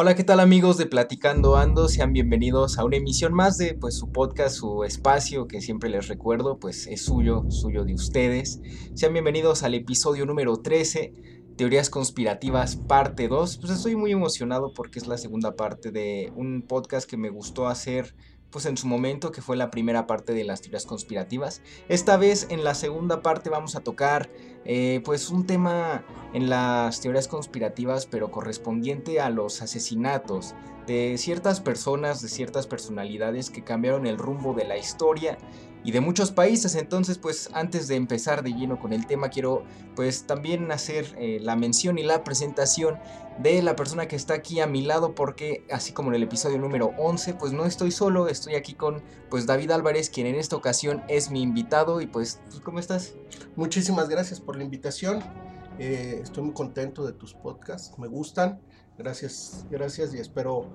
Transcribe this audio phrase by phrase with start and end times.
[0.00, 1.88] Hola, ¿qué tal amigos de Platicando Ando?
[1.88, 6.06] Sean bienvenidos a una emisión más de pues su podcast, su espacio que siempre les
[6.06, 8.60] recuerdo, pues es suyo, suyo de ustedes.
[8.94, 11.14] Sean bienvenidos al episodio número 13,
[11.56, 13.58] Teorías conspirativas parte 2.
[13.58, 17.66] Pues estoy muy emocionado porque es la segunda parte de un podcast que me gustó
[17.66, 18.14] hacer
[18.50, 21.62] pues en su momento, que fue la primera parte de las teorías conspirativas.
[21.88, 24.30] Esta vez en la segunda parte vamos a tocar
[24.64, 30.54] eh, pues un tema en las teorías conspirativas, pero correspondiente a los asesinatos
[30.86, 35.38] de ciertas personas, de ciertas personalidades que cambiaron el rumbo de la historia
[35.84, 36.74] y de muchos países.
[36.74, 39.64] Entonces, pues antes de empezar de lleno con el tema, quiero
[39.94, 42.98] pues también hacer eh, la mención y la presentación
[43.38, 46.58] de la persona que está aquí a mi lado porque así como en el episodio
[46.58, 50.56] número 11 pues no estoy solo, estoy aquí con pues David Álvarez quien en esta
[50.56, 53.14] ocasión es mi invitado y pues, ¿cómo estás?
[53.54, 55.22] Muchísimas gracias por la invitación,
[55.78, 58.60] eh, estoy muy contento de tus podcasts, me gustan,
[58.98, 60.72] gracias, gracias y espero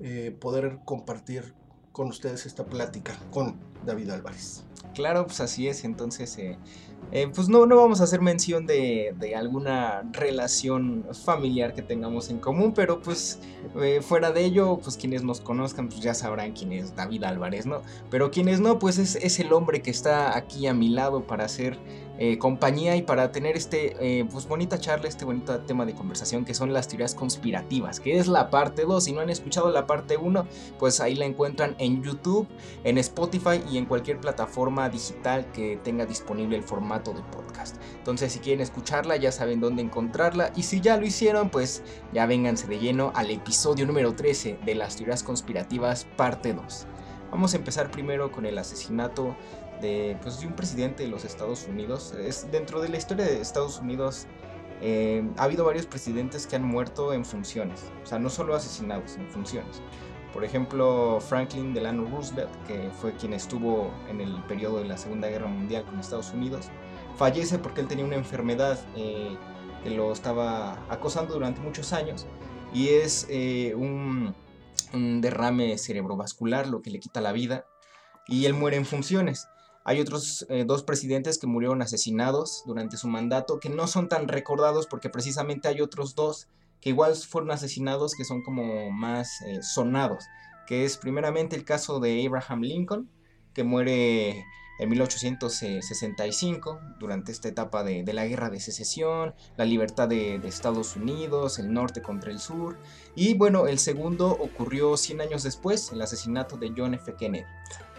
[0.00, 1.54] eh, poder compartir
[1.96, 4.64] con ustedes esta plática con David Álvarez.
[4.94, 6.58] Claro, pues así es, entonces eh,
[7.10, 12.38] eh, pues no, no vamos a hacer mención de, alguna relación familiar que tengamos en
[12.38, 13.38] común, pero pues
[13.80, 17.64] eh, fuera de ello, pues quienes nos conozcan pues ya sabrán quién es David Álvarez,
[17.64, 17.80] ¿no?
[18.10, 21.46] Pero quienes no, pues es, es el hombre que está aquí a mi lado para
[21.46, 21.78] hacer
[22.18, 26.54] eh, compañía y para tener este pues bonita charla, este bonito tema de conversación que
[26.54, 29.04] son las teorías conspirativas, que es la parte 2.
[29.04, 30.46] Si no han escuchado la parte 1,
[30.78, 32.46] pues ahí la encuentran en YouTube,
[32.84, 37.76] en Spotify y en cualquier plataforma digital que tenga disponible el formato de podcast.
[37.98, 42.26] Entonces si quieren escucharla ya saben dónde encontrarla y si ya lo hicieron pues ya
[42.26, 46.86] vénganse de lleno al episodio número 13 de las teorías conspirativas parte 2.
[47.30, 49.36] Vamos a empezar primero con el asesinato
[49.80, 52.14] de, pues, de un presidente de los Estados Unidos.
[52.18, 54.26] Es, dentro de la historia de Estados Unidos
[54.80, 59.16] eh, ha habido varios presidentes que han muerto en funciones, o sea, no solo asesinados,
[59.16, 59.80] en funciones.
[60.32, 65.28] Por ejemplo, Franklin Delano Roosevelt, que fue quien estuvo en el periodo de la Segunda
[65.28, 66.68] Guerra Mundial con Estados Unidos,
[67.16, 69.34] fallece porque él tenía una enfermedad eh,
[69.82, 72.26] que lo estaba acosando durante muchos años
[72.72, 74.34] y es eh, un,
[74.92, 77.66] derrame cerebrovascular lo que le quita la vida
[78.26, 79.48] y él muere en funciones.
[79.86, 84.28] Hay otros eh, dos presidentes que murieron asesinados durante su mandato que no son tan
[84.28, 86.48] recordados porque precisamente hay otros dos
[86.80, 89.30] que igual fueron asesinados que son como más
[89.62, 90.26] sonados,
[90.66, 93.10] que es primeramente el caso de Abraham Lincoln,
[93.54, 94.44] que muere
[94.78, 101.58] en 1865, durante esta etapa de, la guerra de secesión, la libertad de, Estados Unidos,
[101.58, 102.78] el norte contra el sur.
[103.14, 107.14] Y bueno, el segundo ocurrió 100 años después, el asesinato de John F.
[107.14, 107.44] Kennedy.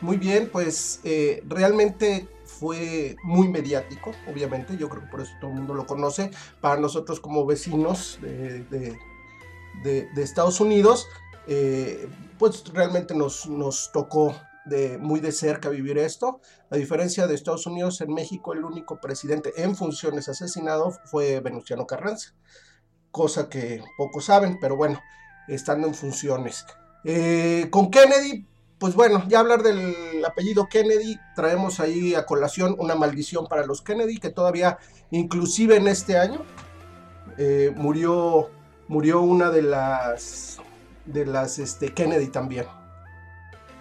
[0.02, 5.52] Muy bien, pues eh, realmente fue muy mediático, obviamente, yo creo que por eso todo
[5.52, 8.98] el mundo lo conoce, para nosotros como vecinos de,
[10.16, 11.08] Estados Unidos,
[11.48, 12.08] eh,
[12.38, 14.36] pues realmente nos, nos tocó
[14.68, 16.42] de, muy de cerca vivir esto.
[16.70, 21.88] A diferencia de Estados Unidos, en México el único presidente en funciones asesinado fue Venustiano
[21.88, 22.34] Carranza,
[23.12, 25.02] cosa que pocos saben, pero bueno,
[25.48, 26.66] estando en funciones.
[27.04, 28.46] Eh, con Kennedy,
[28.80, 33.82] pues bueno, ya hablar del apellido Kennedy, traemos ahí a colación una maldición para los
[33.82, 34.78] Kennedy, que todavía,
[35.10, 36.42] inclusive en este año,
[37.38, 38.50] eh, murió,
[38.88, 40.58] murió una de las,
[41.06, 42.66] de las este, Kennedy también.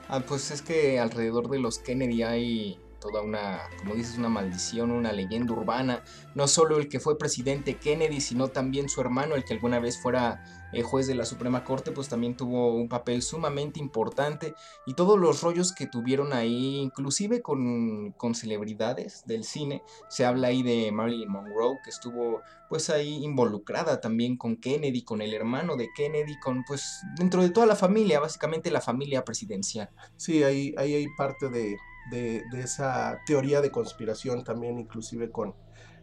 [0.09, 4.91] Ah, pues es que alrededor de los Kennedy hay toda una, como dices, una maldición,
[4.91, 6.03] una leyenda urbana.
[6.35, 10.01] No solo el que fue presidente Kennedy, sino también su hermano, el que alguna vez
[10.01, 14.55] fuera eh, juez de la Suprema Corte, pues también tuvo un papel sumamente importante.
[14.87, 19.83] Y todos los rollos que tuvieron ahí, inclusive con, con celebridades del cine.
[20.09, 25.23] Se habla ahí de Marilyn Monroe, que estuvo pues ahí involucrada también con Kennedy, con
[25.23, 29.89] el hermano de Kennedy, con pues dentro de toda la familia, básicamente la familia presidencial.
[30.17, 31.77] Sí, ahí, ahí hay parte de,
[32.11, 35.55] de, esa teoría de conspiración también, inclusive con,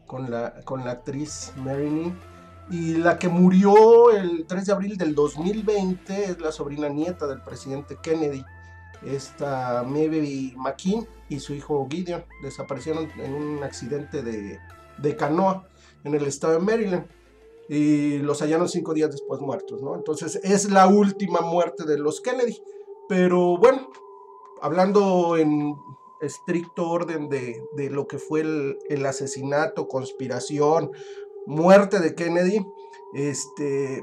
[0.05, 2.17] con, la, con la actriz Marilyn.
[2.71, 7.41] Y la que murió el 3 de abril del 2020 es la sobrina nieta del
[7.41, 8.43] presidente Kennedy,
[9.05, 12.23] esta Maeve McKean y su hijo Gideon.
[12.41, 14.59] Desaparecieron en un accidente de,
[14.97, 15.67] de canoa
[16.05, 17.05] en el estado de Maryland
[17.69, 19.95] y los hallaron cinco días después muertos, ¿no?
[19.95, 22.61] Entonces es la última muerte de los Kennedy.
[23.07, 23.89] Pero bueno,
[24.63, 25.75] hablando en
[26.21, 28.39] estricto orden de, lo que fue
[28.89, 30.91] el, asesinato, conspiración,
[31.45, 32.65] muerte de Kennedy,
[33.13, 34.01] este,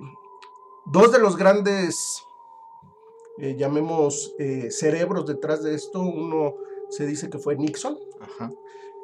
[0.84, 2.22] dos de los grandes,
[3.38, 6.56] eh, llamemos, eh, cerebros detrás de esto, uno
[6.90, 7.98] se dice que fue Nixon,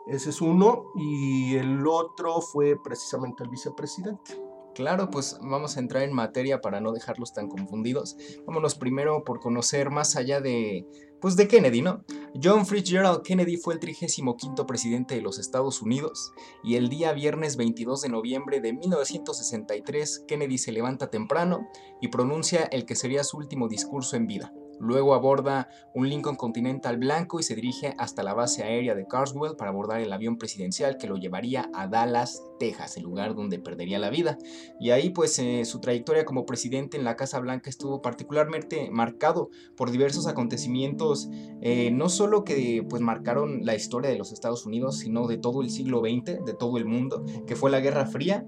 [0.09, 4.46] ese es uno, y el otro fue precisamente el vicepresidente.
[4.77, 8.15] Claro, pues vamos a entrar en materia para no dejarlos tan confundidos.
[8.47, 10.85] Vámonos primero por conocer más allá de,
[11.19, 12.05] pues de Kennedy, ¿no?
[12.45, 16.31] John Fitzgerald Kennedy fue el 35 presidente de los Estados Unidos
[16.63, 21.71] y el día viernes 22 de noviembre de 1963 Kennedy se levanta temprano
[22.03, 24.53] y pronuncia el que sería su último discurso en vida.
[24.79, 29.57] Luego aborda un Lincoln Continental blanco y se dirige hasta la base aérea de Carswell
[29.57, 33.99] para abordar el avión presidencial que lo llevaría a Dallas, Texas, el lugar donde perdería
[33.99, 34.39] la vida.
[34.81, 39.51] Y ahí pues eh, su trayectoria como presidente en la Casa Blanca estuvo particularmente marcado
[39.77, 41.29] por diversos acontecimientos,
[41.61, 45.63] eh, no solo que pues marcaron la historia de los Estados Unidos, sino de todo
[45.63, 48.47] el siglo XX, de todo el mundo, que fue la Guerra Fría,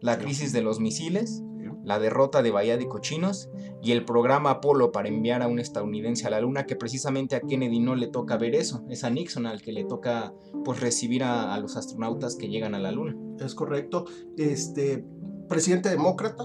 [0.00, 1.42] la crisis de los misiles,
[1.88, 3.48] la derrota de Bahía de Cochinos
[3.82, 7.40] y el programa Apolo para enviar a un estadounidense a la Luna, que precisamente a
[7.40, 10.34] Kennedy no le toca ver eso, es a Nixon al que le toca
[10.66, 13.16] pues recibir a, los astronautas que llegan a la Luna.
[13.40, 14.04] Es correcto,
[14.36, 15.02] este
[15.48, 16.44] presidente demócrata,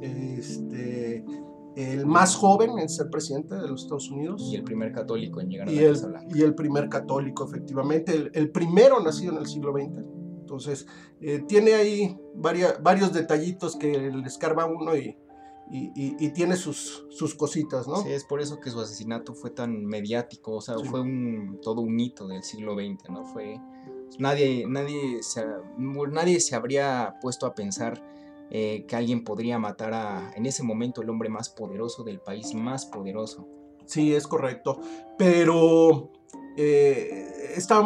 [0.00, 1.24] este
[1.76, 4.50] el más joven en ser presidente de los Estados Unidos.
[4.50, 6.36] Y el primer católico en llegar a la Casa Blanca.
[6.36, 10.21] Y el primer católico, efectivamente, el, el primero nacido en el siglo XX
[10.52, 10.86] entonces,
[11.22, 15.16] eh, tiene ahí varios detallitos que le escarba uno y,
[15.70, 18.02] y, tiene sus, sus cositas, ¿no?
[18.02, 21.80] Sí, es por eso que su asesinato fue tan mediático, o sea, fue un, todo
[21.80, 23.24] un hito del siglo XX, ¿no?
[23.24, 23.58] Fue,
[24.18, 25.42] nadie, nadie, se,
[25.78, 28.04] nadie se habría puesto a pensar
[28.50, 32.52] eh, que alguien podría matar a, en ese momento, el hombre más poderoso del país,
[32.52, 33.48] más poderoso.
[33.86, 34.78] Sí, es correcto,
[35.16, 36.10] pero
[36.58, 37.82] eh, está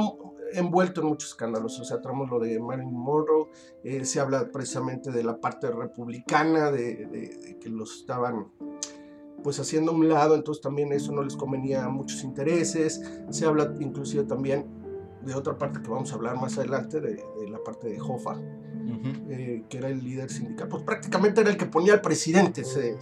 [0.53, 1.79] envuelto en muchos escándalos.
[1.81, 3.49] O sea, traemos lo de Marilyn Monroe,
[3.85, 8.49] eh, se habla precisamente de la parte republicana, de, que los estaban
[9.43, 13.01] pues haciendo a un lado, entonces también eso no les convenía a muchos intereses.
[13.31, 14.67] Se habla inclusive también
[15.23, 18.41] de otra parte que vamos a hablar más adelante, de, la parte de Hoffa,
[19.29, 20.69] eh, que era el líder sindical.
[20.69, 22.97] Pues prácticamente era el que ponía al presidente, se,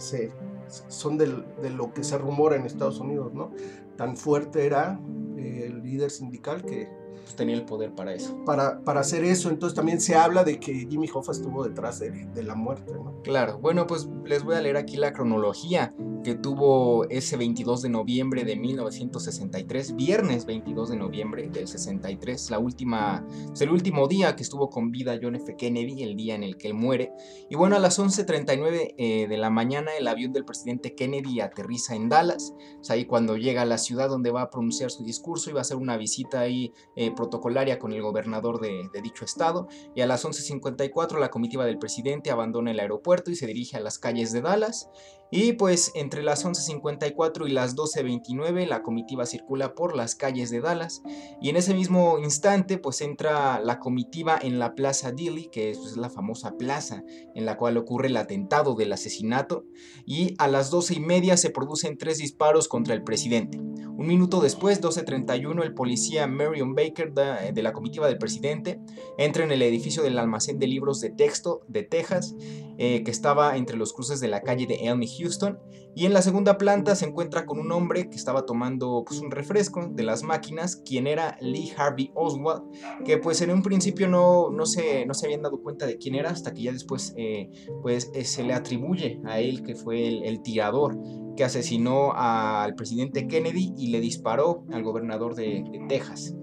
[0.87, 1.27] son de
[1.69, 3.51] lo que se rumora en Estados Unidos, ¿no?
[3.95, 4.99] Tan fuerte era
[5.37, 6.89] eh, el líder sindical que
[7.25, 8.37] pues, tenía el poder para eso.
[8.45, 12.11] Para, para hacer eso, entonces también se habla de que Jimmy Hoffa estuvo detrás de,
[12.11, 13.21] de la muerte, ¿no?
[13.23, 15.93] Claro, bueno, pues les voy a leer aquí la cronología
[16.25, 22.57] que tuvo ese 22 de noviembre de 1963, viernes 22 de noviembre del 63, la
[22.57, 25.55] última, pues, el último día que estuvo con vida John F.
[25.55, 27.13] Kennedy, el día en el que él muere.
[27.47, 31.95] Y bueno, a las 11.39 eh, de la mañana el avión del presidente Kennedy aterriza
[31.95, 35.51] en Dallas, es ahí cuando llega a la ciudad donde va a pronunciar su discurso
[35.51, 39.67] y va a hacer una visita ahí eh, protocolaria con el gobernador de, dicho estado
[39.95, 43.79] y a las 11.54 la comitiva del presidente abandona el aeropuerto y se dirige a
[43.79, 44.89] las calles de Dallas.
[45.31, 50.61] Y pues entre las 11.54 y las 12.29 la comitiva circula por las calles de
[50.61, 51.01] Dallas.
[51.41, 55.79] Y en ese mismo instante pues entra la comitiva en la Plaza Dilly, que es
[55.79, 57.03] pues, la famosa plaza
[57.33, 59.65] en la cual ocurre el atentado del asesinato.
[60.05, 63.64] Y a las 12 y media se producen tres disparos contra el presidente.
[63.97, 68.81] Un minuto después, 12.31, el policía Marion Baker de, la comitiva del presidente
[69.17, 72.35] entra en el edificio del almacén de libros de texto de Texas,
[72.77, 75.59] eh, que estaba entre los cruces de la calle de Elm Houston,
[75.97, 79.31] y en la segunda planta se encuentra con un hombre que estaba tomando pues, un
[79.31, 82.63] refresco de las máquinas, quien era Lee Harvey Oswald,
[83.05, 86.15] que pues en un principio no, no, se, no se habían dado cuenta de quién
[86.15, 87.49] era hasta que ya después eh,
[87.81, 90.97] pues, eh, se le atribuye a él que fue el, tirador
[91.37, 96.35] que asesinó al presidente Kennedy y le disparó al gobernador de, Texas.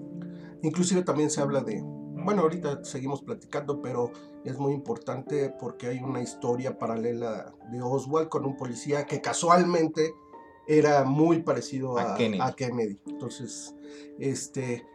[0.63, 1.83] Inclusive también se habla de,
[2.25, 4.11] bueno, ahorita seguimos platicando, pero
[4.45, 10.15] es muy importante porque hay una historia paralela de Oswald con un policía que casualmente
[10.67, 12.99] era muy parecido a, a Kennedy.
[13.07, 13.75] Entonces,
[14.19, 14.87] este,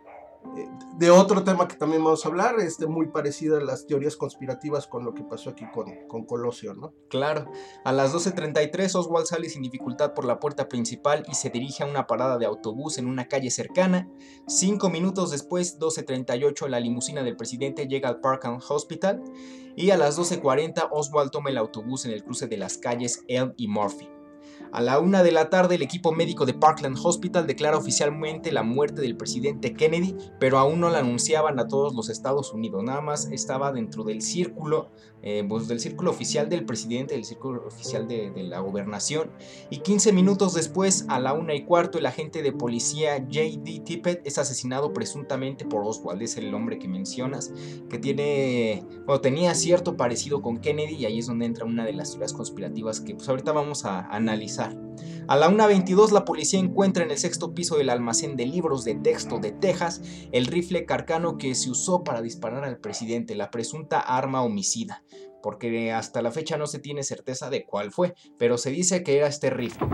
[0.98, 4.88] de otro tema que también vamos a hablar, este, muy parecido a las teorías conspirativas
[4.88, 6.94] con lo que pasó aquí con, con Colosio, ¿no?
[7.10, 7.46] Claro.
[7.86, 11.88] A las 12.33 Oswald sale sin dificultad por la puerta principal y se dirige a
[11.88, 14.10] una parada de autobús en una calle cercana.
[14.48, 19.22] Cinco minutos después, 12.38, la limusina del presidente llega al Parkland Hospital
[19.76, 23.54] y a las 12.40 Oswald toma el autobús en el cruce de las calles Elm
[23.58, 24.17] y Murphy.
[24.72, 28.64] A la una de la tarde, el equipo médico de Parkland Hospital declara oficialmente la
[28.64, 32.84] muerte del presidente Kennedy, pero aún no la anunciaban a todos los Estados Unidos.
[32.84, 34.90] Nada más estaba dentro del círculo,
[35.24, 39.32] eh, pues, del círculo oficial del presidente, del círculo oficial de, la gobernación.
[39.70, 43.82] Y 15 minutos después, a la una y cuarto, el agente de policía J.D.
[43.84, 47.52] Tippett es asesinado presuntamente por Oswald, es el hombre que mencionas,
[47.90, 51.94] que tiene, bueno, tenía cierto parecido con Kennedy y ahí es donde entra una de
[51.94, 54.37] las teorías conspirativas que pues ahorita vamos a analizar
[55.28, 58.96] a la 1.22 la policía encuentra en el sexto piso del almacén de libros de
[58.96, 60.02] texto de Texas
[60.32, 65.04] el rifle carcano que se usó para disparar al presidente, la presunta arma homicida.
[65.48, 69.16] Porque hasta la fecha no se tiene certeza de cuál fue, pero se dice que
[69.16, 69.88] era este rifle.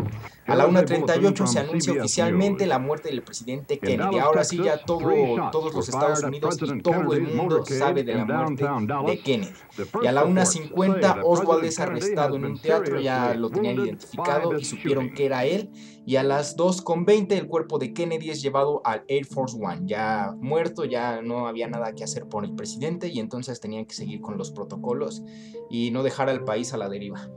[0.48, 4.17] A la 1.38 se anuncia oficialmente la muerte del presidente Kennedy.
[4.17, 8.25] Ahora sí ya todo, todos los Estados Unidos y todo el mundo sabe de la
[8.25, 8.65] muerte
[9.05, 9.53] de Kennedy.
[10.01, 14.65] Y a la 1.50 Oswald es arrestado en un teatro, ya lo tenían identificado y
[14.65, 15.69] supieron que era él.
[16.05, 20.36] Y a las 2.20 el cuerpo de Kennedy es llevado al Air Force One, ya
[20.38, 24.19] muerto, ya no había nada que hacer por el presidente y entonces tenían que seguir
[24.19, 25.24] con los protocolos
[25.69, 27.29] y no dejar al país a la deriva.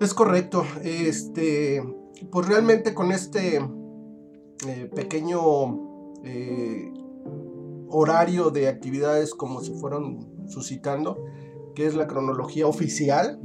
[0.00, 1.82] Es correcto, este,
[2.32, 3.60] pues realmente con este
[4.66, 6.92] eh, pequeño eh,
[7.88, 11.24] horario de actividades como se fueron suscitando,
[11.74, 13.40] que es la cronología oficial,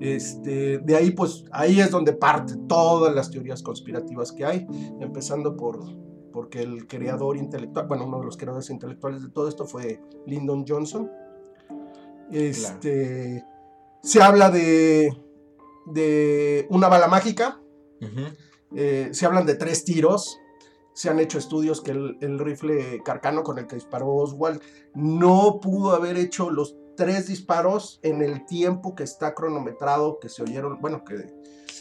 [0.00, 4.66] este, de ahí, pues, ahí es donde parte todas las teorías conspirativas que hay,
[5.00, 9.64] empezando por porque el creador intelectual, bueno, uno de los creadores intelectuales de todo esto
[9.64, 11.10] fue Lyndon Johnson.
[12.30, 13.42] Este,
[14.02, 15.16] se habla de,
[15.86, 17.58] de una bala mágica,
[18.74, 20.38] eh, se hablan de tres tiros,
[20.92, 24.60] se han hecho estudios que el, el, rifle carcano con el que disparó Oswald
[24.92, 30.42] no pudo haber hecho los tres disparos en el tiempo que está cronometrado, que se
[30.42, 31.32] oyeron, bueno, que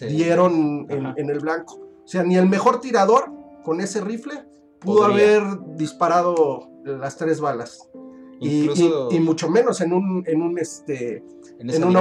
[0.07, 1.75] dieron en, el blanco.
[2.03, 3.31] O sea, ni el mejor tirador
[3.63, 4.45] con ese rifle
[4.79, 5.43] pudo haber
[5.75, 7.89] disparado las tres balas.
[8.39, 11.23] Y, mucho menos en un, en un este
[11.59, 11.95] en, un,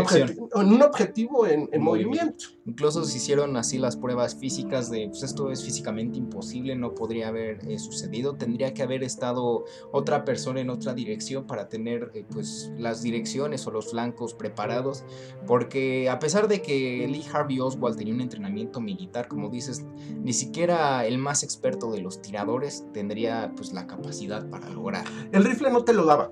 [0.82, 2.46] objetivo en, movimiento.
[2.66, 7.28] Incluso se hicieron así las pruebas físicas de, pues esto es físicamente imposible, no podría
[7.28, 12.24] haber eh, sucedido, tendría que haber estado otra persona en otra dirección para tener eh,
[12.30, 15.04] pues las direcciones o los flancos preparados,
[15.46, 19.84] porque a pesar de que Lee Harvey Oswald tenía un entrenamiento militar, como dices,
[20.22, 25.04] ni siquiera el más experto de los tiradores tendría pues la capacidad para lograr.
[25.32, 26.23] El rifle no te lo daba,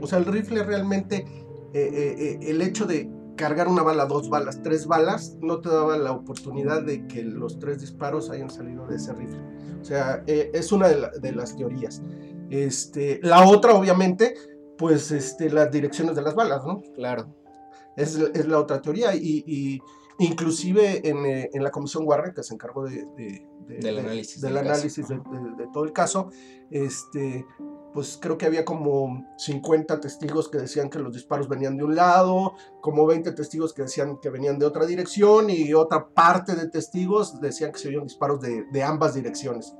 [0.00, 1.24] o sea, el rifle realmente
[1.72, 5.68] eh, eh, eh, el hecho de cargar una bala, dos balas, tres balas, no te
[5.68, 9.42] daba la oportunidad de que los tres disparos hayan salido de ese rifle.
[9.80, 12.00] O sea, es una de, las teorías.
[12.48, 14.34] Este, la otra, obviamente,
[14.78, 16.80] pues este, las direcciones de las balas, ¿no?
[16.94, 17.34] Claro.
[17.94, 19.14] Es, la otra teoría.
[19.14, 19.82] Y,
[20.18, 23.06] inclusive en, la comisión Warren, que se encargó de,
[23.68, 25.20] del análisis, del análisis de,
[25.74, 26.30] todo el caso,
[26.70, 27.44] este,
[27.96, 31.96] pues creo que había como 50 testigos que decían que los disparos venían de un
[31.96, 36.68] lado, como 20 testigos que decían que venían de otra dirección y otra parte de
[36.68, 39.74] testigos decían que se oían disparos de, ambas direcciones.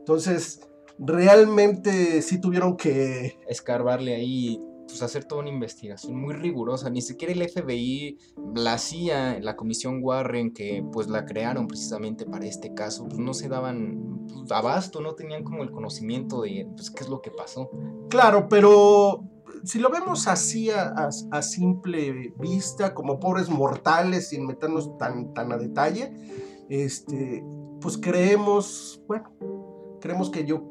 [0.00, 0.62] Entonces,
[0.98, 3.38] realmente sí tuvieron que...
[3.46, 6.90] Escarbarle ahí pues, hacer toda una investigación muy rigurosa.
[6.90, 8.18] Ni siquiera el FBI,
[8.54, 13.34] la CIA, la comisión Warren, que pues la crearon precisamente para este caso, pues no
[13.34, 17.30] se daban pues, abasto, no tenían como el conocimiento de pues, qué es lo que
[17.30, 17.70] pasó.
[18.08, 19.24] Claro, pero
[19.64, 21.10] si lo vemos así a,
[21.42, 26.12] simple vista, como pobres mortales, sin meternos tan, tan a detalle,
[26.68, 27.44] este,
[27.80, 29.32] pues creemos, bueno,
[30.00, 30.70] creemos que yo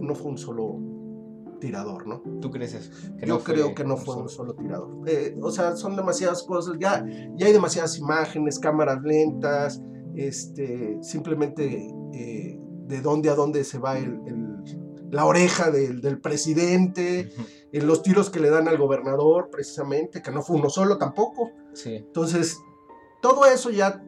[0.00, 0.95] no fue un solo
[1.66, 2.22] tirador, ¿no?
[2.40, 2.90] ¿Tú crees eso?
[3.18, 4.88] Yo creo que no fue un solo tirador.
[5.08, 7.04] Eh, o sea, son demasiadas cosas, ya,
[7.36, 9.82] ya hay demasiadas imágenes, cámaras lentas,
[10.14, 14.20] este, simplemente eh, de dónde a dónde se va el,
[15.10, 17.32] la oreja del, presidente,
[17.72, 21.50] en los tiros que le dan al gobernador, precisamente, que no fue uno solo tampoco.
[21.74, 21.96] Sí.
[21.96, 22.58] Entonces,
[23.20, 24.04] todo eso ya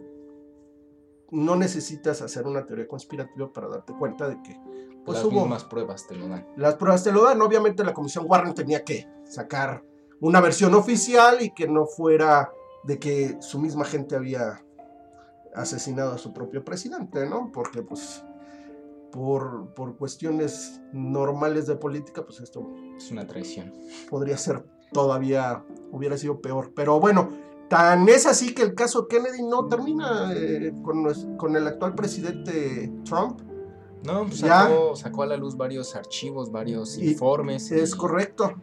[1.32, 4.56] no necesitas hacer una teoría conspirativa para darte cuenta de que
[5.08, 6.46] pues las mismas pruebas te lo dan.
[6.56, 7.40] Las pruebas te lo dan.
[7.42, 9.82] Obviamente la comisión Warren tenía que sacar
[10.20, 12.52] una versión oficial y que no fuera
[12.84, 14.62] de que su misma gente había
[15.54, 17.50] asesinado a su propio presidente, ¿no?
[17.52, 18.24] Porque pues
[19.10, 22.68] por, por cuestiones normales de política, pues esto...
[22.96, 23.72] Es una traición.
[24.10, 26.72] Podría ser todavía, hubiera sido peor.
[26.74, 27.28] Pero bueno,
[27.68, 32.92] tan es así que el caso Kennedy no termina eh, con, con el actual presidente
[33.04, 33.40] Trump
[34.04, 37.70] no, pues sacó, sacó, a la luz varios archivos, varios informes.
[37.70, 38.54] Es correcto.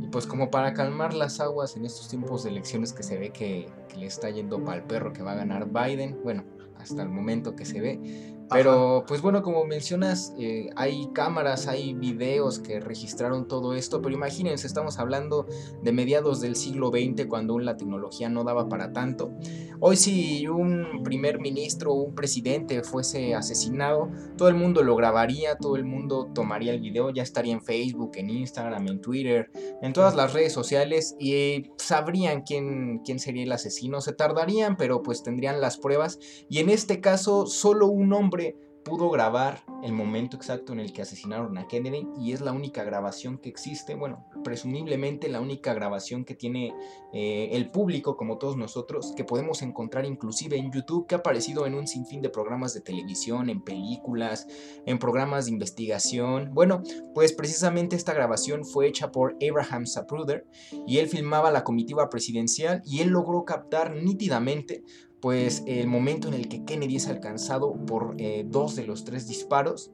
[0.00, 3.30] Y pues como para calmar las aguas en estos tiempos de elecciones que se ve
[3.30, 6.44] que, que le está yendo para el perro que va a ganar Biden, bueno,
[6.78, 11.94] hasta el momento que se ve, pero pues bueno, como mencionas, eh, hay cámaras, hay
[11.94, 15.46] videos que registraron todo esto, pero imagínense, estamos hablando
[15.82, 19.32] de mediados del siglo XX cuando la tecnología no daba para tanto.
[19.80, 25.56] Hoy si un primer ministro o un presidente fuese asesinado, todo el mundo lo grabaría,
[25.56, 29.50] todo el mundo tomaría el video, ya estaría en Facebook, en Instagram, en Twitter,
[29.82, 34.00] en todas las redes sociales y sabrían quién, quién sería el asesino.
[34.00, 36.18] Se tardarían, pero pues tendrían las pruebas
[36.48, 38.41] y en este caso solo un hombre
[38.84, 42.84] pudo grabar el momento exacto en el que asesinaron a Kennedy y es la única
[42.84, 46.74] grabación que existe, bueno, presumiblemente la única grabación que tiene
[47.12, 51.66] eh, el público, como todos nosotros, que podemos encontrar inclusive en YouTube, que ha aparecido
[51.66, 54.46] en un sinfín de programas de televisión, en películas,
[54.86, 56.50] en programas de investigación.
[56.52, 56.82] Bueno,
[57.14, 60.46] pues precisamente esta grabación fue hecha por Abraham Zapruder
[60.86, 64.82] y él filmaba la comitiva presidencial y él logró captar nítidamente
[65.22, 69.28] pues el momento en el que Kennedy es alcanzado por eh, dos de los tres
[69.28, 69.92] disparos.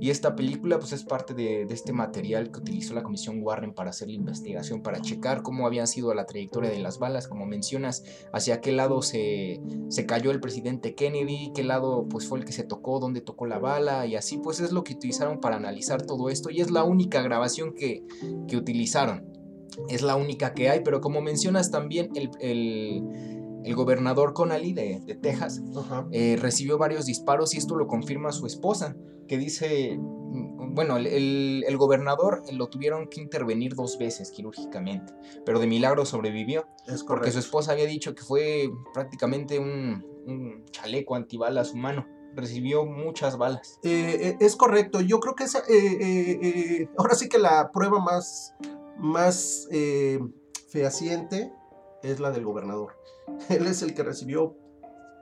[0.00, 3.90] Y esta película pues es parte de, este material que utilizó la Comisión Warren para
[3.90, 8.02] hacer la investigación, para checar cómo había sido la trayectoria de las balas, como mencionas,
[8.32, 12.52] hacia qué lado se, se cayó el presidente Kennedy, qué lado pues fue el que
[12.52, 16.02] se tocó, dónde tocó la bala, y así pues es lo que utilizaron para analizar
[16.02, 18.02] todo esto, y es la única grabación que,
[18.48, 19.32] que utilizaron.
[19.88, 22.30] Es la única que hay, pero como mencionas también el
[23.74, 25.60] gobernador Connally de, de Texas
[26.12, 28.96] eh, recibió varios disparos y esto lo confirma su esposa,
[29.26, 35.12] que dice, mm, bueno, el, gobernador lo tuvieron que intervenir dos veces quirúrgicamente,
[35.44, 36.68] pero de milagro sobrevivió.
[36.86, 40.04] Es porque su esposa había dicho que fue prácticamente un,
[40.70, 43.78] chaleco antibalas humano recibió muchas balas.
[43.82, 45.62] Eh, eh, es correcto, yo creo que esa,
[46.98, 48.54] ahora sí que la prueba más,
[48.98, 49.68] más
[50.68, 51.50] fehaciente
[52.02, 52.92] es la del gobernador.
[53.48, 54.56] Él es el que recibió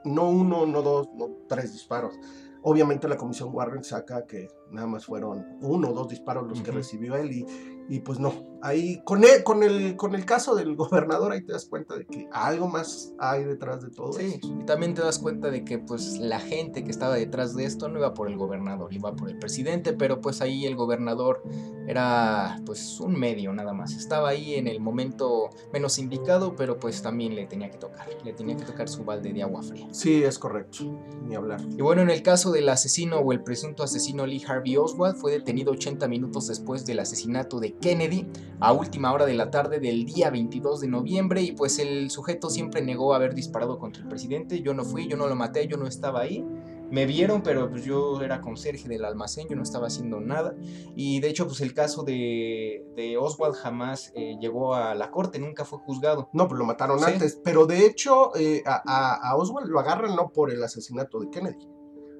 [0.03, 2.17] no uno, no dos, no tres disparos.
[2.61, 6.71] Obviamente la comisión Warren saca que nada más fueron uno o dos disparos los que
[6.71, 7.45] recibió él y,
[7.89, 11.53] y pues no, ahí con el, con, el, con el caso del gobernador ahí te
[11.53, 15.19] das cuenta de que algo más hay detrás de todo sí, Y también te das
[15.19, 18.37] cuenta de que pues la gente que estaba detrás de esto no iba por el
[18.37, 21.43] gobernador, iba por el presidente, pero pues ahí el gobernador
[21.87, 23.93] era pues un medio nada más.
[23.93, 28.33] Estaba ahí en el momento menos indicado, pero pues también le tenía que tocar, le
[28.33, 29.87] tenía que tocar su balde de agua fría.
[29.91, 30.85] Sí, es correcto,
[31.23, 31.61] ni hablar.
[31.77, 35.31] Y bueno, en el caso del asesino o el presunto asesino Lee Harvey Oswald fue
[35.31, 38.27] detenido 80 minutos después del asesinato de Kennedy
[38.59, 42.49] a última hora de la tarde del día 22 de noviembre y pues el sujeto
[42.49, 44.61] siempre negó haber disparado contra el presidente.
[44.61, 46.45] Yo no fui, yo no lo maté, yo no estaba ahí.
[46.91, 50.55] Me vieron, pero pues yo era conserje del almacén, yo no estaba haciendo nada.
[50.95, 55.39] Y de hecho, pues el caso de, de Oswald jamás eh, llegó a la corte,
[55.39, 56.29] nunca fue juzgado.
[56.31, 57.41] No, pues lo mataron antes.
[57.43, 61.67] Pero de hecho, eh, a, a, Oswald lo agarran no por el asesinato de Kennedy.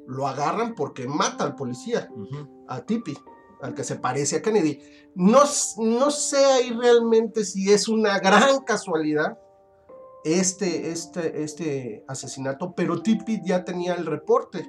[0.08, 2.10] Lo agarran porque mata al policía,
[2.68, 3.16] a Tipi
[3.62, 4.80] al que se parece a Kennedy.
[5.16, 5.42] No,
[5.78, 9.38] no sé ahí realmente si es una gran casualidad
[10.24, 14.68] este, este, este asesinato, pero Tippit ya tenía el reporte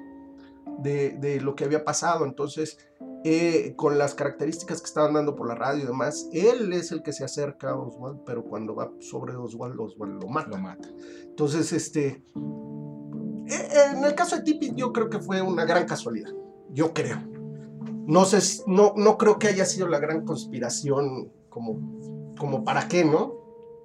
[0.79, 2.77] de, lo que había pasado, entonces
[3.23, 7.01] eh, con las características que estaban dando por la radio y demás, él es el
[7.01, 10.49] que se acerca a Oswald, pero cuando va sobre Oswald, Oswald lo mata.
[10.49, 10.87] Lo mata.
[11.23, 12.23] Entonces, este,
[13.47, 16.31] eh, en el caso de Tippit yo creo que fue una gran casualidad,
[16.69, 17.36] yo creo
[18.07, 23.03] no sé, no, no creo que haya sido la gran conspiración como, como para qué,
[23.03, 23.35] ¿no?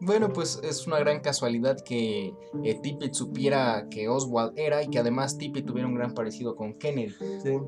[0.00, 4.98] Bueno, pues es una gran casualidad que eh, Tippett supiera que Oswald era y que
[4.98, 7.14] además Tippett tuviera un gran parecido con Kennedy.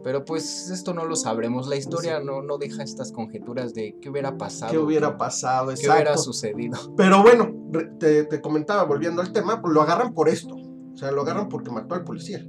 [0.02, 1.68] Pero pues esto no lo sabremos.
[1.68, 4.72] La historia no, no deja estas conjeturas de qué hubiera pasado.
[4.72, 5.70] ¿Qué hubiera pasado?
[5.70, 5.92] Exacto.
[5.92, 6.78] ¿Qué hubiera sucedido?
[6.96, 7.52] Pero bueno,
[8.00, 10.56] te, te comentaba, volviendo al tema, pues lo agarran por esto.
[10.56, 12.44] O sea, lo agarran porque mató al policía.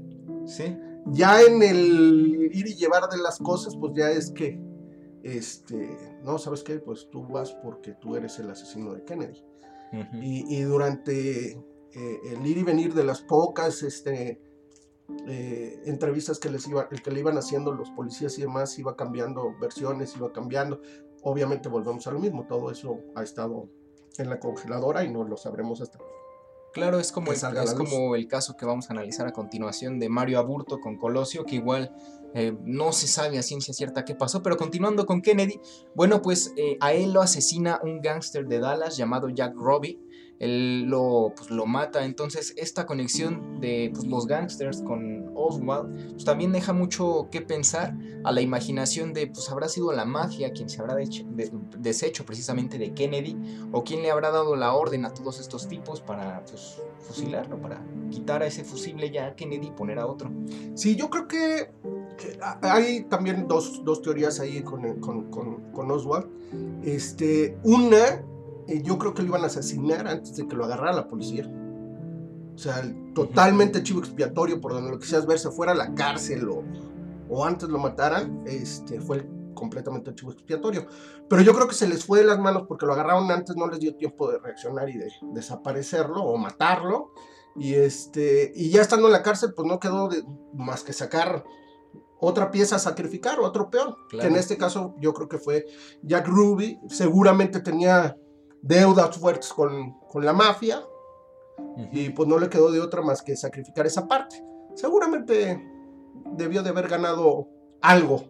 [0.47, 0.75] Sí.
[1.05, 4.59] Ya en el ir y llevar de las cosas, pues ya es que,
[5.23, 6.79] este, no, ¿sabes qué?
[6.79, 9.43] Pues tú vas porque tú eres el asesino de Kennedy.
[10.21, 14.41] y, durante eh, el ir y venir de las pocas este,
[15.27, 18.95] eh, entrevistas que, les iba, el que le iban haciendo los policías y demás, iba
[18.95, 20.81] cambiando versiones, iba cambiando.
[21.21, 23.69] Obviamente volvemos a lo mismo, todo eso ha estado
[24.17, 25.99] en la congeladora y no lo sabremos hasta
[26.75, 30.09] Claro, es como, el, es como el caso que vamos a analizar a continuación de
[30.09, 31.95] Mario Aburto con Colosio, que igual
[32.33, 35.61] eh, no se sabe a ciencia cierta qué pasó, pero continuando con Kennedy,
[35.95, 40.01] bueno, pues eh, a él lo asesina un gángster de Dallas llamado Jack Robbie,
[40.39, 42.05] él lo, pues, lo mata.
[42.05, 47.95] Entonces, esta conexión de pues, los gangsters con Oswald pues, también deja mucho que pensar
[48.23, 52.93] a la imaginación de, pues, habrá sido la mafia quien se habrá deshecho precisamente de
[52.93, 53.37] Kennedy,
[53.71, 57.81] o quien le habrá dado la orden a todos estos tipos para pues, fusilarlo, para
[58.09, 60.31] quitar a ese fusible ya a Kennedy y poner a otro.
[60.73, 61.71] Sí, yo creo que
[62.61, 66.27] hay también dos, dos teorías ahí con, con, con, con Oswald.
[66.83, 68.23] Este, una
[68.67, 71.49] yo creo que lo iban a asesinar antes de que lo agarrara la policía.
[72.55, 72.81] O sea,
[73.13, 76.63] totalmente chivo expiatorio por donde lo quisieras ver, se fuera a la cárcel o,
[77.29, 80.87] o antes lo mataran, este, fue completamente chivo expiatorio.
[81.29, 83.67] Pero yo creo que se les fue de las manos porque lo agarraron antes, no
[83.67, 87.11] les dio tiempo de reaccionar y de desaparecerlo o matarlo.
[87.57, 90.09] Y, este, y ya estando en la cárcel, pues no quedó
[90.53, 91.43] más que sacar
[92.19, 95.65] otra pieza a sacrificar, otro peón, que en este caso yo creo que fue
[96.01, 98.17] Jack Ruby, seguramente tenía
[98.65, 100.83] deudas fuertes con, con la mafia
[101.91, 104.43] y pues no le quedó de otra más que sacrificar esa parte.
[104.73, 105.63] Seguramente
[106.35, 107.47] debió de haber ganado
[107.81, 108.23] algo.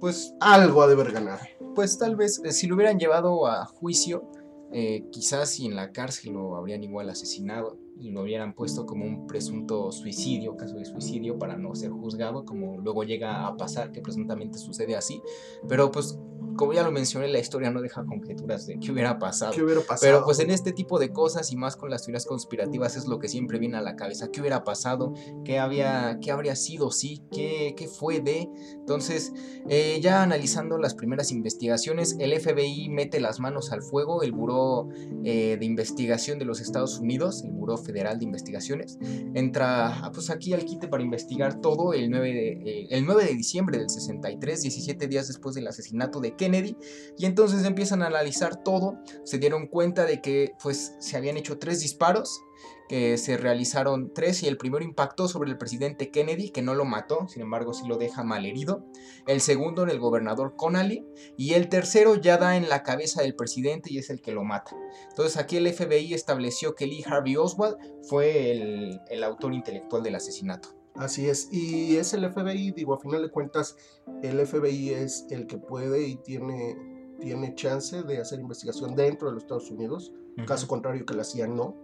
[0.00, 1.40] Pues algo ha de haber ganado.
[1.74, 4.28] Pues tal vez eh, si lo hubieran llevado a juicio,
[4.72, 9.04] eh, quizás si en la cárcel lo habrían igual asesinado y lo hubieran puesto como
[9.04, 13.92] un presunto suicidio, caso de suicidio, para no ser juzgado, como luego llega a pasar,
[13.92, 15.22] que presuntamente sucede así.
[15.68, 16.18] Pero pues
[16.56, 19.52] como ya lo mencioné, la historia no deja conjeturas de qué hubiera pasado.
[19.52, 20.00] ¿Qué hubiera pasado?
[20.00, 23.18] Pero pues en este tipo de cosas y más con las teorías conspirativas es lo
[23.18, 24.30] que siempre viene a la cabeza.
[24.30, 25.14] ¿Qué hubiera pasado?
[25.44, 26.90] ¿Qué, había, qué habría sido?
[26.90, 27.22] ¿Sí?
[27.30, 28.48] ¿Qué, qué fue de?
[28.74, 29.32] Entonces,
[29.68, 34.88] eh, ya analizando las primeras investigaciones, el FBI mete las manos al fuego, el Buró
[35.24, 38.98] eh, de Investigación de los Estados Unidos, el Buró Federal de Investigaciones,
[39.34, 43.34] entra pues aquí al quite para investigar todo el 9 de, eh, el 9 de
[43.34, 46.76] diciembre del 63, 17 días después del asesinato de Kennedy
[47.16, 51.58] y entonces empiezan a analizar todo, se dieron cuenta de que pues se habían hecho
[51.58, 52.40] tres disparos,
[52.88, 56.84] que se realizaron tres y el primero impactó sobre el presidente Kennedy, que no lo
[56.84, 58.84] mató, sin embargo sí lo deja mal herido,
[59.28, 63.36] el segundo en el gobernador Connally y el tercero ya da en la cabeza del
[63.36, 64.76] presidente y es el que lo mata.
[65.10, 70.16] Entonces aquí el FBI estableció que Lee Harvey Oswald fue el, el autor intelectual del
[70.16, 70.81] asesinato.
[70.94, 73.76] Así es, y es el FBI, digo, a final de cuentas,
[74.22, 76.76] el FBI es el que puede y tiene,
[77.18, 80.12] tiene chance de hacer investigación dentro de los Estados Unidos,
[80.46, 81.76] caso contrario que la CIA no.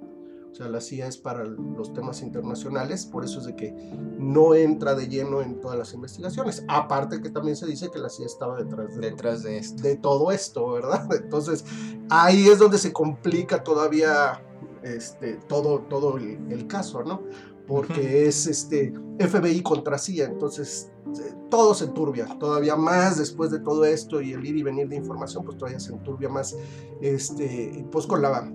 [0.51, 3.73] O sea, la CIA es para los temas internacionales, por eso es de que
[4.19, 6.65] no entra de lleno en todas las investigaciones.
[6.69, 10.33] Aparte que también se dice que la CIA estaba detrás de, detrás de, de todo
[10.33, 11.07] esto, ¿verdad?
[11.23, 11.65] Entonces,
[12.11, 14.43] ahí es donde se complica todavía
[14.83, 17.23] este, todo, todo el, el caso, ¿no?
[17.69, 23.61] Porque es este FBI contra CIA, entonces eh, todo se enturbia, todavía más después de
[23.61, 26.57] todo esto y el ir y venir de información, pues todavía se enturbia más,
[27.03, 28.51] este, pues con la,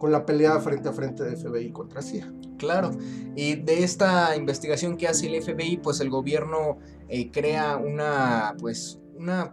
[0.00, 2.34] con la pelea frente a frente de FBI contra CIA.
[2.58, 2.90] Claro,
[3.36, 8.99] y de esta investigación que hace el FBI, pues el gobierno eh, crea una, pues,
[9.20, 9.52] una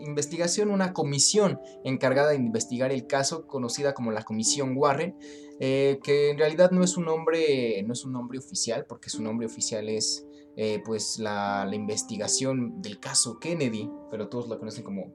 [0.00, 5.16] investigación, una comisión encargada de investigar el caso, conocida como la Comisión Warren,
[5.60, 9.22] eh, que en realidad no es un nombre, no es un nombre oficial, porque su
[9.22, 10.24] nombre oficial es
[10.56, 15.12] eh, pues la, investigación del caso Kennedy, pero todos la conocen como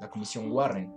[0.00, 0.92] la Comisión Warren.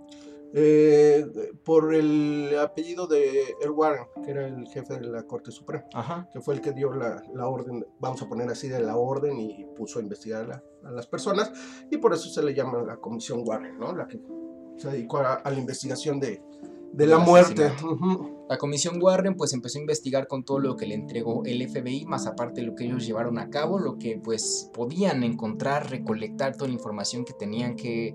[0.54, 1.26] Eh,
[1.64, 6.40] por el apellido de Earl Warren, que era el jefe de la Corte Suprema, que
[6.40, 9.98] fue el que dio la, orden, vamos a poner así, de la orden y puso
[9.98, 11.52] a investigar a, las personas,
[11.90, 13.94] y por eso se le llama la Comisión Warren, ¿no?
[13.94, 14.20] La que
[14.76, 16.42] se dedicó a la investigación de,
[16.92, 17.72] de la muerte.
[18.48, 22.04] La comisión Warren pues empezó a investigar con todo lo que le entregó el FBI,
[22.04, 26.54] más aparte de lo que ellos llevaron a cabo, lo que pues podían encontrar, recolectar
[26.54, 28.14] toda la información que tenían que,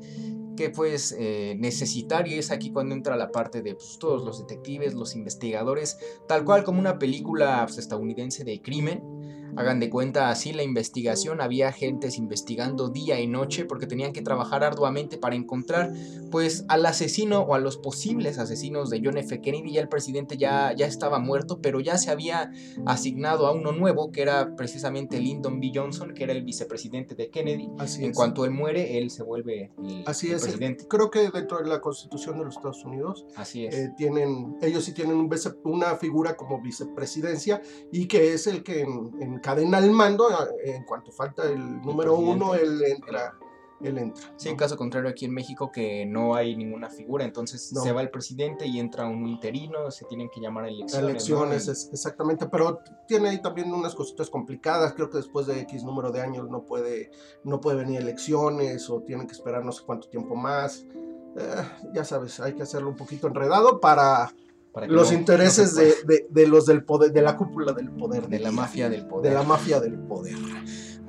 [0.58, 4.40] que pues eh, necesitar y es aquí cuando entra la parte de pues, todos los
[4.40, 9.17] detectives, los investigadores, tal cual como una película pues, estadounidense de crimen
[9.56, 14.22] Hagan de cuenta así la investigación, había agentes investigando día y noche porque tenían que
[14.22, 15.94] trabajar arduamente para encontrar
[16.32, 19.42] pues al asesino o a los posibles asesinos de John F.
[19.42, 19.74] Kennedy.
[19.74, 22.52] Ya el presidente ya, ya estaba muerto, pero ya se había
[22.86, 25.72] asignado a uno nuevo que era precisamente Lyndon B.
[25.74, 27.70] Johnson, que era el vicepresidente de Kennedy.
[27.80, 30.42] Así en cuanto él muere, él se vuelve el, así es.
[30.42, 30.88] presidente.
[30.88, 33.76] Creo que dentro de la constitución de los Estados Unidos, así es.
[33.76, 35.28] Eh, tienen, ellos sí tienen un
[35.64, 40.28] una figura como vicepresidencia y que es el que en cadena al mando,
[40.64, 43.38] en cuanto falta el número uno, él entra.
[43.80, 44.34] Él entra.
[44.38, 48.02] Sí, en caso contrario aquí en México que no hay ninguna figura, entonces se va
[48.02, 51.10] el presidente y entra un interino, se tienen que llamar a elecciones.
[51.10, 56.12] Elecciones, exactamente, pero tiene ahí también unas cositas complicadas, creo que después de X número
[56.12, 57.12] de años no puede,
[57.44, 60.86] no puede venir elecciones o tienen que esperar no sé cuánto tiempo más.
[61.38, 64.34] Eh, ya sabes, hay que hacerlo un poquito enredado para
[64.88, 68.28] los intereses de, los del poder, de la cúpula del poder.
[68.28, 69.32] De la mafia del poder.
[69.32, 70.36] De la mafia del poder.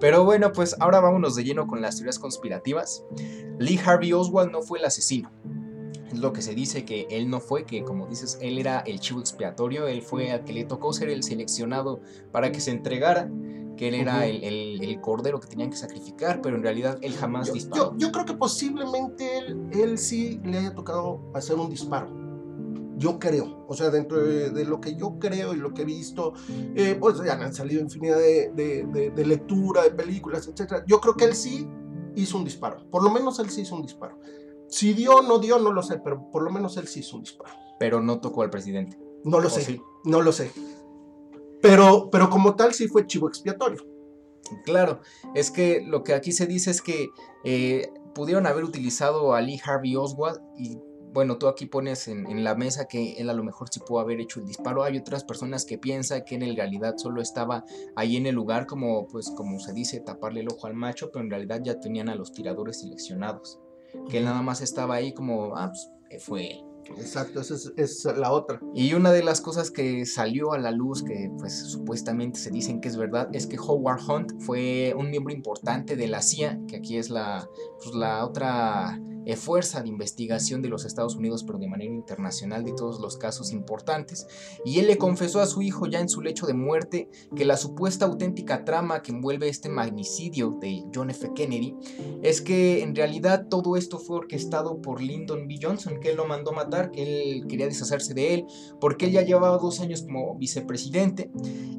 [0.01, 3.05] Pero bueno, pues ahora vámonos de lleno con las teorías conspirativas.
[3.59, 5.31] Lee Harvey Oswald no fue el asesino.
[6.13, 9.01] Es lo que se dice que él no fue, que como dices, él era el
[9.01, 12.01] chivo expiatorio, él fue al que le tocó ser el seleccionado
[12.33, 13.29] para que se entregara,
[13.77, 17.95] que él era el, cordero que tenían que sacrificar, pero en realidad él jamás disparó.
[17.99, 22.28] Yo, creo que posiblemente él, él sí le haya tocado hacer un disparo
[22.99, 26.35] yo creo, o sea, dentro de, lo que yo creo y lo que he visto,
[26.75, 28.51] eh, pues ya han salido infinidad de,
[29.15, 30.83] de, lectura, de películas, etc.
[30.87, 31.69] Yo creo que él sí
[32.17, 34.19] hizo un disparo, por lo menos él sí hizo un disparo.
[34.69, 37.17] Si dio o no dio, no lo sé, pero por lo menos él sí hizo
[37.17, 37.55] un disparo.
[37.79, 38.99] Pero no tocó al presidente.
[39.25, 40.51] No lo sé, no lo sé.
[41.63, 43.85] Pero, pero como tal sí fue chivo expiatorio.
[44.65, 45.01] Claro,
[45.35, 47.11] es que lo que aquí se dice es que
[47.45, 50.79] eh, pudieron haber utilizado a Lee Harvey Oswald y
[51.13, 54.21] bueno, tú aquí pones en, la mesa que él a lo mejor sí pudo haber
[54.21, 54.83] hecho el disparo.
[54.83, 57.65] Hay otras personas que piensan que en realidad solo estaba
[57.97, 61.25] ahí en el lugar como, pues, como se dice, taparle el ojo al macho, pero
[61.25, 63.59] en realidad ya tenían a los tiradores seleccionados.
[64.09, 66.65] Que él nada más estaba ahí como, ah, pues, eh, fue él.
[66.97, 68.61] Exacto, esa es, la otra.
[68.75, 72.81] Y una de las cosas que salió a la luz, que pues supuestamente se dicen
[72.81, 76.77] que es verdad, es que Howard Hunt fue un miembro importante de la CIA, que
[76.77, 77.49] aquí es la,
[77.83, 78.99] pues, la otra
[79.37, 83.53] fuerza de investigación de los Estados Unidos, pero de manera internacional de todos los casos
[83.53, 84.27] importantes.
[84.65, 87.57] Y él le confesó a su hijo ya en su lecho de muerte que la
[87.57, 91.31] supuesta auténtica trama que envuelve este magnicidio de John F.
[91.35, 91.77] Kennedy
[92.23, 95.59] es que en realidad todo esto fue orquestado por Lyndon B.
[95.61, 98.47] Johnson, que él lo mandó matar, que él quería deshacerse de él,
[98.81, 101.31] porque él ya llevaba dos años como vicepresidente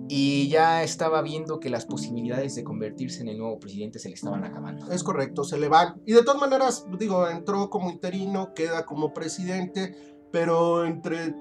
[0.07, 4.15] y ya estaba viendo que las posibilidades de convertirse en el nuevo presidente se le
[4.15, 4.91] estaban acabando.
[4.91, 6.01] Es correcto, se le van.
[6.05, 9.95] Y de todas maneras, digo, en entró como interino, queda como presidente,
[10.31, 11.33] pero entre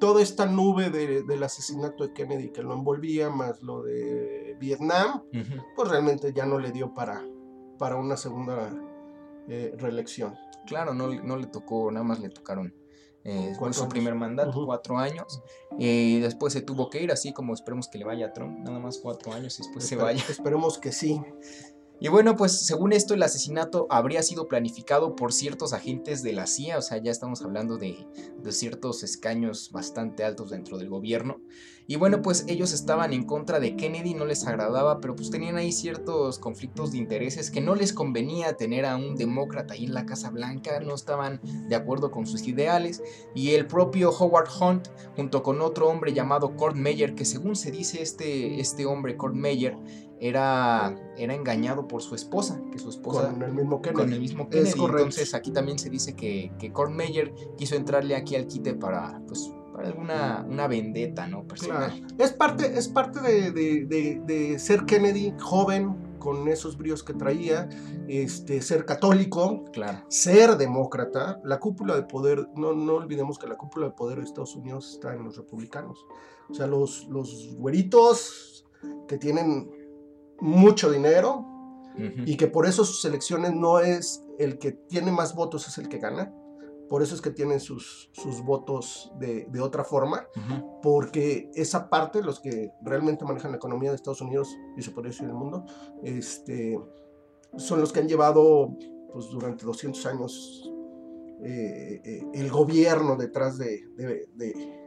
[0.00, 5.22] toda esta nube del asesinato de Kennedy que lo envolvía, más lo de Vietnam,
[5.76, 7.22] pues realmente ya no le dio para,
[7.78, 8.74] para una segunda
[9.48, 10.34] eh, reelección.
[10.66, 12.74] Claro, no, no le tocó, nada más le tocaron
[13.24, 15.42] eh, su primer mandato, cuatro años,
[15.78, 18.78] y después se tuvo que ir, así como esperemos que le vaya a Trump, nada
[18.78, 20.24] más cuatro años y después se vaya.
[20.28, 21.20] Esperemos que sí.
[22.02, 26.46] Y bueno, pues según esto el asesinato habría sido planificado por ciertos agentes de la
[26.46, 28.06] CIA, o sea, ya estamos hablando de,
[28.48, 31.42] ciertos escaños bastante altos dentro del gobierno.
[31.86, 35.56] Y bueno, pues ellos estaban en contra de Kennedy, no les agradaba, pero pues tenían
[35.56, 39.94] ahí ciertos conflictos de intereses que no les convenía tener a un demócrata ahí en
[39.94, 43.02] la Casa Blanca, no estaban de acuerdo con sus ideales.
[43.34, 47.72] Y el propio Howard Hunt, junto con otro hombre llamado Kurt Meyer, que según se
[47.72, 49.76] dice este, este hombre, Kurt Meyer,
[50.20, 53.30] era, era engañado por su esposa, que su esposa...
[53.30, 54.02] Con el mismo Kennedy.
[54.02, 54.72] Con el mismo Kennedy.
[54.78, 59.18] Entonces aquí también se dice que, que Kurt Meyer quiso entrarle aquí al quite para,
[59.26, 61.44] pues, para alguna una vendetta, ¿no?
[61.44, 62.06] Personal.
[62.18, 67.70] Es parte, es parte de, de, de, ser Kennedy joven, con esos bríos que traía,
[68.06, 70.04] este, ser católico, claro.
[70.08, 71.40] ser demócrata.
[71.44, 74.92] La cúpula de poder, no, no olvidemos que la cúpula de poder de Estados Unidos
[74.92, 76.04] está en los republicanos.
[76.50, 78.66] O sea, los, los güeritos
[79.08, 79.79] que tienen
[80.40, 81.46] mucho dinero
[81.96, 85.88] y que por eso sus elecciones no es el que tiene más votos es el
[85.88, 86.32] que gana.
[86.88, 90.26] Por eso es que tienen sus, sus votos de, de otra forma,
[90.82, 95.12] porque esa parte, los que realmente manejan la economía de Estados Unidos y se podría
[95.12, 95.64] decir el mundo,
[96.02, 96.80] este,
[97.56, 98.76] son los que han llevado
[99.12, 100.68] pues, durante 200 años
[101.44, 104.79] eh, eh, el gobierno detrás de, de, de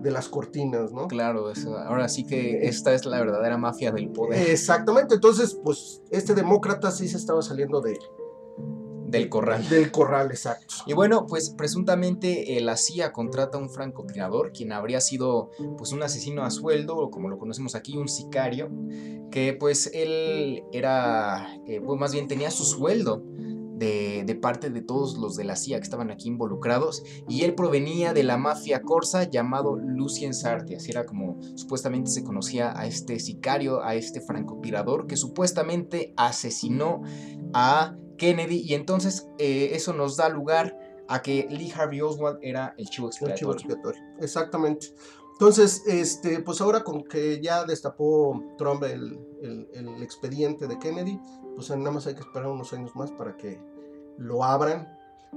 [0.00, 1.08] las cortinas, ¿no?
[1.08, 1.52] Claro,
[1.86, 4.48] ahora sí que esta es la verdadera mafia del poder.
[4.50, 7.98] Exactamente, entonces, pues este demócrata sí se estaba saliendo de...
[9.06, 9.66] Del corral.
[9.70, 10.74] Del corral, exacto.
[10.86, 15.92] Y bueno, pues presuntamente eh, la CIA contrata a un francotirador, quien habría sido pues
[15.92, 18.70] un asesino a sueldo, o como lo conocemos aquí, un sicario,
[19.30, 23.22] que pues él era, eh, pues más bien tenía su sueldo
[23.78, 28.12] de, parte de todos los de la CIA que estaban aquí involucrados y él provenía
[28.12, 33.18] de la mafia corsa llamado Lucien Sarti, así era como supuestamente se conocía a este
[33.20, 37.02] sicario, a este francotirador que supuestamente asesinó
[37.52, 40.76] a Kennedy y entonces eh, eso nos da lugar
[41.08, 43.34] a que Lee Harvey Oswald era el chivo expiatorio.
[43.34, 44.88] El chivo expiatorio, exactamente.
[45.32, 51.20] Entonces, este, pues ahora con que ya destapó Trump el, el, expediente de Kennedy,
[51.54, 53.60] pues nada más hay que esperar unos años más para que
[54.18, 54.96] lo abran.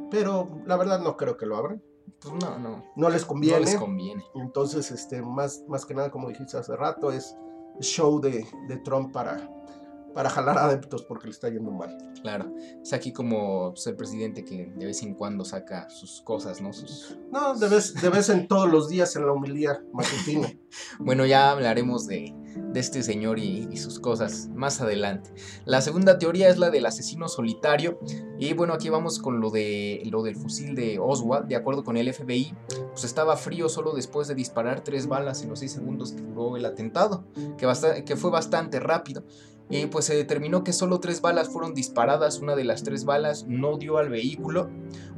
[0.09, 1.81] Pero la verdad no creo que lo abran.
[2.19, 2.83] Pues no, no.
[2.95, 3.59] No les conviene.
[3.59, 4.23] No les conviene.
[4.35, 7.35] Entonces, este, más, más que nada, como dijiste hace rato, es
[7.79, 9.49] show de, de Trump para,
[10.13, 11.97] para jalar adeptos porque le está yendo mal.
[12.21, 16.61] Claro, es aquí como pues, el presidente que de vez en cuando saca sus cosas,
[16.61, 16.73] ¿no?
[16.73, 17.17] Sus...
[17.31, 20.51] No, de vez, de vez en todos los días en la humildad matutina.
[20.99, 25.31] bueno, ya hablaremos de, de este señor y, sus cosas más adelante.
[25.65, 27.99] La segunda teoría es la del asesino solitario
[28.37, 31.97] y bueno, aquí vamos con lo, de, lo del fusil de Oswald, de acuerdo con
[31.97, 32.53] el FBI,
[32.91, 36.57] pues estaba frío solo después de disparar tres balas en los seis segundos que duró
[36.57, 37.23] el atentado,
[37.57, 37.67] que,
[38.05, 39.23] que fue bastante rápido
[39.71, 43.45] y pues se determinó que solo tres balas fueron disparadas, una de las tres balas
[43.47, 44.69] no dio al vehículo,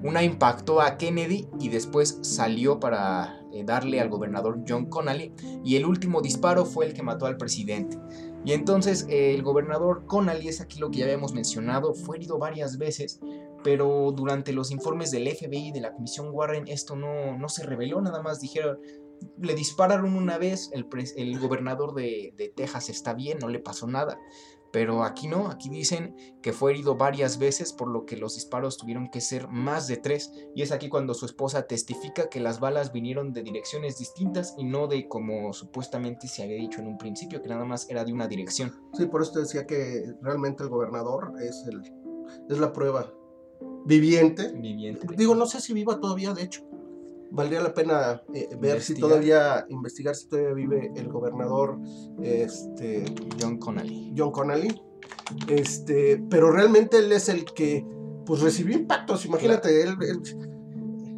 [0.04, 5.76] una impactó a Kennedy y después salió para eh, darle al gobernador John Connally y
[5.76, 7.98] el último disparo fue el que mató al presidente.
[8.46, 12.78] Y entonces el gobernador Connally, es aquí lo que ya habíamos mencionado, fue herido varias
[12.78, 13.22] veces,
[13.64, 18.02] pero durante los informes del FBI de la Comisión Warren esto no, no se reveló,
[18.02, 18.78] nada más dijeron,
[19.40, 24.20] le dispararon una vez, el, el gobernador de, Texas está bien, no le pasó nada.
[24.72, 28.78] Pero aquí no, aquí dicen que fue herido varias veces, por lo que los disparos
[28.78, 30.32] tuvieron que ser más de tres.
[30.56, 34.64] Y es aquí cuando su esposa testifica que las balas vinieron de direcciones distintas y
[34.64, 38.14] no de como supuestamente se había dicho en un principio, que nada más era de
[38.14, 38.74] una dirección.
[38.94, 41.82] Sí, por eso te decía que realmente el gobernador es, el,
[42.50, 43.14] es la prueba
[43.86, 44.52] viviente.
[44.54, 45.08] Viviente.
[45.16, 46.64] Digo, no sé si viva todavía, de hecho.
[47.34, 51.80] Valdría la pena eh, ver si todavía, investigar si todavía vive el gobernador
[52.22, 53.06] este,
[53.42, 54.14] John Connolly.
[54.16, 54.80] John Connolly.
[55.48, 57.84] Este, pero realmente él es el que
[58.28, 59.98] pues recibió impactos, imagínate, él,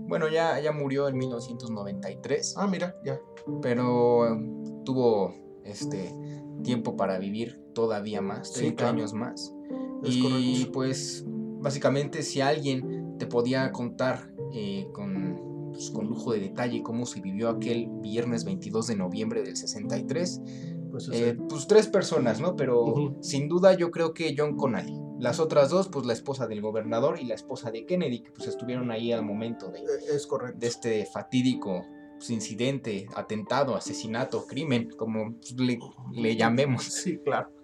[0.07, 2.55] Bueno, ya, ya murió en 1993.
[2.57, 3.19] Ah, mira, ya.
[3.61, 4.39] Pero
[4.85, 6.15] tuvo este
[6.63, 9.53] tiempo para vivir todavía más, 30 años más.
[10.01, 16.81] y pues básicamente si alguien te podía contar eh, con pues, con lujo de detalle
[16.81, 20.41] cómo se vivió aquel viernes 22 de noviembre del 63.
[20.89, 22.55] Pues, eh, pues tres personas, ¿no?
[22.55, 24.97] Pero sin duda yo creo que John Connally.
[25.19, 28.47] Las otras dos, pues la esposa del gobernador y la esposa de Kennedy, que pues
[28.47, 31.85] estuvieron ahí al momento de, e, de este fatídico
[32.17, 35.79] pues, incidente, atentado, asesinato, crimen, como le,
[36.13, 36.83] le llamemos.
[36.85, 37.54] Sí, claro.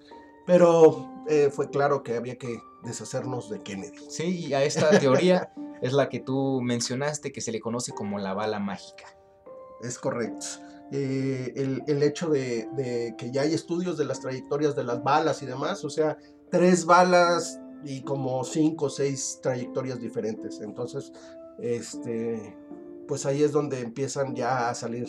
[0.46, 3.98] Pero eh, fue claro que había que deshacernos de Kennedy.
[4.10, 8.20] Sí, y a esta teoría es la que tú mencionaste, que se le conoce como
[8.20, 9.06] la bala mágica.
[9.82, 10.46] Es correcto.
[10.92, 15.46] Eh, el, hecho de, que ya hay estudios de las trayectorias de las balas y
[15.46, 16.18] demás, o sea,
[16.50, 20.60] tres balas y como cinco o seis trayectorias diferentes.
[20.60, 21.14] Entonces,
[21.60, 22.58] este,
[23.08, 25.08] pues ahí es donde empiezan ya a salir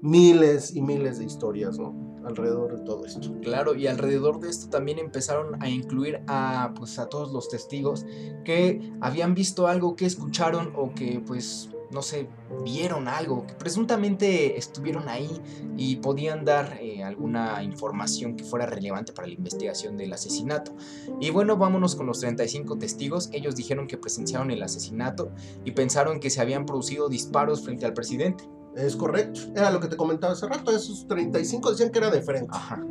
[0.00, 2.11] miles y miles de historias, ¿no?
[2.24, 3.32] Alrededor de todo esto.
[3.42, 8.06] Claro, y alrededor de esto también empezaron a incluir a, pues, a todos los testigos
[8.44, 12.26] que habían visto algo, que escucharon o que, pues, no sé,
[12.64, 15.30] vieron algo, que presuntamente estuvieron ahí
[15.76, 20.74] y podían dar eh, alguna información que fuera relevante para la investigación del asesinato.
[21.20, 23.28] Y bueno, vámonos con los 35 testigos.
[23.32, 25.32] Ellos dijeron que presenciaron el asesinato
[25.64, 28.48] y pensaron que se habían producido disparos frente al presidente.
[28.76, 29.40] Es correcto.
[29.54, 30.70] Era lo que te comentaba hace rato.
[30.70, 32.50] Esos 35 decían que era de frente.
[32.52, 32.82] Ajá.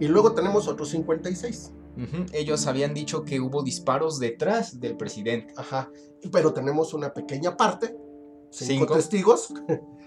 [0.00, 1.72] Y luego tenemos otros 56.
[2.32, 5.52] Ellos habían dicho que hubo disparos detrás del presidente.
[5.56, 5.90] Ajá.
[6.30, 7.96] Pero tenemos una pequeña parte,
[8.50, 9.52] cinco, testigos,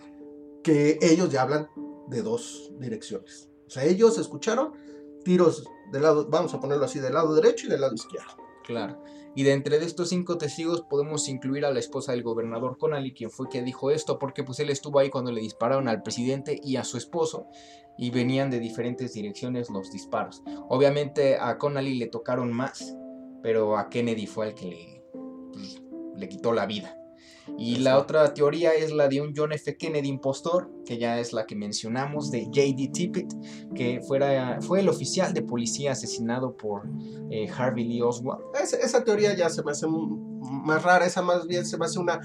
[0.63, 1.67] que ellos ya hablan
[2.07, 3.49] de dos direcciones.
[3.67, 4.73] O sea, ellos escucharon
[5.23, 8.44] tiros del lado, vamos a ponerlo así, del lado derecho y del lado izquierdo.
[8.65, 9.01] Claro.
[9.35, 13.29] Y de entre estos cinco testigos podemos incluir a la esposa del gobernador Connally, quien
[13.29, 16.77] fue que dijo esto, porque pues él estuvo ahí cuando le dispararon al presidente y
[16.77, 17.47] a su esposo,
[17.97, 20.41] y venían de diferentes direcciones los disparos.
[20.69, 22.95] Obviamente a Connally le tocaron más,
[23.43, 25.03] pero a Kennedy fue el que
[25.53, 25.81] pues,
[26.15, 26.97] le quitó la vida.
[27.57, 29.77] Y la otra teoría es la de un John F.
[29.77, 32.89] Kennedy impostor, que ya es la que mencionamos, de J.D.
[32.93, 33.33] Tippett,
[33.73, 36.83] que fuera, fue el oficial de policía asesinado por
[37.29, 38.43] eh, Harvey Lee Oswald.
[38.61, 42.19] esa teoría ya se me hace más rara, esa más bien se me hace una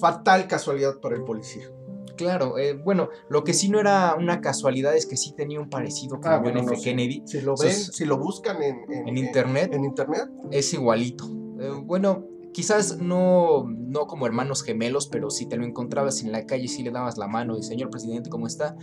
[0.00, 1.70] fatal casualidad para el policía.
[2.16, 5.70] Claro, eh, bueno, lo que sí no era una casualidad es que sí tenía un
[5.70, 6.76] parecido con ah, John F.
[6.82, 7.22] Kennedy.
[7.24, 11.24] Si lo ven, si lo buscan en, internet, en internet, es igualito.
[11.58, 16.46] Eh, bueno, Quizás no, no como hermanos gemelos, pero si te lo encontrabas en la
[16.46, 18.76] calle, si le dabas la mano y señor presidente, ¿cómo está?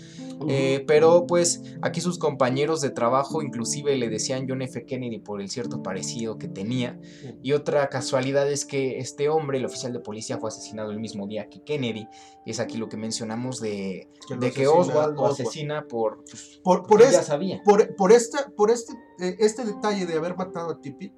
[0.47, 4.85] Eh, pero pues aquí sus compañeros de trabajo inclusive le decían John F.
[4.85, 6.99] Kennedy por el cierto parecido que tenía.
[7.41, 11.27] Y otra casualidad es que este hombre, el oficial de policía, fue asesinado el mismo
[11.27, 12.07] día que Kennedy.
[12.45, 16.23] Es aquí lo que mencionamos de que, de que Oswald lo asesina por...
[16.29, 17.61] Pues, por, por, ya sabía.
[17.63, 21.13] Por, por, esta, por este, eh, este detalle de haber matado a Tippit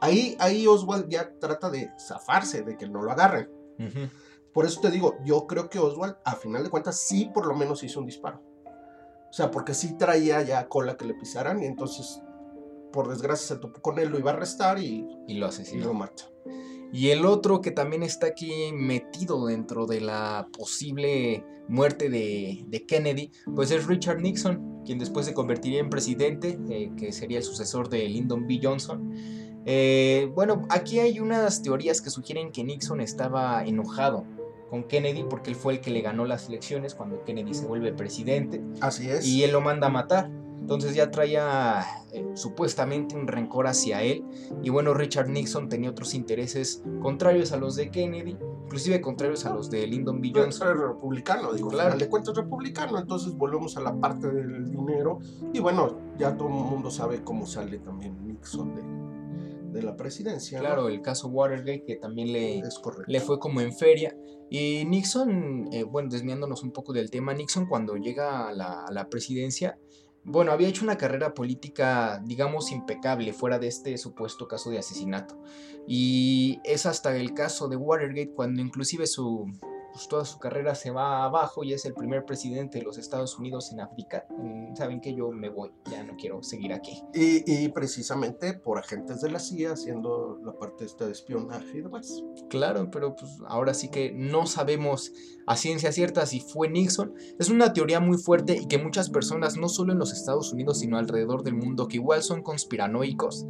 [0.00, 3.50] Ahí, ahí Oswald ya trata de zafarse, de que no lo agarren.
[4.52, 7.54] Por eso te digo, yo creo que Oswald, a final de cuentas, sí por lo
[7.54, 8.42] menos hizo un disparo.
[9.28, 12.22] O sea, porque sí traía ya cola que le pisaran y entonces,
[12.92, 15.82] por desgracia, se topó con él, lo iba a arrestar y, y lo asesinó.
[15.82, 16.24] Y lo mata.
[16.92, 23.32] Y el otro que también está aquí metido dentro de la posible muerte de, Kennedy,
[23.54, 27.88] pues es Richard Nixon, quien después se convertiría en presidente, eh, que sería el sucesor
[27.88, 28.60] de Lyndon B.
[28.62, 29.12] Johnson.
[29.66, 34.24] Eh, bueno, aquí hay unas teorías que sugieren que Nixon estaba enojado
[34.70, 37.92] con Kennedy porque él fue el que le ganó las elecciones cuando Kennedy se vuelve
[37.92, 38.62] presidente.
[38.80, 39.26] Así es.
[39.26, 40.30] Y él lo manda a matar.
[40.60, 44.24] Entonces ya traía eh, supuestamente un rencor hacia él.
[44.62, 49.54] Y bueno, Richard Nixon tenía otros intereses contrarios a los de Kennedy, inclusive contrarios a
[49.54, 50.32] los de Lyndon B.
[50.34, 50.68] Johnson.
[50.68, 51.96] Era republicano, digo, claro.
[51.96, 52.98] de cuentas republicano.
[52.98, 55.20] Entonces volvemos a la parte del dinero.
[55.52, 58.82] Y bueno, ya todo el mundo sabe cómo sale también Nixon de,
[59.76, 60.58] de la presidencia.
[60.58, 62.62] Claro, el caso Watergate que también le,
[63.06, 64.16] le fue como en feria.
[64.48, 69.78] Y Nixon, eh, bueno, desviándonos un poco del tema, Nixon cuando llega a la, presidencia,
[70.24, 75.40] bueno, había hecho una carrera política, digamos, impecable fuera de este supuesto caso de asesinato.
[75.86, 79.46] Y es hasta el caso de Watergate cuando inclusive su,
[79.96, 83.38] pues, toda su carrera se va abajo y es el primer presidente de los Estados
[83.38, 84.26] Unidos en África.
[84.28, 87.02] Mm, saben que yo me voy, ya no quiero seguir aquí.
[87.14, 92.22] Y, precisamente por agentes de la CIA haciendo la parte esta de espionaje y demás.
[92.50, 95.12] Claro, pero pues ahora sí que no sabemos
[95.46, 97.14] a ciencia cierta si fue Nixon.
[97.38, 100.80] Es una teoría muy fuerte y que muchas personas, no solo en los Estados Unidos,
[100.80, 103.46] sino alrededor del mundo, que igual son conspiranoicos,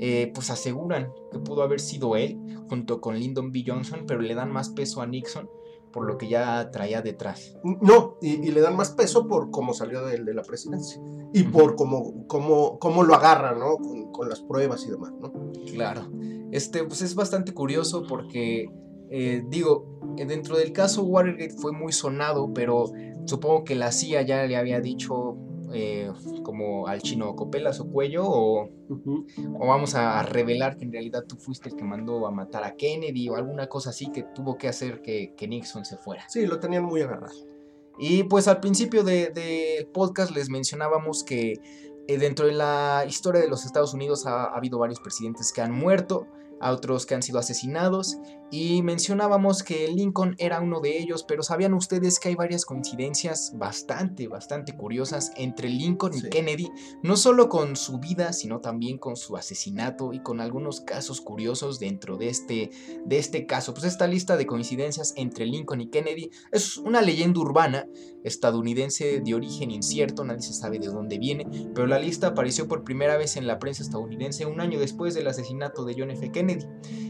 [0.00, 2.36] eh, pues aseguran que pudo haber sido él
[2.68, 3.62] junto con Lyndon B.
[3.64, 5.48] Johnson, pero le dan más peso a Nixon
[5.94, 7.56] por lo que ya traía detrás.
[7.62, 11.00] No, y, le dan más peso por cómo salió de, de la presidencia
[11.32, 13.76] y por cómo, cómo, cómo, lo agarra, ¿no?
[14.12, 15.32] Con, las pruebas y demás, ¿no?
[15.72, 16.10] Claro.
[16.50, 18.68] Este, pues es bastante curioso porque,
[19.10, 22.90] eh, digo, dentro del caso Watergate fue muy sonado, pero
[23.26, 25.36] supongo que la CIA ya le había dicho
[25.74, 26.10] eh,
[26.42, 31.36] como al chino copelas o cuello o, o, vamos a revelar que en realidad tú
[31.36, 34.68] fuiste el que mandó a matar a Kennedy o alguna cosa así que tuvo que
[34.68, 36.28] hacer que, Nixon se fuera.
[36.28, 37.34] Sí, lo tenían muy agarrado.
[37.98, 41.54] Y pues al principio del de podcast les mencionábamos que
[42.06, 45.60] eh, dentro de la historia de los Estados Unidos ha, ha habido varios presidentes que
[45.60, 46.26] han muerto
[46.60, 48.18] a otros que han sido asesinados
[48.54, 53.52] y mencionábamos que Lincoln era uno de ellos, pero ¿sabían ustedes que hay varias coincidencias
[53.56, 56.70] bastante, bastante curiosas entre Lincoln y Kennedy?
[57.02, 61.80] No solo con su vida, sino también con su asesinato y con algunos casos curiosos
[61.80, 62.70] dentro de este,
[63.04, 63.74] de este caso.
[63.74, 67.88] Pues esta lista de coincidencias entre Lincoln y Kennedy es una leyenda urbana
[68.22, 71.44] estadounidense de origen incierto, nadie se sabe de dónde viene,
[71.74, 75.26] pero la lista apareció por primera vez en la prensa estadounidense un año después del
[75.26, 76.30] asesinato de John F.
[76.30, 76.64] Kennedy.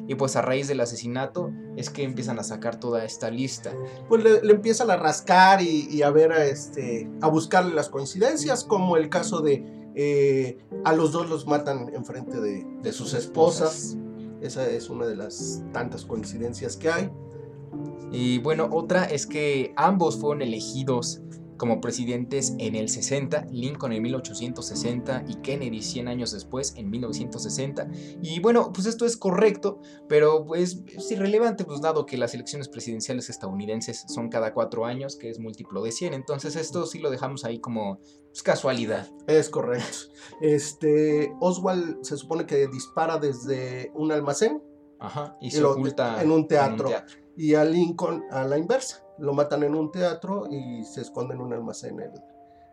[0.07, 3.73] Y pues a raíz del asesinato es que empiezan a sacar toda esta lista.
[4.09, 8.97] Pues le, empiezan a rascar y, a ver, a, este, a buscarle las coincidencias, como
[8.97, 13.97] el caso de eh, a los dos los matan enfrente de, de sus esposas.
[14.41, 17.11] Esa es una de las tantas coincidencias que hay.
[18.13, 21.23] Y bueno, otra es que ambos fueron elegidos
[21.57, 27.89] como presidentes en el 60, Lincoln en 1860 y Kennedy 100 años después en 1960.
[28.23, 32.69] Y bueno, pues esto es correcto, pero pues es irrelevante, pues dado que las elecciones
[32.69, 37.11] presidenciales estadounidenses son cada cuatro años, que es múltiplo de 100, entonces esto sí lo
[37.11, 37.99] dejamos ahí como
[38.29, 39.09] pues, casualidad.
[39.27, 39.99] Es correcto.
[40.41, 44.63] Este, Oswald se supone que dispara desde un almacén.
[44.99, 46.89] Ajá, y, se oculta En un teatro.
[47.37, 51.41] Y a Lincoln a la inversa lo matan en un teatro y se esconde en
[51.41, 52.13] un almacén el,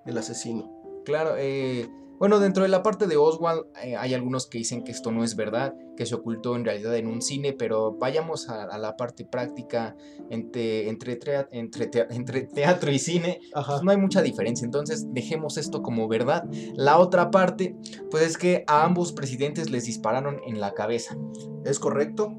[0.05, 0.71] el asesino.
[1.05, 1.89] Claro, eh,
[2.21, 5.23] bueno, dentro de la parte de Oswald eh, hay algunos que dicen que esto no
[5.23, 9.25] es verdad, que se ocultó en realidad en un cine, pero vayamos a, la parte
[9.25, 9.95] práctica
[10.29, 11.17] entre, entre,
[11.49, 16.43] entre, entre teatro y cine, pues no hay mucha diferencia, entonces dejemos esto como verdad.
[16.75, 17.75] La otra parte,
[18.11, 21.17] pues es que a ambos presidentes les dispararon en la cabeza.
[21.65, 22.35] Es correcto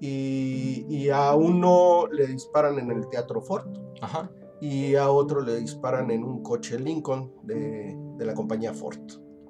[0.00, 3.66] y, a uno le disparan en el Teatro Ford
[4.60, 8.98] y a otro le disparan en un coche Lincoln de, la compañía Ford.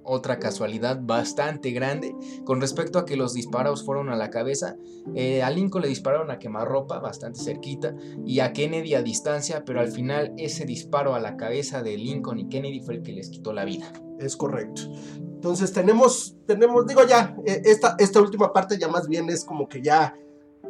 [0.03, 4.77] Otra casualidad bastante grande con respecto a que los disparos fueron a la cabeza.
[5.15, 7.95] Eh, a Lincoln le dispararon a quemarropa bastante cerquita
[8.25, 12.39] y a Kennedy a distancia, pero al final ese disparo a la cabeza de Lincoln
[12.39, 13.93] y Kennedy fue el que les quitó la vida.
[14.19, 14.83] Es correcto.
[15.17, 19.69] Entonces tenemos, tenemos, digo ya, eh, esta, esta última parte ya más bien es como
[19.69, 20.15] que ya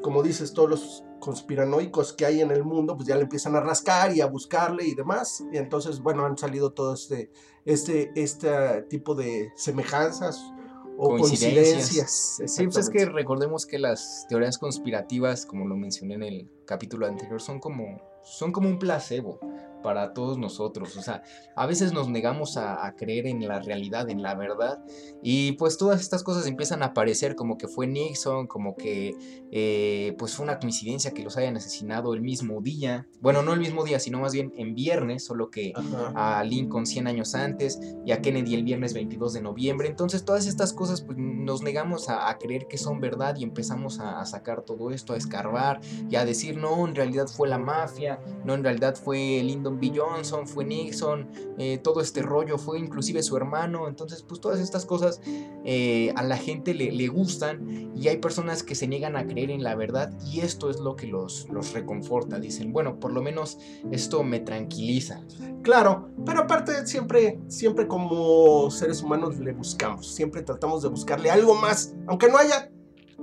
[0.03, 3.61] como dices, todos los conspiranoicos que hay en el mundo, pues ya le empiezan a
[3.61, 5.45] rascar y a buscarle y demás.
[5.53, 7.31] Y entonces, bueno, han salido todo este,
[7.65, 10.53] este, este tipo de semejanzas
[10.97, 12.41] o coincidencias.
[12.47, 17.07] Sí, pues es que recordemos que las teorías conspirativas, como lo mencioné en el capítulo
[17.07, 19.39] anterior, son como, son como un placebo
[19.83, 20.97] para todos nosotros.
[20.97, 21.23] O sea,
[21.57, 24.83] a veces nos negamos a, creer en la realidad, en la verdad,
[25.23, 29.15] y pues todas estas cosas empiezan a aparecer como que fue Nixon, como que
[29.53, 33.07] eh, pues fue una coincidencia que los hayan asesinado el mismo día.
[33.21, 35.73] Bueno, no el mismo día, sino más bien en viernes, solo que
[36.15, 39.89] a Lincoln 100 años antes y a Kennedy el viernes 22 de noviembre.
[39.89, 44.21] Entonces todas estas cosas pues nos negamos a, creer que son verdad y empezamos a,
[44.21, 48.21] a sacar todo esto, a escarbar y a decir, no, en realidad fue la mafia,
[48.45, 49.93] no, en realidad fue Lyndon B.
[49.99, 53.89] Johnson, fue Nixon, eh, todo este rollo, fue inclusive su hermano.
[53.89, 55.21] Entonces, pues todas estas cosas
[55.65, 59.51] eh, a la gente le, le, gustan y hay personas que se niegan a creer
[59.51, 62.39] en la verdad y esto es lo que los, los reconforta.
[62.39, 63.59] Dicen, bueno, por lo menos
[63.91, 65.23] esto me tranquiliza.
[65.63, 71.55] Claro, pero aparte siempre, siempre como seres humanos le buscamos, siempre tratamos de buscarle algo
[71.55, 72.71] más, aunque no haya,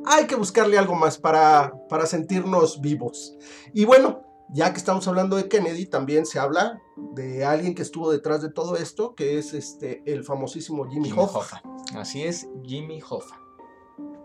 [0.06, 3.36] hay que buscarle algo más para, para sentirnos vivos.
[3.74, 6.82] Y bueno, ya que estamos hablando de Kennedy, también se habla
[7.14, 11.62] de alguien que estuvo detrás de todo esto, que es este el famosísimo Jimmy, Hoffa.
[11.96, 13.48] Así es, Jimmy Hoffa.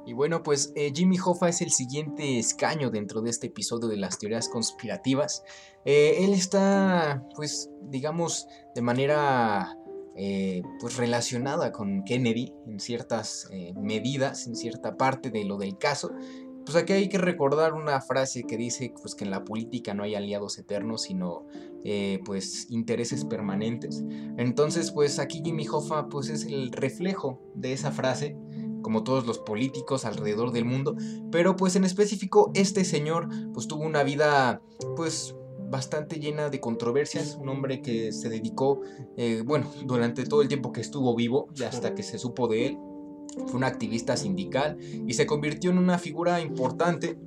[0.04, 3.96] Y bueno, pues eh, Jimmy Hoffa es el siguiente escaño dentro de este episodio de
[3.96, 5.44] las teorías conspirativas.
[5.84, 9.76] Eh, él está, pues, digamos, de manera
[10.16, 16.10] eh, pues relacionada con Kennedy en ciertas medidas, en cierta parte de lo del caso.
[16.64, 20.02] Pues aquí hay que recordar una frase que dice pues, que en la política no
[20.02, 21.46] hay aliados eternos, sino
[22.24, 24.04] pues intereses permanentes.
[24.38, 28.36] Entonces, pues aquí Jimmy Hoffa pues, es el reflejo de esa frase
[28.82, 30.96] como todos los políticos alrededor del mundo,
[31.30, 34.60] pero pues en específico este señor pues tuvo una vida
[34.96, 35.34] pues
[35.72, 38.82] bastante llena de controversias, un hombre que se dedicó,
[39.16, 42.66] eh, bueno, durante todo el tiempo que estuvo vivo y hasta que se supo de
[42.66, 42.78] él,
[43.46, 47.18] fue un activista sindical y se convirtió en una figura importante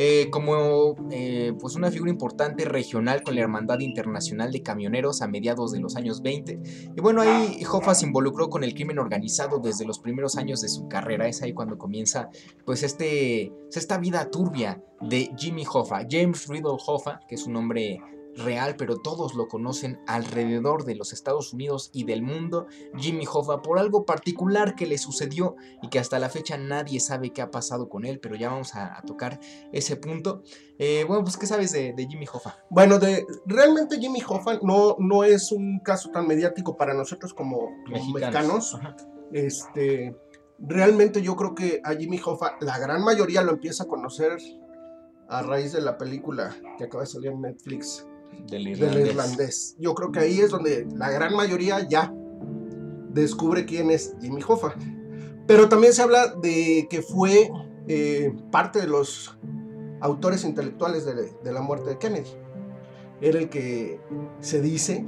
[0.00, 5.26] eh, como eh, pues una figura importante regional con la Hermandad Internacional de Camioneros a
[5.26, 6.60] mediados de los años 20.
[6.96, 10.68] Y bueno, ahí Hoffa se involucró con el crimen organizado desde los primeros años de
[10.68, 11.26] su carrera.
[11.26, 12.28] Es ahí cuando comienza
[12.64, 18.00] pues este, esta vida turbia de Jimmy Hoffa, James Riddle Hoffa, que es un nombre
[18.38, 22.66] real, pero todos lo conocen alrededor de los Estados Unidos y del mundo,
[22.96, 27.30] Jimmy Hoffa, por algo particular que le sucedió y que hasta la fecha nadie sabe
[27.30, 29.38] qué ha pasado con él, pero ya vamos a, tocar
[29.72, 30.42] ese punto.
[30.78, 32.56] Eh, bueno, pues, ¿qué sabes de, Jimmy Hoffa?
[32.70, 37.70] Bueno, de, realmente Jimmy Hoffa no, no es un caso tan mediático para nosotros como,
[37.90, 38.78] mexicanos.
[39.32, 40.16] Este,
[40.58, 44.38] realmente yo creo que a Jimmy Hoffa la gran mayoría lo empieza a conocer
[45.28, 48.06] a raíz de la película que acaba de salir en Netflix,
[48.48, 49.76] del irlandés.
[49.78, 52.12] Yo creo que ahí es donde la gran mayoría ya
[53.10, 54.74] descubre quién es Jimmy Hoffa.
[55.46, 57.50] Pero también se habla de que fue
[57.86, 59.38] eh, parte de los
[60.00, 62.30] autores intelectuales de, la muerte de Kennedy.
[63.20, 64.00] Era el que
[64.40, 65.04] se dice,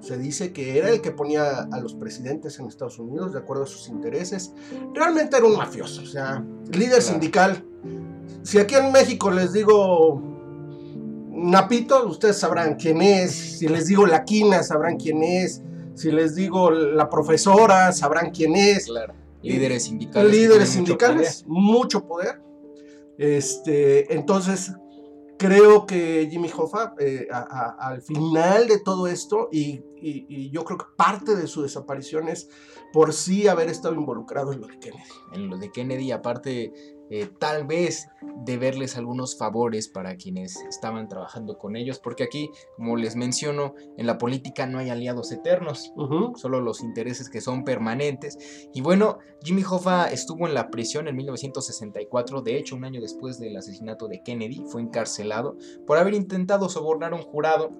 [0.00, 3.62] se dice que era el que ponía a los presidentes en Estados Unidos de acuerdo
[3.62, 4.52] a sus intereses.
[4.92, 7.64] Realmente era un mafioso, o sea, líder sindical.
[8.42, 10.35] Si aquí en México les digo
[11.36, 13.32] Napito, ustedes sabrán quién es.
[13.58, 15.62] Si les digo la quina, sabrán quién es.
[15.94, 18.86] Si les digo la profesora, sabrán quién es.
[18.86, 19.14] Claro.
[19.42, 20.32] Líderes sindicales.
[20.32, 22.40] Líderes sindicales, mucho poder.
[23.18, 24.72] Este, entonces,
[25.38, 30.86] creo que Jimmy Hoffa, eh, al final de todo esto, y, y, yo creo que
[30.96, 32.48] parte de su desaparición es
[32.92, 35.02] por sí haber estado involucrado en lo de Kennedy.
[35.32, 36.72] En lo de Kennedy, aparte
[37.10, 38.08] eh, tal vez
[38.44, 44.06] deberles algunos favores para quienes estaban trabajando con ellos, porque aquí, como les menciono, en
[44.06, 45.92] la política no hay aliados eternos,
[46.36, 48.68] solo los intereses que son permanentes.
[48.72, 53.38] Y bueno, Jimmy Hoffa estuvo en la prisión en 1964, de hecho, un año después
[53.38, 57.70] del asesinato de Kennedy, fue encarcelado por haber intentado sobornar a un jurado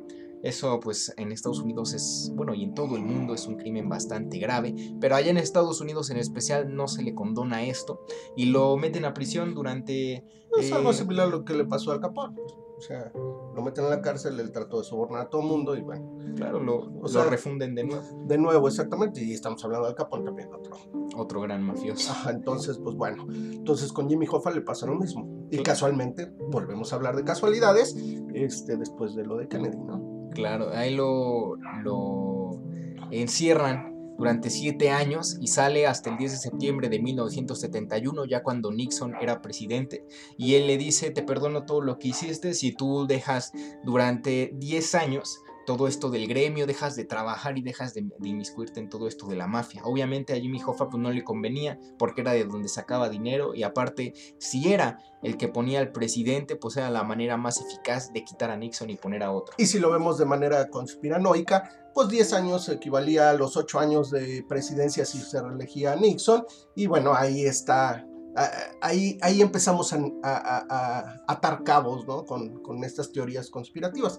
[0.46, 3.88] eso pues en Estados Unidos es, bueno, y en todo el mundo es un crimen
[3.88, 8.00] bastante grave, pero allá en Estados Unidos en especial no se le condona esto
[8.36, 10.24] y lo meten a prisión durante...
[10.58, 12.36] Es algo eh, similar a lo que le pasó al Capón.
[12.78, 15.76] O sea, lo meten en la cárcel, él trató de sobornar a todo el mundo
[15.76, 16.18] y bueno.
[16.36, 18.04] Claro, lo, lo refunden de nuevo.
[18.26, 19.24] De nuevo, exactamente.
[19.24, 20.76] Y estamos hablando del Capón también, otro.
[21.16, 22.12] Otro gran mafioso.
[22.12, 23.26] Ajá, entonces, pues bueno.
[23.30, 25.46] Entonces con Jimmy Hoffa le pasa lo mismo.
[25.50, 27.96] Y casualmente, volvemos a hablar de casualidades,
[28.34, 30.15] este, después de lo de Kennedy, ¿no?
[30.36, 32.60] Claro, ahí lo, lo
[33.10, 38.70] encierran durante siete años y sale hasta el 10 de septiembre de 1971, ya cuando
[38.70, 40.04] Nixon era presidente,
[40.36, 44.94] y él le dice, te perdono todo lo que hiciste si tú dejas durante 10
[44.94, 49.26] años todo esto del gremio, dejas de trabajar y dejas de, inmiscuirte en todo esto
[49.26, 49.82] de la mafia.
[49.84, 53.64] Obviamente a Jimmy Hoffa pues no le convenía porque era de donde sacaba dinero y
[53.64, 58.24] aparte si era el que ponía al presidente pues era la manera más eficaz de
[58.24, 59.54] quitar a Nixon y poner a otro.
[59.58, 64.10] Y si lo vemos de manera conspiranoica, pues 10 años equivalía a los 8 años
[64.10, 66.44] de presidencia si se reelegía a Nixon
[66.74, 68.06] y bueno ahí está
[68.80, 72.24] ahí, ahí empezamos a, atar cabos ¿no?
[72.24, 74.18] con, con, estas teorías conspirativas.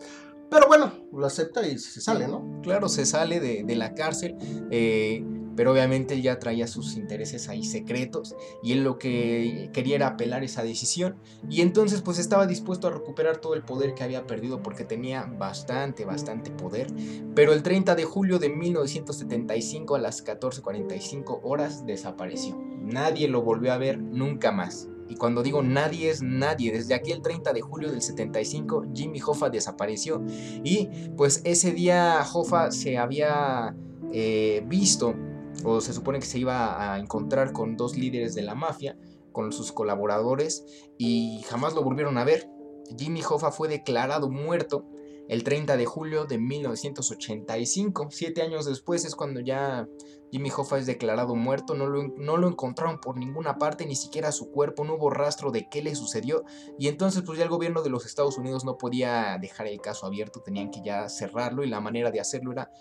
[0.49, 2.61] Pero bueno, lo acepta y se sale, ¿no?
[2.61, 4.35] Claro, se sale de, la cárcel,
[4.71, 5.23] eh,
[5.57, 10.07] pero obviamente él ya traía sus intereses ahí secretos y él lo que quería era
[10.07, 11.17] apelar esa decisión
[11.49, 15.23] y entonces pues estaba dispuesto a recuperar todo el poder que había perdido porque tenía
[15.23, 16.87] bastante, bastante poder.
[17.35, 22.55] Pero el 30 de julio de 1975 a las 14.45 horas desapareció.
[22.81, 24.87] Nadie lo volvió a ver nunca más.
[25.09, 29.21] Y cuando digo nadie es nadie, desde aquí el 30 de julio del 75 Jimmy
[29.25, 30.23] Hoffa desapareció
[30.63, 33.75] y pues ese día Hoffa se había
[34.11, 35.15] eh, visto
[35.63, 38.97] o se supone que se iba a encontrar con dos líderes de la mafia,
[39.31, 40.65] con sus colaboradores
[40.97, 42.49] y jamás lo volvieron a ver.
[42.97, 44.85] Jimmy Hoffa fue declarado muerto
[45.27, 48.07] el 30 de julio de 1985.
[48.11, 49.87] Siete años después es cuando ya
[50.31, 51.75] Jimmy Hoffa es declarado muerto.
[51.75, 54.83] No lo, no lo, encontraron por ninguna parte, ni siquiera su cuerpo.
[54.83, 56.43] No hubo rastro de qué le sucedió.
[56.77, 60.05] Y entonces, pues ya el gobierno de los Estados Unidos no podía dejar el caso
[60.05, 60.41] abierto.
[60.41, 61.63] Tenían que ya cerrarlo.
[61.63, 62.71] Y la manera de hacerlo era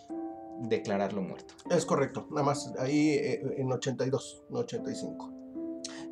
[0.61, 1.55] declararlo muerto.
[1.71, 2.27] Es correcto.
[2.31, 5.33] Nada más ahí eh, en 82, no 85.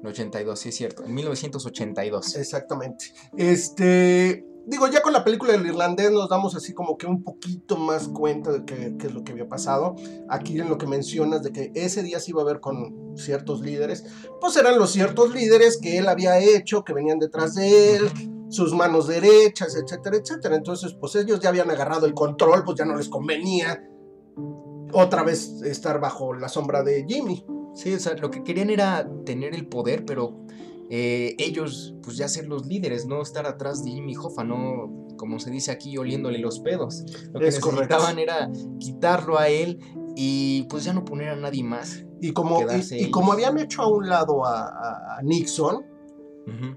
[0.01, 1.05] En 82, sí es cierto.
[1.05, 2.37] En 1982.
[2.37, 3.07] Exactamente.
[3.37, 7.77] Este digo, ya con la película del irlandés nos damos así como que un poquito
[7.77, 9.95] más cuenta de qué, es lo que había pasado.
[10.29, 13.61] Aquí en lo que mencionas de que ese día se iba a ver con ciertos
[13.61, 14.05] líderes,
[14.41, 18.11] pues eran los ciertos líderes que él había hecho, que venían detrás de él,
[18.49, 20.57] sus manos derechas, etcétera, etcétera.
[20.57, 23.83] Entonces, pues ellos ya habían agarrado el control, pues ya no les convenía
[24.93, 27.45] otra vez estar bajo la sombra de Jimmy.
[27.75, 30.45] Sí, o sea, lo que querían era tener el poder, pero
[30.91, 35.39] eh, ellos pues ya ser los líderes, no estar atrás de Jimmy Hoffa, no como
[35.39, 37.05] se dice aquí oliéndole los pedos.
[37.33, 39.79] Lo que necesitaban era quitarlo a él
[40.17, 42.05] y pues ya no poner a nadie más.
[42.21, 42.61] Y como,
[42.91, 45.85] y, como habían hecho a un lado a, Nixon,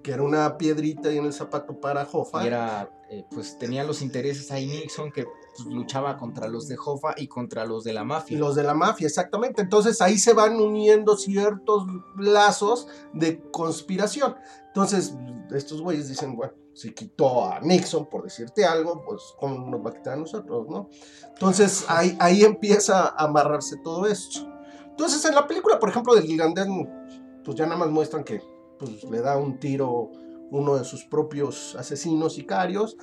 [0.04, 2.46] que era una piedrita ahí en el zapato para Hoffa.
[2.46, 5.26] era, eh, pues tenía los intereses ahí Nixon que
[5.58, 8.38] pues, luchaba contra los de Hoffa y contra los de la mafia.
[8.38, 9.62] Los de la mafia, exactamente.
[9.62, 11.86] Entonces ahí se van uniendo ciertos
[12.18, 14.36] lazos de conspiración.
[14.68, 15.16] Entonces,
[15.52, 19.90] estos güeyes dicen, bueno, si quitó a Nixon, por decirte algo, pues ¿cómo nos va
[19.90, 20.90] a quitar a nosotros, no?
[21.30, 24.48] Entonces ahí, ahí empieza a amarrarse todo esto.
[24.86, 26.64] Entonces en la película, por ejemplo, del gigante
[27.44, 28.42] pues ya nada más muestran que
[28.78, 30.12] pues, le da un tiro
[30.52, 32.96] uno de sus propios asesinos sicarios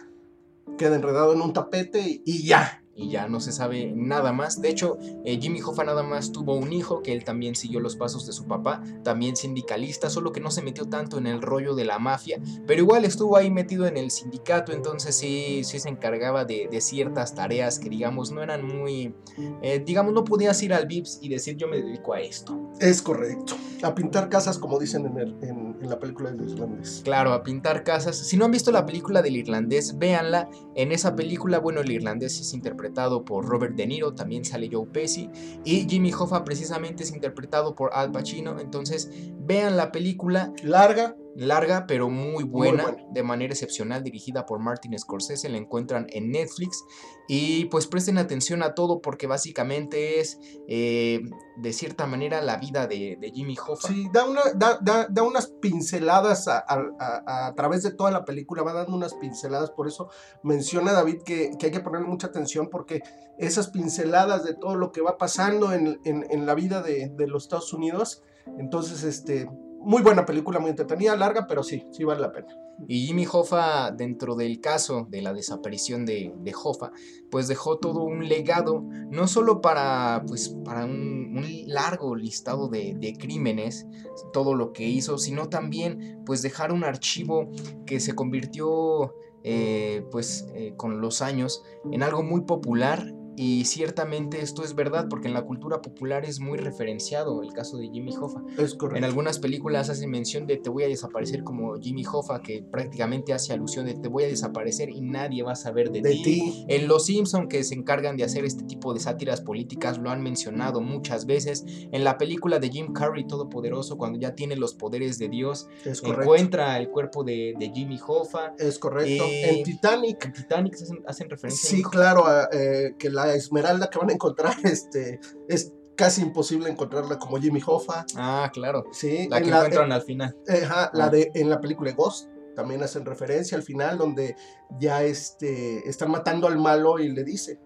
[0.78, 4.60] queda enredado en un tapete y ya y ya no se sabe nada más.
[4.60, 7.96] De hecho, eh, Jimmy Hoffa nada más tuvo un hijo, que él también siguió los
[7.96, 11.74] pasos de su papá, también sindicalista, solo que no se metió tanto en el rollo
[11.74, 15.88] de la mafia, pero igual estuvo ahí metido en el sindicato, entonces sí, sí se
[15.88, 19.14] encargaba de, ciertas tareas que digamos no eran muy,
[19.62, 22.60] eh, digamos no podías ir al VIPS y decir yo me dedico a esto.
[22.80, 27.00] Es correcto, a pintar casas como dicen en, en, en la película del irlandés.
[27.04, 28.16] Claro, a pintar casas.
[28.16, 30.50] Si no han visto la película del irlandés, véanla.
[30.74, 34.68] En esa película, bueno, el irlandés es interpretado interpretado por Robert De Niro, también sale
[34.70, 35.30] Joe Pesci,
[35.64, 40.52] y Jimmy Hoffa precisamente es interpretado por Al Pacino, entonces vean la película.
[40.62, 46.30] Larga, larga pero muy buena, de manera excepcional, dirigida por Martin Scorsese, la encuentran en
[46.30, 46.84] Netflix.
[47.26, 51.22] Y pues presten atención a todo porque básicamente es eh,
[51.56, 53.88] de cierta manera la vida de, Jimmy Hoffa.
[53.88, 59.14] Sí, da, una, da, unas pinceladas a, través de toda la película, va dando unas
[59.14, 60.10] pinceladas, por eso
[60.42, 63.02] menciona David que, hay que ponerle mucha atención porque
[63.38, 67.72] esas pinceladas de todo lo que va pasando en, la vida de, de los Estados
[67.72, 68.22] Unidos,
[68.58, 69.48] entonces este
[69.84, 72.48] muy buena película, muy entretenida, larga, pero sí, sí vale la pena.
[72.88, 76.90] Y Jimmy Hoffa, dentro del caso de la desaparición de, de Hoffa,
[77.30, 81.34] pues dejó todo un legado, no solo para, pues, para un,
[81.66, 83.86] largo listado de, crímenes,
[84.32, 87.50] todo lo que hizo, sino también pues dejar un archivo
[87.86, 94.40] que se convirtió eh, pues eh, con los años en algo muy popular y ciertamente
[94.40, 98.14] esto es verdad porque en la cultura popular es muy referenciado el caso de Jimmy
[98.16, 98.42] Hoffa.
[98.58, 98.98] Es correcto.
[98.98, 103.32] En algunas películas hace mención de te voy a desaparecer como Jimmy Hoffa, que prácticamente
[103.32, 106.64] hace alusión de te voy a desaparecer y nadie va a saber de, ti.
[106.68, 110.22] En Los Simpson que se encargan de hacer este tipo de sátiras políticas lo han
[110.22, 111.64] mencionado muchas veces.
[111.66, 116.78] En la película de Jim Carrey Todopoderoso cuando ya tiene los poderes de Dios, encuentra
[116.78, 118.54] el cuerpo de, Jimmy Hoffa.
[118.58, 119.24] Es correcto.
[119.26, 120.24] en Titanic.
[120.24, 120.76] En Titanic
[121.06, 121.70] hacen, referencia.
[121.70, 127.18] Sí, claro, eh, que la esmeralda que van a encontrar este, es casi imposible encontrarla
[127.18, 128.04] como Jimmy Hoffa.
[128.16, 128.84] Ah, claro.
[128.92, 130.36] Sí, la que encuentran al final.
[130.46, 131.08] la ah.
[131.08, 134.36] de en la película Ghost también hacen referencia al final donde
[134.78, 137.60] ya este están matando al malo y le dice,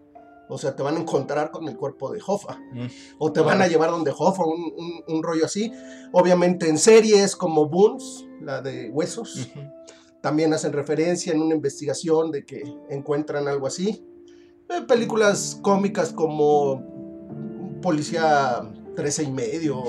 [0.49, 2.59] o sea, te van a encontrar con el cuerpo de Hoffa.
[2.73, 2.87] Mm.
[3.19, 5.73] O te van a llevar donde Hoffa, un, rollo así.
[6.13, 9.51] Obviamente en series como Boons, la de Huesos,
[10.23, 14.05] también hacen referencia en una investigación de que encuentran algo así.
[14.71, 16.83] Eh, películas cómicas como
[17.81, 18.63] Policía
[18.95, 19.83] 13 y medio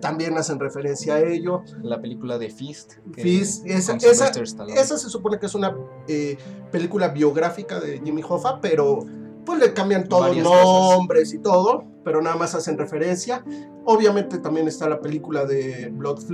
[0.00, 1.62] también hacen referencia a ello.
[1.82, 2.94] La película de Fist.
[3.14, 5.74] Fist, esa, esa, se supone que es una
[6.08, 6.36] eh,
[6.70, 8.98] película biográfica de Jimmy Hoffa, pero
[9.44, 13.42] pues le cambian todos los nombres y todo, pero nada más hacen referencia.
[13.86, 16.24] Obviamente también está la película de Blood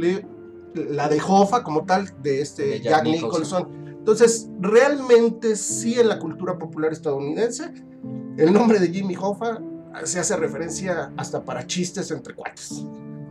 [0.74, 6.56] la de Hoffa como tal, de este Jack, Nicholson entonces, realmente sí en la cultura
[6.56, 7.72] popular estadounidense,
[8.36, 9.60] el nombre de Jimmy Hoffa
[10.04, 12.84] se hace referencia hasta para chistes entre cuates.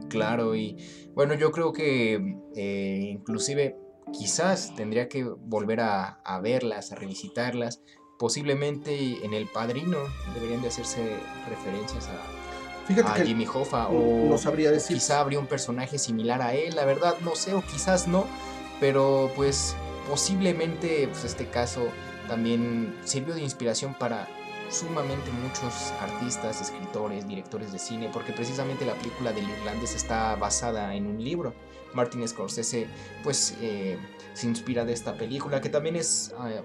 [0.09, 0.75] Claro, y
[1.13, 3.77] bueno, yo creo que eh, inclusive
[4.11, 7.81] quizás tendría que volver a, verlas, a revisitarlas.
[8.19, 9.99] Posiblemente en El Padrino
[10.33, 11.15] deberían de hacerse
[11.47, 14.97] referencias a, a Jimmy Hoffa o no sabría decir.
[14.97, 18.25] quizá habría un personaje similar a él, la verdad no sé o quizás no,
[18.81, 19.77] pero pues
[20.07, 21.87] posiblemente pues, este caso
[22.27, 24.27] también sirvió de inspiración para
[24.69, 30.95] sumamente muchos artistas, escritores, directores de cine, porque precisamente la película del irlandés está basada
[30.95, 31.53] en un libro.
[31.93, 32.87] Martin Scorsese
[33.23, 33.97] pues eh,
[34.33, 36.61] se inspira de esta película, que también es eh,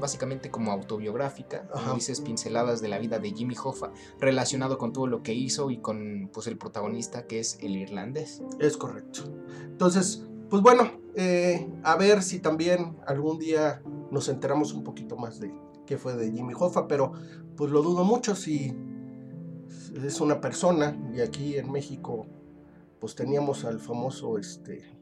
[0.00, 5.06] básicamente como autobiográfica, como dices, pinceladas de la vida de Jimmy Hoffa, relacionado con todo
[5.06, 8.42] lo que hizo y con pues el protagonista que es el irlandés.
[8.58, 9.22] Es correcto.
[9.64, 15.38] Entonces, pues bueno, eh, a ver si también algún día nos enteramos un poquito más
[15.38, 15.54] de
[15.86, 17.12] qué fue de Jimmy Hoffa, pero
[17.56, 18.76] pues lo dudo mucho si
[20.04, 22.26] es una persona y aquí en México
[22.98, 24.98] pues teníamos al famoso este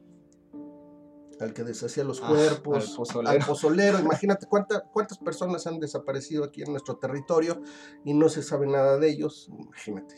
[1.39, 3.97] al que deshacía los ah, cuerpos, al, pozolero.
[3.99, 7.61] Imagínate cuántas personas han desaparecido aquí en nuestro territorio
[8.03, 9.49] y no se sabe nada de ellos.
[9.57, 10.15] Imagínate,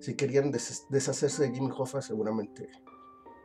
[0.00, 2.70] si querían deshacerse de Jimmy Hoffa, seguramente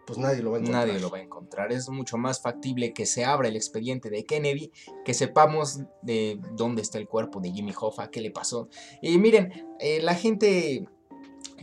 [0.06, 0.88] pues nadie lo va a encontrar.
[0.88, 1.72] Nadie lo va a encontrar.
[1.72, 4.72] Es mucho más factible que se abra el expediente de Kennedy,
[5.06, 8.70] que sepamos de dónde está el cuerpo de Jimmy Hoffa, qué le pasó.
[9.02, 10.88] Y miren, eh, la gente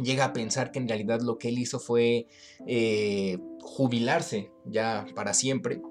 [0.03, 2.27] llega a pensar que en realidad lo que él hizo fue
[2.67, 5.83] eh, jubilarse ya para siempre,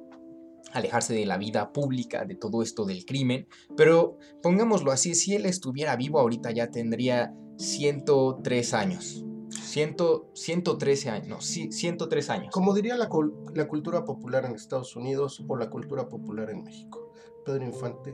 [0.71, 5.45] alejarse de la vida pública, de todo esto del crimen, pero pongámoslo así, si él
[5.45, 9.25] estuviera vivo ahorita ya tendría 103 años.
[9.69, 12.49] 113 años, no, 103 años.
[12.51, 13.09] Como diría la,
[13.53, 17.11] la cultura popular en Estados Unidos o la cultura popular en México.
[17.45, 18.13] Pedro Infante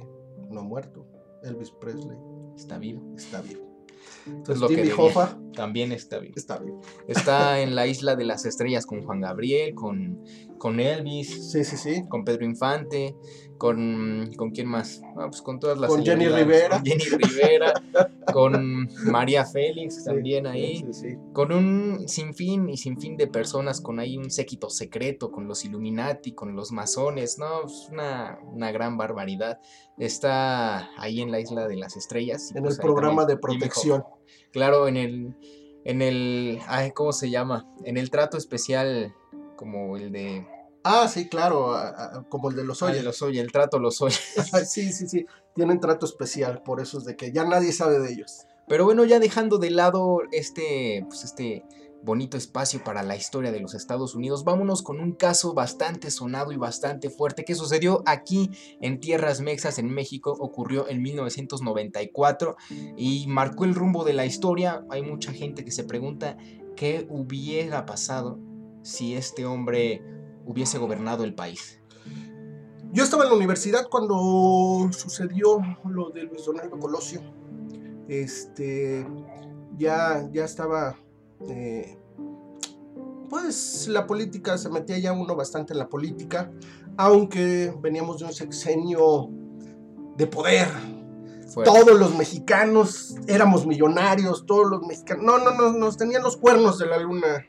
[0.49, 1.05] no ha muerto.
[1.43, 2.17] Elvis Presley
[2.55, 3.15] está vivo.
[3.15, 3.65] Está vivo.
[4.25, 6.33] Entonces, lo Jimmy Hoffa también está vivo.
[6.35, 6.81] Está vivo.
[7.07, 10.23] Está en la isla de las estrellas con Juan Gabriel, con,
[10.57, 11.51] con Elvis.
[11.51, 12.03] Sí, sí, sí.
[12.09, 13.15] Con Pedro Infante
[13.57, 17.73] con con quién más ah, pues con todas las con Jenny Rivera con Jenny Rivera
[18.33, 20.85] con María Félix también ahí
[21.33, 26.33] con un sinfín y sinfín de personas con ahí un séquito secreto con los Illuminati
[26.33, 29.59] con los masones no es una, una gran barbaridad
[29.97, 34.03] está ahí en la isla de las estrellas en el programa de protección
[34.51, 35.35] claro en el
[35.83, 39.13] en el ay, cómo se llama en el trato especial
[39.55, 40.47] como el de
[40.87, 41.75] Ah, sí, claro,
[42.29, 42.99] como el de los Oye.
[42.99, 44.15] Ah, los Oye, el trato los Oye.
[44.67, 48.13] sí, sí, sí, tienen trato especial, por eso es de que ya nadie sabe de
[48.13, 48.45] ellos.
[48.67, 51.65] Pero bueno, ya dejando de lado este, pues este
[52.05, 56.51] bonito espacio para la historia de los Estados Unidos, vámonos con un caso bastante sonado
[56.51, 62.55] y bastante fuerte que sucedió aquí en Tierras Mexas, en México, ocurrió en 1994
[62.95, 64.85] y marcó el rumbo de la historia.
[64.89, 66.37] Hay mucha gente que se pregunta
[66.75, 68.39] qué hubiera pasado
[68.83, 70.03] si este hombre
[70.45, 71.81] hubiese gobernado el país.
[72.91, 77.21] Yo estaba en la universidad cuando sucedió lo de Luis Donaldo Colosio.
[78.07, 79.05] Este,
[79.77, 80.97] ya, ya estaba,
[81.47, 81.97] eh,
[83.29, 86.51] pues la política, se metía ya uno bastante en la política,
[86.97, 89.29] aunque veníamos de un sexenio
[90.17, 90.67] de poder.
[91.63, 96.77] Todos los mexicanos éramos millonarios, todos los mexicanos, no, no, no, nos tenían los cuernos
[96.79, 97.45] de la luna.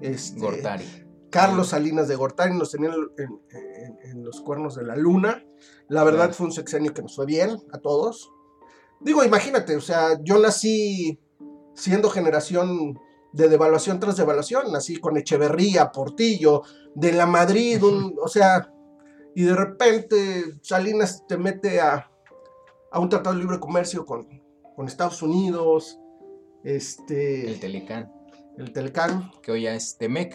[0.00, 1.04] Este, Gortari
[1.34, 2.92] Carlos Salinas de Gortari nos tenían
[4.04, 5.44] en, los cuernos de la luna.
[5.88, 8.30] La verdad fue un sexenio que nos fue bien a todos.
[9.00, 11.18] Digo, imagínate, o sea, yo nací
[11.74, 13.00] siendo generación
[13.34, 16.62] de devaluación tras devaluación, nací con Echeverría, Portillo,
[16.94, 18.72] de la Madrid, o sea,
[19.34, 22.08] y de repente Salinas te mete a,
[22.94, 24.28] un tratado de libre comercio con,
[24.76, 25.98] con Estados Unidos,
[26.62, 27.50] este...
[27.50, 28.12] El Telecán.
[28.56, 29.32] El Telecán.
[29.42, 30.32] Que hoy ya es Temec.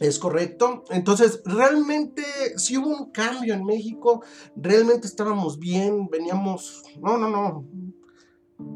[0.00, 0.84] Es correcto.
[0.88, 2.22] Entonces, realmente
[2.56, 4.22] si hubo un cambio en México,
[4.56, 7.66] realmente estábamos bien, veníamos, no, no, no,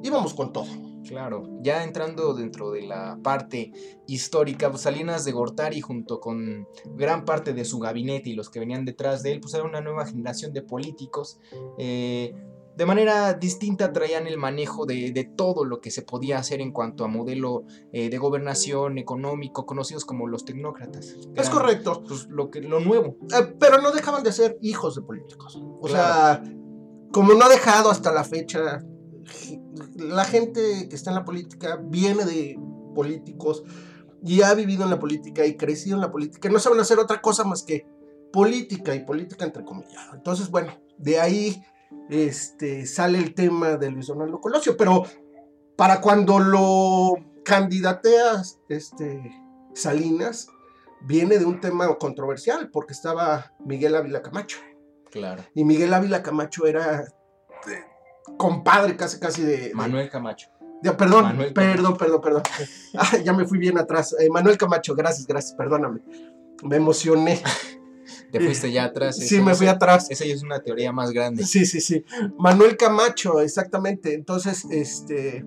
[0.03, 0.92] íbamos con todo.
[1.13, 3.71] Claro, ya entrando dentro de la parte
[4.07, 8.61] histórica, pues Salinas de Gortari junto con gran parte de su gabinete y los que
[8.61, 11.39] venían detrás de él, pues era una nueva generación de políticos
[11.77, 12.33] eh,
[12.77, 17.05] de manera distinta traían el manejo de, todo lo que se podía hacer en cuanto
[17.05, 21.17] a modelo eh, de gobernación económico, conocidos como los tecnócratas.
[21.35, 22.03] Es correcto.
[22.07, 23.17] Pues, lo, que, lo nuevo.
[23.39, 25.63] Eh, pero no dejaban de ser hijos de políticos.
[25.81, 26.43] O sea,
[27.13, 28.83] como no ha dejado hasta la fecha,
[29.97, 32.59] la gente que está en la política viene de
[32.95, 33.65] políticos
[34.25, 36.49] y ha vivido en la política y crecido en la política.
[36.49, 37.87] No saben hacer otra cosa más que
[38.33, 40.09] política y política entre comillas.
[40.15, 41.63] Entonces, bueno, de ahí
[42.09, 45.05] este, sale el tema de Luis Donaldo Colosio, pero
[45.77, 49.33] para cuando lo candidateas este,
[49.75, 50.49] Salinas,
[51.01, 54.59] viene de un tema controversial, porque estaba Miguel Ávila Camacho.
[55.11, 55.43] Claro.
[55.55, 57.05] Y Miguel Ávila Camacho era
[58.43, 59.57] compadre casi casi de...
[59.69, 60.49] de- Manuel Camacho.
[60.83, 62.43] de- perdón, Manuel perdón, perdón, perdón.
[62.99, 64.15] Ah, ya me fui bien atrás.
[64.19, 66.01] Eh, Manuel Camacho, gracias, gracias, perdóname.
[66.65, 67.41] Me emocioné.
[68.33, 69.17] Te fuiste ya atrás.
[69.17, 70.11] Sí, me fui atrás.
[70.11, 71.45] Esa ya es una teoría más grande.
[71.45, 72.05] Sí, sí, sí.
[72.39, 74.15] Manuel Camacho, exactamente.
[74.15, 75.45] Entonces, este.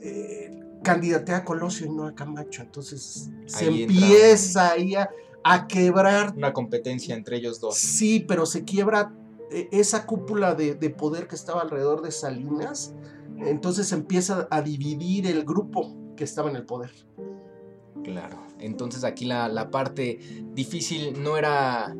[0.00, 0.50] eh,
[0.82, 2.62] candidaté a Colosio y no a Camacho.
[2.62, 5.08] Entonces, se Ahí empieza ahí a,
[5.44, 6.32] a quebrar.
[6.36, 7.76] Una competencia entre ellos dos.
[7.76, 9.12] Sí, pero se quiebra
[9.50, 12.94] esa cúpula de, de poder que estaba alrededor de Salinas.
[13.38, 16.90] Entonces empieza a dividir el grupo que estaba en el poder.
[18.02, 18.38] Claro.
[18.58, 20.18] Entonces aquí la parte
[20.54, 21.94] difícil no era.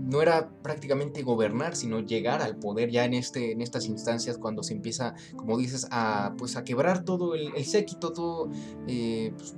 [0.00, 4.62] No era prácticamente gobernar, sino llegar al poder ya en, este, en estas instancias cuando
[4.62, 8.50] se empieza, como dices, a, pues a quebrar todo el, séquito, todo,
[8.88, 9.54] eh, pues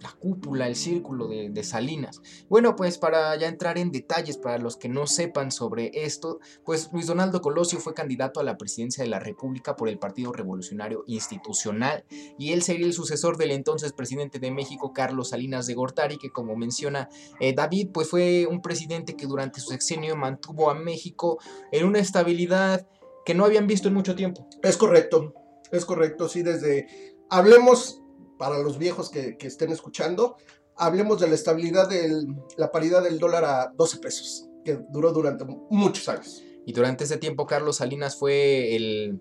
[0.00, 2.20] la cúpula, el círculo de, de Salinas.
[2.48, 6.90] Bueno, pues para ya entrar en detalles, para los que no sepan sobre esto, pues
[6.92, 11.04] Luis Donaldo Colosio fue candidato a la presidencia de la República por el Partido Revolucionario
[11.06, 12.04] Institucional
[12.38, 16.30] y él sería el sucesor del entonces presidente de México, Carlos Salinas de Gortari, que
[16.30, 17.08] como menciona
[17.40, 21.38] eh, David, pues fue un presidente que durante su sexenio mantuvo a México
[21.72, 22.86] en una estabilidad
[23.24, 24.48] que no habían visto en mucho tiempo.
[24.62, 25.34] Es correcto,
[25.70, 26.86] es correcto, sí, desde...
[27.30, 28.02] Hablemos,
[28.38, 30.36] para los viejos que, que estén escuchando,
[30.76, 32.26] hablemos de la estabilidad de
[32.56, 36.42] la paridad del dólar a 12 pesos, que duró durante muchos años.
[36.66, 39.20] Y durante ese tiempo Carlos Salinas fue el,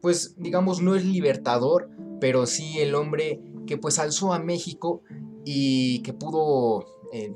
[0.00, 1.88] pues digamos, no el libertador,
[2.20, 5.02] pero sí el hombre que pues alzó a México
[5.44, 7.32] y que pudo, eh,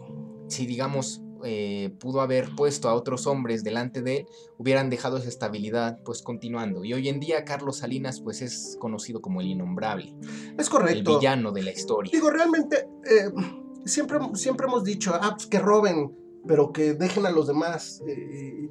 [0.48, 4.26] si digamos, eh, pudo haber puesto a otros hombres delante de él,
[4.58, 6.84] hubieran dejado esa estabilidad pues continuando.
[6.84, 10.14] Y hoy en día Carlos Salinas pues es conocido como el innombrable,
[10.58, 11.18] Es el correcto.
[11.18, 12.10] villano de la historia.
[12.12, 13.30] Digo, realmente, eh,
[13.84, 16.12] siempre, siempre hemos dicho, ah, pues que roben,
[16.46, 18.02] pero que dejen a los demás.
[18.08, 18.68] eh,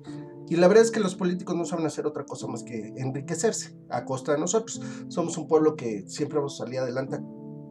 [0.50, 3.76] y la verdad es que los políticos no saben hacer otra cosa más que enriquecerse
[3.90, 4.82] a costa de nosotros.
[5.08, 7.18] Somos un pueblo que siempre vamos a salir adelante.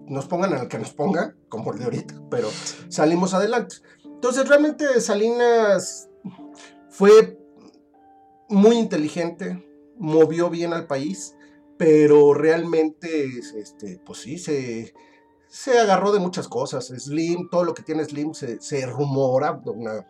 [0.09, 2.49] Nos pongan al que nos pongan, como el de ahorita, pero
[2.89, 3.77] salimos adelante.
[4.23, 6.09] Entonces, realmente Salinas
[6.91, 7.37] fue
[8.49, 9.67] muy inteligente,
[9.99, 11.35] movió bien al país,
[11.77, 14.95] pero realmente, este, pues sí, se,
[15.49, 16.87] se agarró de muchas cosas.
[16.87, 20.07] Slim, todo lo que tiene Slim se, se rumora, una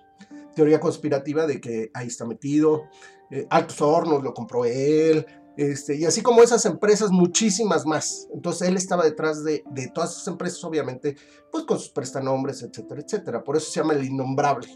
[0.54, 2.82] teoría conspirativa de que ahí está metido.
[3.30, 5.24] Eh, Altos Hornos lo compró él.
[5.56, 8.28] Este, y así como esas empresas, muchísimas más.
[8.32, 11.16] Entonces él estaba detrás de, de todas esas empresas, obviamente,
[11.50, 13.44] pues con sus prestanombres, etcétera, etcétera.
[13.44, 14.68] Por eso se llama el innombrable.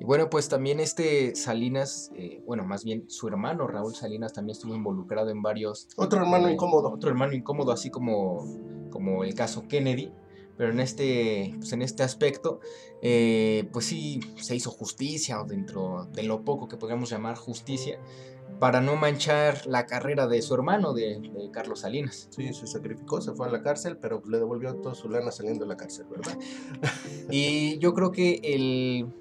[0.00, 4.54] Y bueno, pues también este Salinas, eh, bueno, más bien su hermano Raúl Salinas también
[4.54, 6.92] estuvo involucrado en varios Otro hermano eh, incómodo.
[6.92, 8.46] Otro hermano incómodo, así como,
[8.90, 10.12] como el caso Kennedy.
[10.56, 12.58] Pero en este, pues en este aspecto,
[13.00, 18.00] eh, pues sí se hizo justicia, o dentro de lo poco que podríamos llamar justicia,
[18.58, 22.28] para no manchar la carrera de su hermano, de, de Carlos Salinas.
[22.30, 25.64] Sí, se sacrificó, se fue a la cárcel, pero le devolvió toda su lana saliendo
[25.64, 26.36] de la cárcel, ¿verdad?
[27.30, 29.12] Y yo creo que el,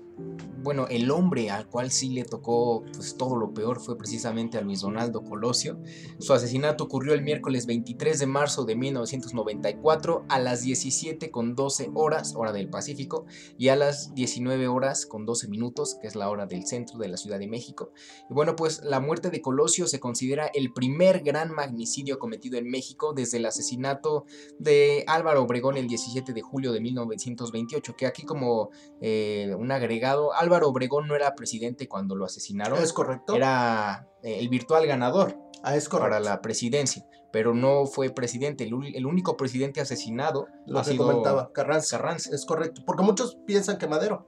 [0.63, 4.61] bueno, el hombre al cual sí le tocó pues todo lo peor fue precisamente a
[4.61, 5.79] Luis Donaldo Colosio.
[6.19, 11.91] Su asesinato ocurrió el miércoles 23 de marzo de 1994 a las 17 con 12
[11.93, 13.25] horas, hora del Pacífico,
[13.57, 17.07] y a las 19 horas con 12 minutos, que es la hora del centro de
[17.07, 17.91] la Ciudad de México.
[18.29, 22.69] Y bueno, pues la muerte de Colosio se considera el primer gran magnicidio cometido en
[22.69, 24.25] México desde el asesinato
[24.59, 30.06] de Álvaro Obregón el 17 de julio de 1928, que aquí como eh, un agregado,
[30.07, 33.35] Álvaro Obregón no era presidente cuando lo asesinaron, Es correcto.
[33.35, 36.09] era eh, el virtual ganador ah, es correcto.
[36.09, 41.05] para la presidencia, pero no fue presidente, el, único presidente asesinado Lo ha que sido
[41.05, 41.97] comentaba, Carranza.
[41.97, 42.33] Carranza.
[42.33, 42.81] Es correcto.
[42.85, 44.27] Porque muchos piensan que Madero,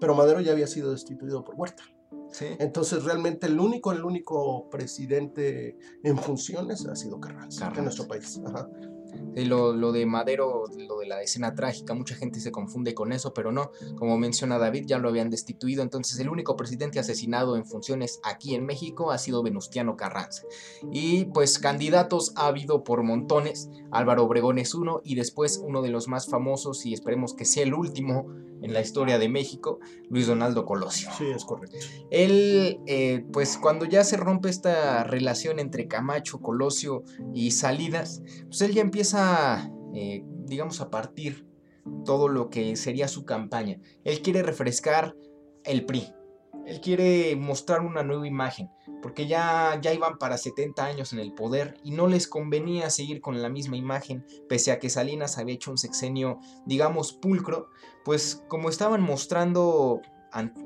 [0.00, 1.82] pero Madero ya había sido destituido por Huerta.
[2.30, 2.46] Sí.
[2.58, 7.78] Entonces, realmente el único, el único presidente en funciones ha sido Carranza, Carranza.
[7.78, 8.40] en nuestro país.
[8.44, 8.68] Ajá.
[9.34, 13.12] Sí, lo, lo de Madero, lo de la escena trágica, mucha gente se confunde con
[13.12, 17.56] eso, pero no, como menciona David, ya lo habían destituido, entonces el único presidente asesinado
[17.56, 20.42] en funciones aquí en México ha sido Venustiano Carranza.
[20.90, 25.90] Y pues candidatos ha habido por montones, Álvaro Obregón es uno y después uno de
[25.90, 28.26] los más famosos y esperemos que sea el último
[28.62, 31.10] en la historia de México, Luis Donaldo Colosio.
[31.16, 31.76] Sí, es correcto.
[32.10, 37.04] Él, eh, pues cuando ya se rompe esta relación entre Camacho, Colosio
[37.34, 41.46] y Salinas, pues él ya empieza, eh, digamos, a partir
[42.04, 43.78] todo lo que sería su campaña.
[44.04, 45.16] Él quiere refrescar
[45.64, 46.12] el PRI.
[46.66, 48.68] Él quiere mostrar una nueva imagen.
[49.02, 53.20] porque ya, ya iban para 70 años en el poder y no les convenía seguir
[53.20, 57.68] con la misma imagen, pese a que Salinas había hecho un sexenio, digamos, pulcro,
[58.04, 60.00] pues como estaban mostrando,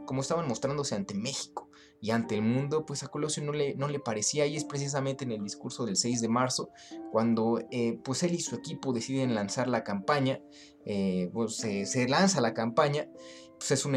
[0.07, 1.70] como estaban mostrándose ante México
[2.01, 5.25] y ante el mundo, pues a Colosio no le, no le parecía y es precisamente
[5.25, 6.71] en el discurso del 6 de marzo
[7.13, 10.41] cuando eh, pues él y su equipo deciden lanzar la campaña,
[10.85, 13.09] eh, pues se lanza la campaña
[13.61, 13.95] pues es un,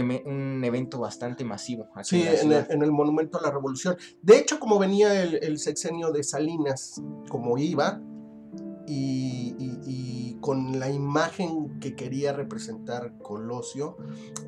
[0.66, 1.88] evento bastante masivo.
[2.04, 3.96] sí, en, el, Monumento a la Revolución.
[4.22, 8.02] De hecho, como venía el, sexenio de Salinas, como iba,
[8.88, 13.96] y, con la imagen que quería representar Colosio,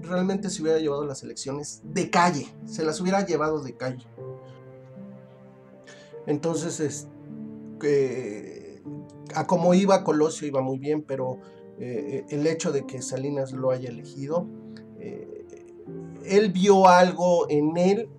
[0.01, 4.05] realmente se hubiera llevado las elecciones de calle, se las hubiera llevado de calle.
[6.27, 7.07] Entonces, es,
[9.33, 11.39] a como iba Colosio iba muy bien, pero
[11.79, 14.47] eh, el hecho de que Salinas lo haya elegido,
[14.99, 15.45] eh,
[16.25, 18.09] él vio algo en él,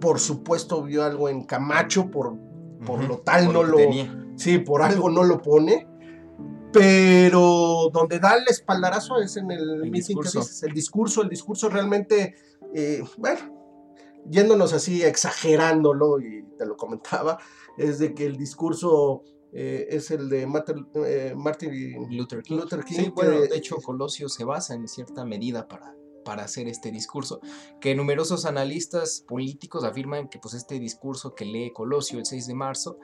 [0.00, 2.36] por supuesto vio algo en Camacho, por,
[2.86, 3.76] por lo tal no lo...
[4.36, 5.86] Sí, por algo no lo pone,
[6.72, 10.42] pero donde da el espaldarazo es en el, discurso.
[10.62, 12.34] el discurso, el discurso realmente,
[12.74, 13.40] eh, bueno,
[14.28, 17.38] yéndonos así, exagerándolo, y te lo comentaba,
[17.76, 19.22] es de que el discurso
[19.52, 20.86] eh, es el de Martin,
[22.10, 22.60] Luther King.
[22.86, 27.40] Sí, bueno, de hecho Colosio se basa en cierta medida para para hacer este discurso,
[27.80, 32.54] que numerosos analistas políticos afirman que pues este discurso que lee Colosio el 6 de
[32.54, 32.98] marzo,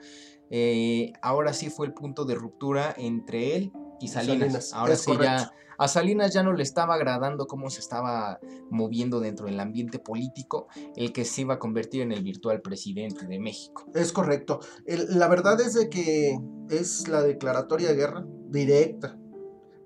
[0.49, 4.73] eh, ahora sí fue el punto de ruptura entre él y Salinas.
[4.73, 8.39] Ahora sí ya a Salinas ya no le estaba agradando cómo se estaba
[8.69, 13.25] moviendo dentro del ambiente político, el que se iba a convertir en el virtual presidente
[13.25, 13.85] de México.
[13.95, 14.59] Es correcto.
[14.85, 16.37] la verdad es de que
[16.69, 19.17] es la declaratoria de guerra directa,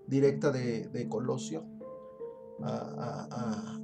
[0.07, 1.63] directa de Colosio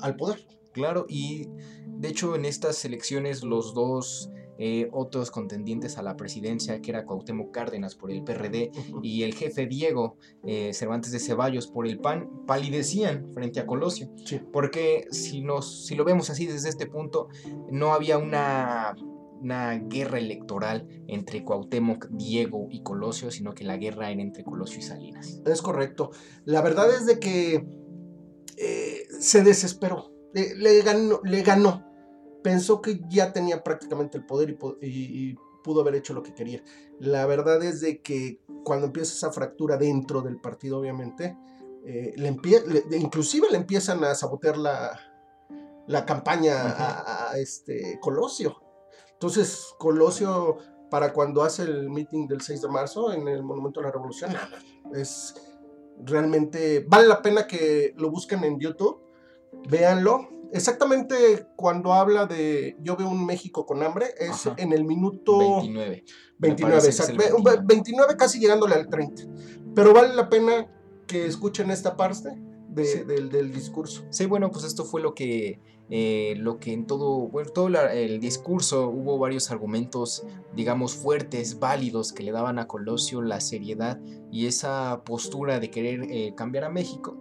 [0.01, 0.45] al poder.
[0.71, 1.47] Claro, y
[1.85, 7.05] de hecho en estas elecciones los dos eh, otros contendientes a la presidencia, que era
[7.05, 11.99] Cuauhtémoc Cárdenas por el PRD y el jefe Diego eh, Cervantes de Ceballos por el
[11.99, 14.11] PAN, palidecían frente a Colosio.
[14.51, 17.29] Porque si, nos, si lo vemos así desde este punto,
[17.71, 18.95] no había una,
[19.41, 24.79] una guerra electoral entre Cuauhtémoc, Diego y Colosio, sino que la guerra era entre Colosio
[24.79, 25.41] y Salinas.
[25.45, 26.11] Es correcto.
[26.45, 27.65] La verdad es de que
[28.57, 31.85] eh, se desesperó, le, ganó, le, ganó,
[32.43, 36.63] Pensó que ya tenía prácticamente el poder y, pudo haber hecho lo que quería.
[36.99, 41.37] La verdad es de que cuando empieza esa fractura dentro del partido, obviamente,
[41.85, 44.97] eh, le inclusive le empiezan a sabotear la,
[45.89, 48.61] la campaña a, este Colosio.
[49.13, 50.57] Entonces, Colosio,
[50.91, 54.31] para cuando hace el meeting del 6 de marzo en el Monumento a la Revolución,
[54.93, 55.33] es
[56.05, 59.01] realmente vale la pena que lo busquen en YouTube,
[59.67, 60.29] véanlo.
[60.51, 66.03] Exactamente cuando habla de yo veo un México con hambre, es en el minuto 29.
[66.39, 66.81] 29,
[67.65, 68.15] 29.
[68.17, 69.23] casi llegándole al 30.
[69.75, 70.67] Pero vale la pena
[71.05, 72.29] que escuchen esta parte
[72.69, 74.05] del, discurso.
[74.09, 78.19] Sí, bueno, pues esto fue lo que, eh, lo que en todo, bueno, todo el
[78.19, 80.25] discurso hubo varios argumentos,
[80.55, 83.99] digamos, fuertes, válidos, que le daban a Colosio la seriedad
[84.31, 87.17] y esa postura de querer eh, cambiar a México.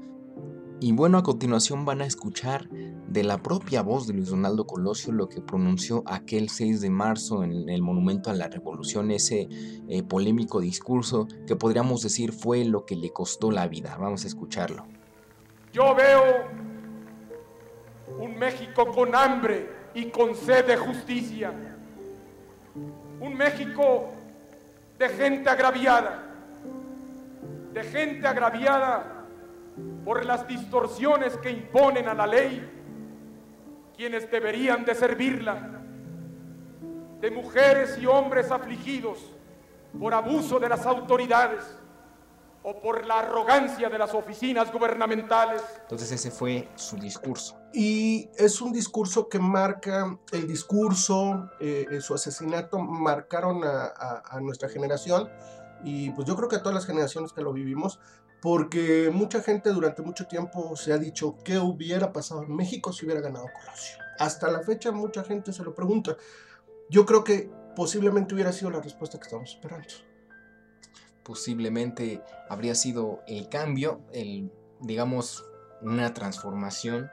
[0.80, 5.12] Y bueno, a continuación van a escuchar de la propia voz de Luis Donaldo Colosio
[5.12, 9.48] lo que pronunció aquel 6 de marzo en el Monumento a la Revolución, ese
[9.88, 13.96] eh, polémico discurso que podríamos decir fue lo que le costó la vida.
[13.98, 14.86] Vamos a escucharlo.
[15.72, 16.22] Yo veo
[18.20, 21.52] un México con hambre y con sed de justicia.
[23.20, 24.10] Un México
[24.96, 26.22] de gente agraviada,
[27.74, 29.17] de gente agraviada
[30.04, 32.74] por las distorsiones que imponen a la ley
[33.96, 35.82] quienes deberían de servirla,
[37.20, 39.18] de mujeres y hombres afligidos
[39.98, 41.64] por abuso de las autoridades
[42.62, 45.62] o por la arrogancia de las oficinas gubernamentales.
[45.82, 47.56] Entonces ese fue su discurso.
[47.72, 54.68] Y es un discurso que marca, el discurso, eh, eh, su asesinato marcaron a, nuestra
[54.68, 55.28] generación
[55.84, 58.00] y pues yo creo que a todas las generaciones que lo vivimos,
[58.40, 63.04] porque mucha gente durante mucho tiempo se ha dicho qué hubiera pasado en México si
[63.04, 63.98] hubiera ganado Colosio.
[64.18, 66.16] Hasta la fecha mucha gente se lo pregunta.
[66.90, 69.86] Yo creo que posiblemente hubiera sido la respuesta que estamos esperando
[71.28, 75.44] posiblemente habría sido el cambio, el, digamos,
[75.82, 77.10] una transformación,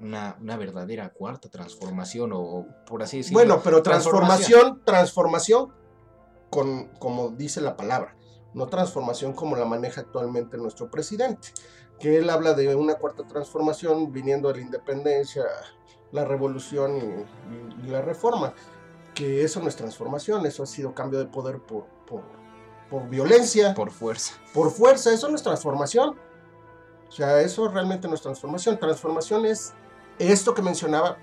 [0.00, 3.38] una, verdadera cuarta transformación, o, por así decirlo.
[3.38, 5.72] Bueno, pero transformación, transformación,
[6.50, 8.16] con, como dice la palabra,
[8.54, 11.48] no transformación como la maneja actualmente nuestro presidente,
[11.98, 15.44] que él habla de una cuarta transformación viniendo de la independencia,
[16.12, 17.26] la revolución
[17.84, 18.52] y la reforma
[19.14, 22.22] que eso no es transformación, eso ha sido cambio de poder por, por,
[22.88, 24.34] por violencia, Por fuerza.
[24.54, 26.16] por fuerza, eso no es transformación.
[27.08, 28.78] O sea, eso realmente no es transformación.
[28.78, 29.74] Transformación es
[30.20, 31.18] esto que mencionaba,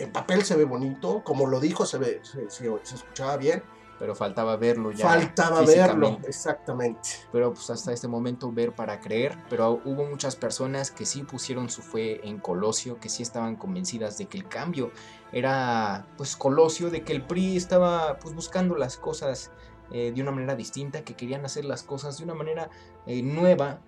[0.00, 3.62] en papel se ve bonito, como lo dijo, se, ve, se, se- se escuchaba bien,
[3.98, 5.06] Pero faltaba verlo ya.
[5.06, 7.08] faltaba verlo, exactamente.
[7.32, 11.68] pero pues hasta este momento ver para creer, pero hubo muchas personas que sí pusieron
[11.68, 14.92] su fe en Colosio, que sí estaban convencidas de que el cambio
[15.32, 19.50] era pues Colosio, de que el PRI estaba pues buscando las cosas
[19.90, 22.70] eh, de una manera distinta, que querían hacer las cosas de una manera
[23.06, 23.80] eh, nueva,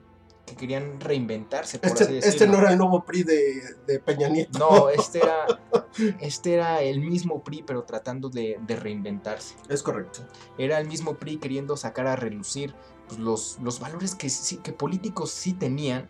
[0.50, 2.54] que querían reinventarse, por así Este, este decirlo.
[2.54, 4.58] no era el nuevo PRI de, de Peña Nieto.
[4.58, 5.46] No, este era,
[6.20, 9.54] este era el mismo PRI, pero tratando de, de reinventarse.
[9.68, 10.20] Es correcto.
[10.58, 12.74] era el mismo PRI queriendo sacar a relucir
[13.06, 16.08] pues, los, los valores que, sí, que políticos sí tenían,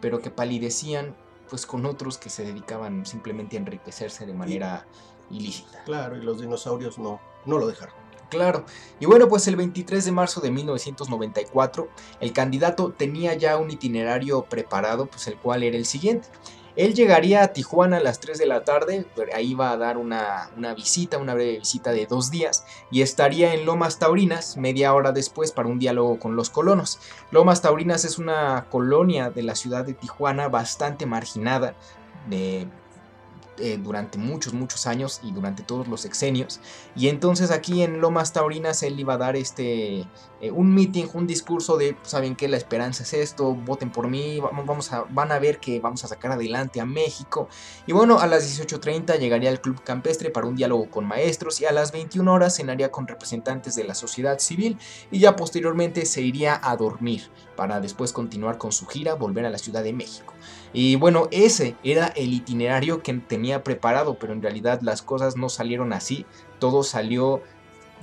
[0.00, 1.16] pero que palidecían
[1.48, 4.86] pues con otros que se dedicaban simplemente a enriquecerse de manera
[5.30, 5.82] ilícita.
[5.84, 7.99] Claro, y los dinosaurios no, no lo dejaron.
[8.30, 8.64] Claro.
[9.00, 11.88] Y bueno, pues el 23 de marzo de 1994,
[12.20, 16.28] el candidato tenía ya un itinerario preparado, pues el cual era el siguiente.
[16.76, 19.04] Él llegaría a Tijuana a las 3 de la tarde,
[19.34, 23.52] ahí va a dar una, una visita, una breve visita de dos días, y estaría
[23.52, 27.00] en Lomas Taurinas media hora después para un diálogo con los colonos.
[27.32, 31.74] Lomas Taurinas es una colonia de la ciudad de Tijuana bastante marginada
[32.28, 32.68] de,
[33.60, 36.60] eh, durante muchos, muchos años y durante todos los sexenios.
[36.96, 40.06] Y entonces aquí en Lomas Taurinas él iba a dar este
[40.40, 44.40] eh, un meeting, un discurso de, saben que la esperanza es esto, voten por mí,
[44.40, 47.48] vamos, van a ver que vamos a sacar adelante a México.
[47.86, 51.66] Y bueno, a las 18.30 llegaría al Club Campestre para un diálogo con maestros y
[51.66, 54.78] a las 21 horas cenaría con representantes de la sociedad civil
[55.10, 59.50] y ya posteriormente se iría a dormir para después continuar con su gira, volver a
[59.50, 60.32] la Ciudad de México.
[60.72, 65.48] Y bueno, ese era el itinerario que tenía preparado, pero en realidad las cosas no
[65.48, 66.26] salieron así,
[66.58, 67.42] todo salió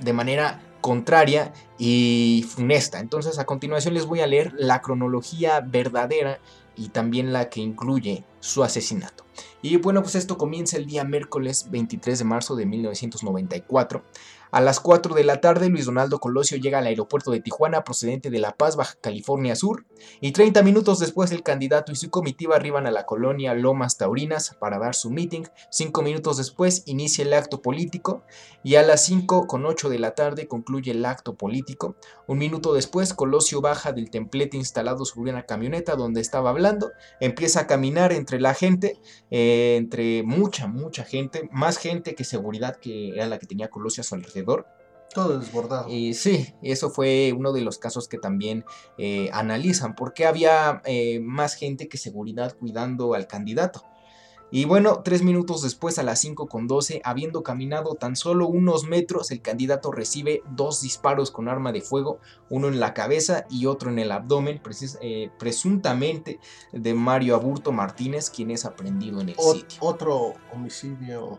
[0.00, 3.00] de manera contraria y funesta.
[3.00, 6.40] Entonces a continuación les voy a leer la cronología verdadera
[6.76, 9.24] y también la que incluye su asesinato.
[9.62, 14.04] Y bueno, pues esto comienza el día miércoles 23 de marzo de 1994.
[14.50, 18.30] A las 4 de la tarde, Luis Donaldo Colosio llega al aeropuerto de Tijuana procedente
[18.30, 19.84] de La Paz, Baja California Sur,
[20.20, 24.56] y 30 minutos después el candidato y su comitiva arriban a la colonia Lomas Taurinas
[24.58, 25.44] para dar su meeting.
[25.70, 28.22] 5 minutos después inicia el acto político
[28.62, 31.96] y a las 5 con 8 de la tarde concluye el acto político.
[32.26, 37.60] Un minuto después Colosio baja del templete instalado sobre una camioneta donde estaba hablando, empieza
[37.60, 38.98] a caminar entre la gente,
[39.30, 44.00] eh, entre mucha, mucha gente, más gente que seguridad que era la que tenía Colosio
[44.00, 44.37] a su alrededor.
[45.14, 45.88] Todo desbordado.
[45.88, 48.64] Y sí, eso fue uno de los casos que también
[48.98, 53.82] eh, analizan, porque había eh, más gente que seguridad cuidando al candidato.
[54.50, 58.84] Y bueno, tres minutos después, a las 5 con 12, habiendo caminado tan solo unos
[58.84, 62.18] metros, el candidato recibe dos disparos con arma de fuego,
[62.48, 64.62] uno en la cabeza y otro en el abdomen,
[65.02, 66.38] eh, presuntamente
[66.72, 69.78] de Mario Aburto Martínez, quien es aprendido en el O- sitio.
[69.82, 71.38] otro homicidio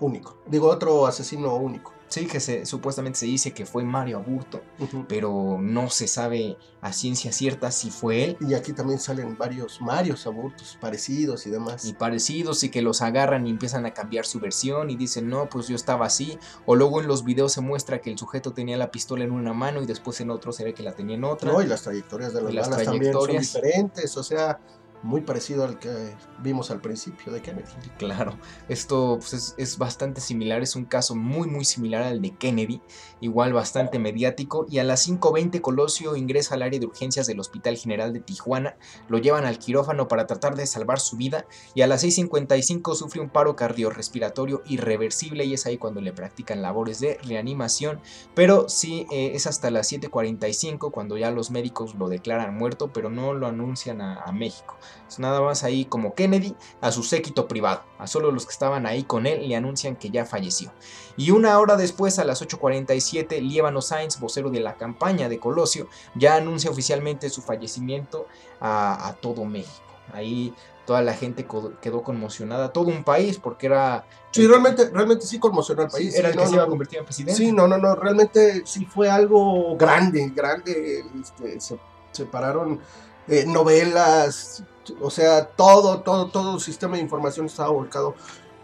[0.00, 0.38] único.
[0.46, 1.92] Digo, otro asesino único.
[2.08, 4.62] Sí, que se, supuestamente se dice que fue Mario Aburto,
[5.08, 8.36] pero no se sabe a ciencia cierta si fue él.
[8.40, 11.84] Y aquí también salen varios Marios abortos parecidos y demás.
[11.84, 15.48] y parecidos y que los agarran y empiezan a cambiar su versión y dicen no
[15.48, 18.76] pues yo estaba así o luego en los videos se muestra que el sujeto tenía
[18.76, 21.24] la pistola en una mano y después en otro se ve que la tenía en
[21.24, 23.52] otra No, y las trayectorias de las, balas también son trayectorias.
[23.52, 24.60] diferentes, o sea,
[25.02, 27.68] muy parecido al que vimos al principio de Kennedy.
[27.98, 28.38] Claro,
[28.68, 32.80] esto pues, es, bastante similar, es un caso muy muy similar al de Kennedy,
[33.20, 37.76] igual bastante mediático, y a las 5.20 Colosio ingresa al área de urgencias del Hospital
[37.76, 38.76] General de Tijuana,
[39.08, 43.20] lo llevan al quirófano para tratar de salvar su vida, y a las 6.55 sufre
[43.20, 48.00] un paro cardiorrespiratorio irreversible y es ahí cuando le practican labores de reanimación,
[48.34, 53.10] pero sí eh, es hasta las 7.45 cuando ya los médicos lo declaran muerto, pero
[53.10, 54.76] no lo anuncian a México.
[55.08, 57.82] Es nada más ahí como Kennedy a su séquito privado.
[57.98, 60.72] A solo los que estaban ahí con él le anuncian que ya falleció.
[61.16, 65.88] Y una hora después, a las 8.47, Liébano Sainz, vocero de la campaña de Colosio,
[66.14, 68.26] ya anuncia oficialmente su fallecimiento
[68.60, 69.84] a, a todo México.
[70.12, 70.54] Ahí
[70.88, 71.46] toda la gente
[71.82, 76.14] quedó conmocionada, todo un país, porque era, Sí, realmente, realmente sí conmocionó al país.
[76.14, 77.34] era el sí, que no, se iba a no, convertir en presidente.
[77.34, 81.04] Sí, no, no, no, realmente sí fue algo grande, grande.
[81.20, 81.78] este, se,
[82.12, 82.80] se pararon
[83.26, 84.62] eh, novelas,
[85.00, 88.14] o sea, todo, todo, todo el sistema de información estaba volcado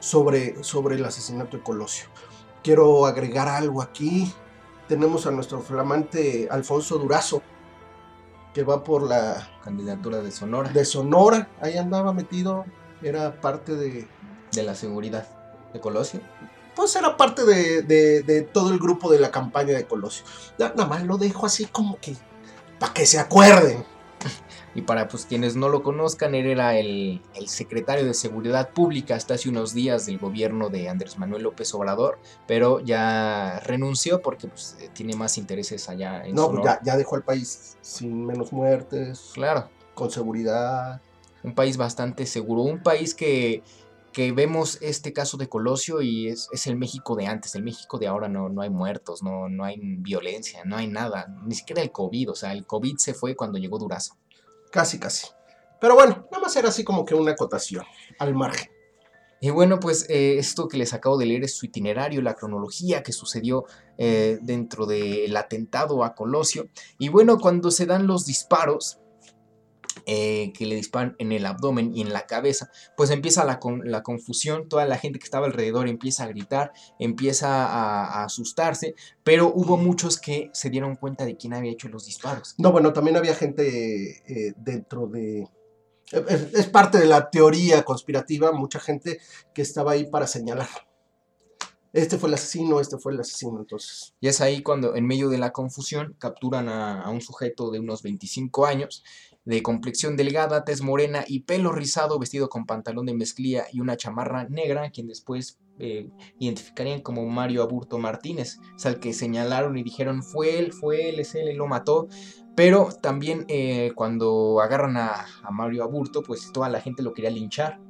[0.00, 2.06] sobre, sobre el asesinato de Colosio.
[2.62, 4.32] Quiero agregar algo aquí.
[4.88, 7.42] Tenemos a nuestro flamante Alfonso Durazo,
[8.52, 12.64] que va por la Candidatura de Sonora, de, de Sonora, ahí andaba metido,
[13.02, 14.06] era parte de,
[14.62, 15.26] la seguridad
[15.72, 16.20] de Colosio.
[16.76, 20.24] pues era parte de, de- de todo el grupo de la campaña de Colosio.
[20.58, 22.16] Ya, Nada más lo dejo así como que
[22.78, 23.84] para que se acuerden.
[24.74, 29.14] Y para pues quienes no lo conozcan, él era el, el secretario de Seguridad Pública
[29.14, 32.18] hasta hace unos días del gobierno de Andrés Manuel López Obrador,
[32.48, 36.62] pero ya renunció porque pues, eh, tiene más intereses allá en No, Sonora.
[36.62, 41.00] pues ya, ya dejó el país sin menos muertes, Claro, con seguridad.
[41.44, 43.62] un país bastante seguro, un país que,
[44.12, 47.98] que vemos este caso de Colosio y es, es el México de antes, el México
[47.98, 51.80] de ahora no, no hay muertos, no, no hay violencia, no hay nada, ni siquiera
[51.82, 54.16] el COVID, o sea, el COVID se fue cuando llegó Durazo.
[54.74, 55.28] Casi, casi.
[55.80, 57.84] Pero bueno, nada más era así como que una acotación
[58.18, 58.72] al margen.
[59.40, 63.04] Y bueno, pues eh, esto que les acabo de leer es su itinerario, la cronología
[63.04, 63.66] que sucedió
[63.98, 66.70] eh, dentro del atentado a Colosio.
[66.98, 68.98] Y bueno, cuando se dan los disparos,
[70.06, 73.90] eh, que le disparan en el abdomen y en la cabeza, pues empieza la, con-
[73.90, 78.94] la confusión, toda la gente que estaba alrededor empieza a gritar, empieza a, a asustarse,
[79.22, 82.54] pero hubo muchos que se dieron cuenta de quién había hecho los disparos.
[82.58, 85.48] No, bueno, también había gente eh, dentro de...
[86.12, 89.20] Es, es parte de la teoría conspirativa, mucha gente
[89.54, 90.68] que estaba ahí para señalar.
[91.92, 94.14] Este fue el asesino, este fue el asesino, entonces.
[94.20, 97.78] Y es ahí cuando, en medio de la confusión, capturan a, a un sujeto de
[97.78, 99.04] unos 25 años,
[99.44, 103.96] de complexión delgada, tez morena y pelo rizado, vestido con pantalón de mezclilla y una
[103.96, 106.08] chamarra negra, quien después eh,
[106.38, 108.58] identificarían como Mario Aburto Martínez.
[108.76, 112.08] Es al que señalaron y dijeron, fue él, fue él, es él, él lo mató.
[112.56, 117.30] Pero también eh, cuando agarran a, a Mario Aburto, pues toda la gente lo quería
[117.30, 117.80] linchar.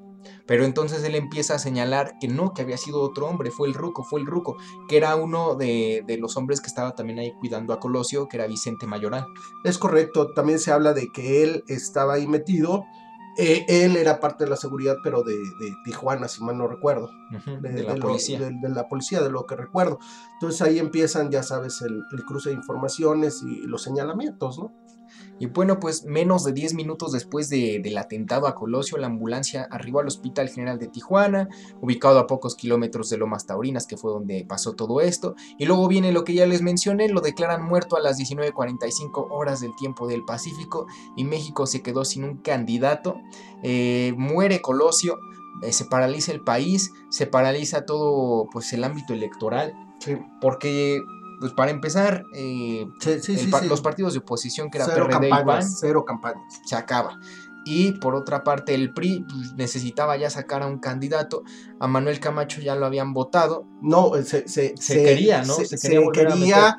[0.46, 3.74] Pero entonces él empieza a señalar que no, que había sido otro hombre, fue el
[3.74, 4.56] ruco, fue el ruco
[4.88, 8.36] que era uno de, de los hombres que estaba también ahí cuidando a Colosio, que
[8.36, 9.26] era Vicente Mayoral.
[9.64, 12.84] Es correcto, también se habla de que él estaba ahí metido.
[13.36, 17.10] Eh, él era parte de la seguridad, pero de, de Tijuana, si mal no recuerdo.
[17.60, 18.38] De, de la lo- policía.
[18.38, 19.98] de, de la policía, de lo que recuerdo.
[20.34, 24.72] Entonces ahí empiezan, ya sabes, el, el cruce de informaciones y los señalamientos, ¿no?
[25.38, 29.66] Y bueno, pues menos de 10 minutos después de- del atentado a Colosio, la ambulancia
[29.70, 31.48] arribó al Hospital General de Tijuana,
[31.80, 35.34] ubicado a pocos kilómetros de Lomas Taurinas, que fue donde pasó todo esto.
[35.58, 39.60] Y luego viene lo que ya les mencioné, lo declaran muerto a las 19.45 horas
[39.60, 40.86] del tiempo del Pacífico
[41.16, 43.16] y México se quedó sin un candidato.
[43.62, 45.18] Eh, muere Colosio,
[45.62, 49.72] eh, se paraliza el país, se paraliza todo pues el ámbito electoral,
[50.40, 51.00] porque
[51.40, 52.24] pues para empezar...
[52.34, 53.32] eh, sí, sí.
[53.32, 53.68] el sí, pa- sí.
[53.68, 56.42] los partidos de oposición que era cero PRD y PAN campañas, cero campañas.
[56.64, 57.18] se acaba.
[57.66, 61.44] Y por otra parte el PRI pues, necesitaba ya sacar a un candidato.
[61.80, 63.66] A Manuel Camacho ya lo habían votado.
[63.80, 65.54] No, se, se, Se quería, ¿no?
[65.54, 65.78] Se,
[66.12, 66.78] quería,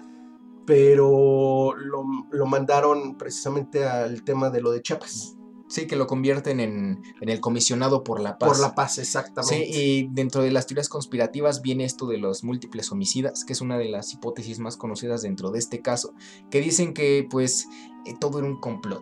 [0.65, 5.34] pero lo, lo mandaron precisamente al tema de lo de Chiapas.
[5.67, 8.49] Sí, que lo convierten en, en el comisionado por la paz.
[8.49, 9.67] Por la paz, Sí, exactamente.
[9.67, 13.77] y dentro de las teorías conspirativas viene esto de los múltiples homicidas, que es una
[13.77, 16.13] de las hipótesis más conocidas dentro de este caso,
[16.51, 17.67] que dicen que pues
[18.05, 19.01] eh, todo era un complot.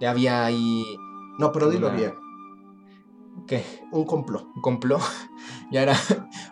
[0.00, 0.84] Ya había ahí...
[1.38, 2.12] no, pero dilo bien.
[3.46, 3.64] ¿Qué?
[3.90, 4.46] Un complot.
[4.54, 5.00] un complot,
[5.72, 5.96] ya era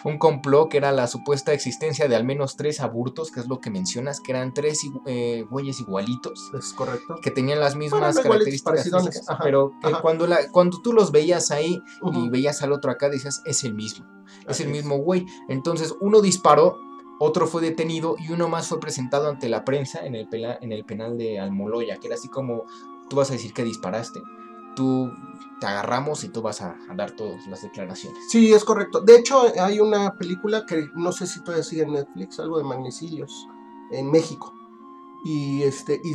[0.05, 3.61] un complot que era la supuesta existencia de al menos tres aburtos, que es lo
[3.61, 7.17] que mencionas, que eran tres eh, güeyes igualitos, ¿Es correcto?
[7.23, 10.03] que tenían las mismas Bueno, características físicas, ajá, pero que ajá.
[10.03, 11.81] cuando, la, cuando tú los veías ahí
[12.13, 14.07] y veías al otro acá, decías, es el mismo,
[14.43, 14.77] es Así el es.
[14.77, 15.27] mismo güey.
[15.49, 16.79] Entonces uno disparó,
[17.21, 20.73] otro fue detenido y uno más fue presentado ante la prensa en el, pela- en
[20.73, 22.65] el penal de Almoloya, que era así como,
[23.11, 24.21] tú vas a decir que disparaste,
[24.75, 25.11] tú
[25.61, 28.19] te agarramos y tú vas a, dar todas las declaraciones.
[28.31, 29.01] Sí, es correcto.
[29.01, 32.65] De hecho, hay una película que no sé si todavía sigue en Netflix, algo de
[32.65, 33.47] magnicidios,
[33.91, 34.55] en México.
[35.25, 36.15] Y este y,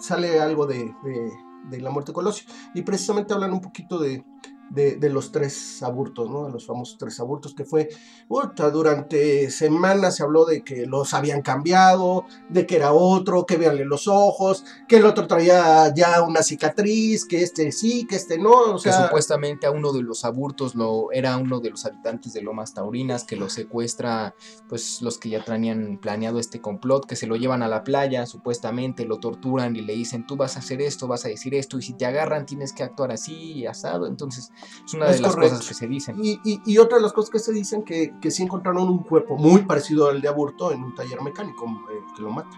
[0.00, 2.48] sale algo de, de- la muerte Colosio.
[2.74, 4.24] Y precisamente hablan un poquito de,
[4.70, 6.46] de, de los tres aburtos, ¿no?
[6.46, 7.88] De los famosos tres aburtos, que fue,
[8.28, 13.56] puta, durante semanas se habló de que los habían cambiado, de que era otro, que
[13.56, 18.38] veanle los ojos, que el otro traía ya una cicatriz, que este sí, que este
[18.38, 19.06] no, o que sea...
[19.06, 23.24] supuestamente a uno de los aburtos lo era uno de los habitantes de Lomas Taurinas
[23.24, 24.34] que lo secuestra
[24.68, 28.26] pues los que ya tenían planeado este complot que se lo llevan a la playa
[28.26, 31.78] supuestamente lo torturan y le dicen tú vas a hacer esto vas a decir esto
[31.78, 34.50] y si te agarran tienes que actuar así y asado entonces
[34.84, 35.54] es una Es de las correcto.
[35.56, 38.14] cosas que se dicen Y, y, y otra de las cosas que se dicen que,
[38.20, 41.98] que sí encontraron un cuerpo muy parecido al de Aburto en un taller mecánico eh,
[42.16, 42.56] que lo mata.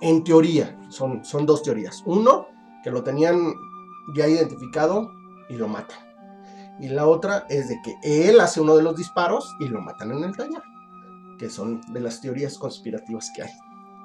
[0.00, 2.02] En teoría, son, son dos teorías.
[2.06, 2.46] Uno,
[2.84, 3.54] que lo tenían
[4.14, 5.10] ya identificado
[5.48, 5.98] y lo matan.
[6.78, 10.12] Y la otra es de que él hace uno de los disparos y lo matan
[10.12, 10.62] en el taller.
[11.38, 13.50] Que son de las teorías conspirativas que hay.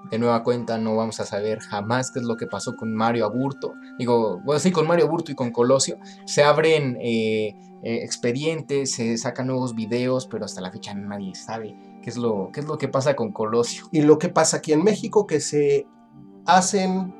[0.09, 3.25] De nueva cuenta no vamos a saber jamás qué es lo que pasó con Mario
[3.25, 3.73] Aburto.
[3.97, 5.99] Digo, bueno, sí, con Mario Aburto y con Colosio.
[6.25, 11.75] Se abren eh, eh, expedientes, se sacan nuevos videos, pero hasta la fecha nadie sabe
[12.01, 13.85] qué es, lo, qué es lo que pasa con Colosio.
[13.91, 15.87] Y lo que pasa aquí en México, que se
[16.45, 17.13] hacen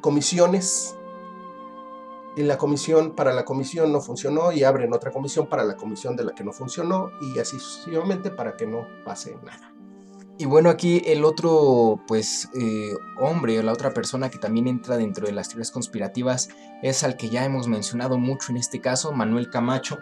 [0.00, 0.96] comisiones
[2.36, 6.16] y la comisión para la comisión no funcionó y abren otra comisión para la comisión
[6.16, 9.73] de la que no funcionó y así sucesivamente para que no pase nada.
[10.36, 14.96] Y bueno, aquí el otro, pues, eh, hombre o la otra persona que también entra
[14.96, 16.48] dentro de las teorías conspirativas
[16.82, 19.98] es al que ya hemos mencionado mucho en este caso, Manuel Camacho.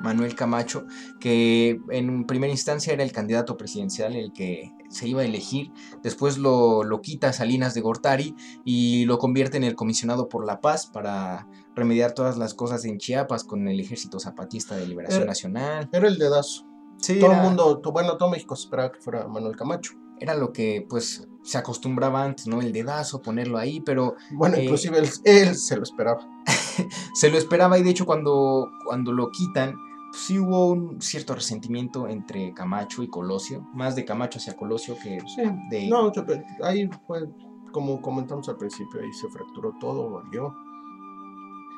[0.00, 0.86] Manuel Camacho,
[1.20, 5.72] que en primera instancia era el candidato presidencial, el que se iba a elegir,
[6.02, 8.34] después lo, lo quita Salinas de Gortari
[8.64, 12.96] y lo convierte en el comisionado por la paz para remediar todas las cosas en
[12.96, 15.90] Chiapas con el Ejército Zapatista de Liberación Nacional.
[15.92, 16.69] Era el dedazo.
[17.00, 19.92] Sí, todo el mundo, bueno, todo México esperaba que fuera Manuel Camacho.
[20.18, 22.60] era lo que pues se acostumbraba antes, ¿no?
[22.60, 26.20] El dedazo, ponerlo ahí, pero Bueno, Eh, inclusive él, él se lo esperaba.
[27.14, 29.74] se lo esperaba y de hecho cuando, cuando lo quitan,
[30.10, 34.94] pues, sí hubo un cierto resentimiento entre Camacho y Colosio, más de Camacho hacia Colosio
[35.02, 35.42] que Sí.
[35.70, 35.88] de...
[35.88, 36.24] No, yo-
[36.64, 37.26] ahí fue,
[37.72, 40.54] como comentamos al principio, ahí se fracturó todo, valió.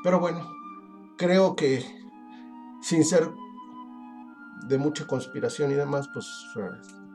[0.02, 0.40] Pero bueno,
[1.16, 1.84] creo que
[2.80, 3.30] sin ser
[4.68, 6.26] de mucha conspiración y demás, pues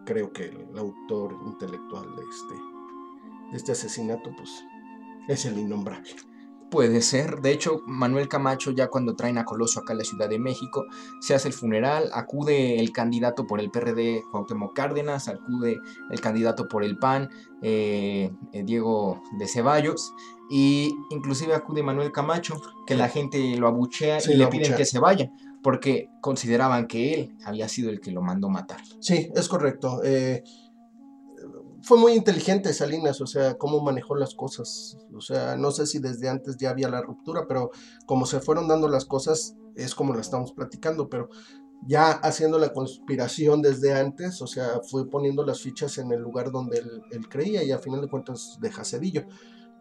[0.06, 2.56] creo que el autor intelectual de este,
[3.52, 4.64] de este asesinato, pues
[5.28, 6.10] es el innombrable.
[6.70, 7.40] Puede ser.
[7.40, 10.86] De hecho, Manuel Camacho, ya cuando traen a Colosio acá a la Ciudad de México,
[11.22, 15.78] se hace el funeral, acude el candidato por el PRD, Cuauhtémoc Cárdenas, acude
[16.10, 17.30] el candidato por el PAN,
[17.62, 20.14] eh, eh, Diego de Ceballos,
[20.50, 24.84] y inclusive acude Manuel Camacho, que la gente lo abuchea Sí, y le piden que
[24.84, 25.32] se vaya,
[25.64, 28.80] porque consideraban que él había sido el que lo mandó matar.
[29.00, 30.02] Sí, es correcto.
[30.04, 30.44] eh,
[31.82, 34.98] fue muy inteligente Salinas, o sea, cómo manejó las cosas.
[35.16, 37.72] O sea, no sé si desde antes ya había la ruptura, pero
[38.06, 41.30] como se fueron dando las cosas, es como la estamos platicando, pero
[41.86, 46.52] ya haciendo la conspiración desde antes, o sea, fue poniendo las fichas en el lugar
[46.52, 49.26] donde él, él creía y a final de cuentas deja Cedillo.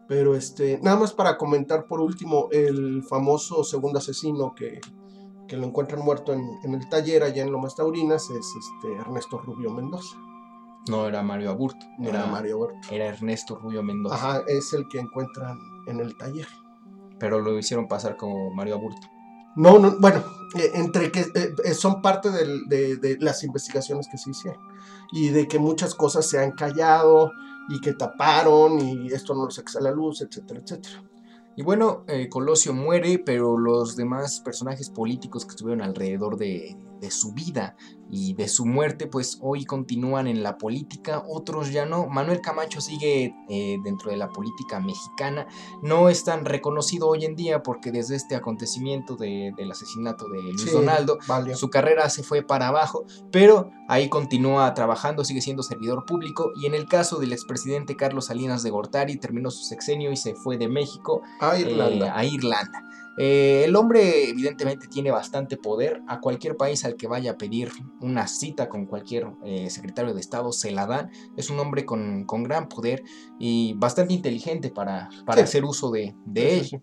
[0.07, 4.79] Pero este, nada más para comentar por último, el famoso segundo asesino que,
[5.47, 9.37] que lo encuentran muerto en, en el taller allá en Lomas Taurinas es este Ernesto
[9.39, 10.15] Rubio Mendoza.
[10.89, 12.79] No era Mario Aburto, No era, era Mario Huerta.
[12.91, 15.57] era Ernesto Rubio Mendoza, Ajá, es el que encuentran
[15.87, 16.47] en el taller.
[17.19, 19.07] pero lo hicieron pasar como Mario Aburto.
[19.55, 20.23] No, no, bueno,
[20.55, 24.61] eh, entre que eh, eh, son parte del- de, de las investigaciones que se hicieron
[25.11, 27.31] y de que muchas cosas se han callado
[27.69, 31.03] y que taparon y esto no lo saca a la luz, etcétera, etcétera.
[31.57, 37.11] Y bueno, eh, Colosio muere, pero los demás personajes políticos que estuvieron alrededor de, de
[37.11, 37.75] su vida
[38.09, 42.07] y de su muerte, pues hoy continúan en la política, otros ya no.
[42.07, 45.45] Manuel Camacho sigue eh, dentro de la política mexicana,
[45.83, 50.41] no es tan reconocido hoy en día porque desde este acontecimiento de- del asesinato de
[50.41, 51.55] Luis Sí, Donaldo, valió.
[51.57, 56.65] su carrera se fue para abajo, pero ahí continúa trabajando, sigue siendo servidor público y
[56.65, 60.57] en el caso del expresidente Carlos Salinas de Gortari terminó su sexenio y se fue
[60.57, 62.17] de México A eh, Irlanda.
[62.17, 62.83] a Irlanda.
[63.17, 66.01] Eh, el hombre evidentemente tiene bastante poder.
[66.07, 70.21] A cualquier país al que vaya a pedir una cita con cualquier eh, secretario de
[70.21, 71.09] Estado se la dan.
[71.35, 73.03] Es un hombre con, con gran poder
[73.39, 75.43] y bastante inteligente para, para Sí.
[75.45, 76.65] hacer uso de, de Sí, él.
[76.65, 76.77] sí.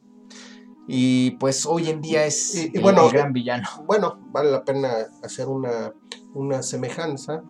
[0.86, 3.66] Y pues hoy en día es Y- y el- bueno, el gran villano.
[3.86, 4.90] Bueno, vale la pena
[5.22, 5.94] hacer una,
[6.34, 7.42] una semejanza.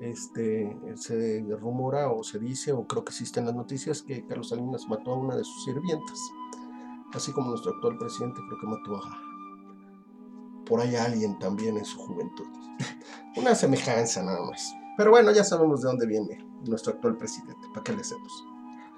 [0.00, 4.86] Este, se rumora o se dice, o creo que existen las noticias, que Carlos Salinas
[4.88, 6.18] mató a una de sus sirvientas.
[7.12, 9.28] Así como nuestro actual presidente creo que mató a
[10.66, 12.46] por ahí alguien también en su juventud.
[13.36, 14.74] Una semejanza nada más.
[14.96, 17.66] Pero bueno, ya sabemos de dónde viene nuestro actual presidente.
[17.72, 18.44] ¿Para qué le hacemos?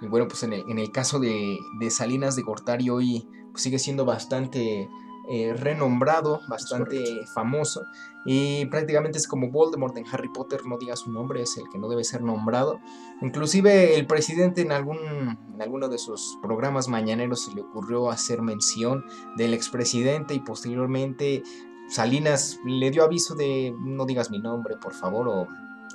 [0.01, 4.05] Y bueno, pues en el, caso de, de Salinas de Gortari hoy pues, sigue siendo
[4.05, 4.89] bastante
[5.33, 7.87] eh, renombrado, bastante famoso.
[8.25, 11.79] Y prácticamente es como Voldemort en Harry Potter, no diga su nombre, es el que
[11.79, 12.81] no debe ser nombrado.
[13.23, 18.43] Inclusive el presidente en, algún, en alguno de sus programas mañaneros se le ocurrió hacer
[18.43, 19.05] mención
[19.37, 21.45] del expresidente y posteriormente
[21.89, 25.47] Salinas le dio aviso de no digas mi nombre, por favor, o,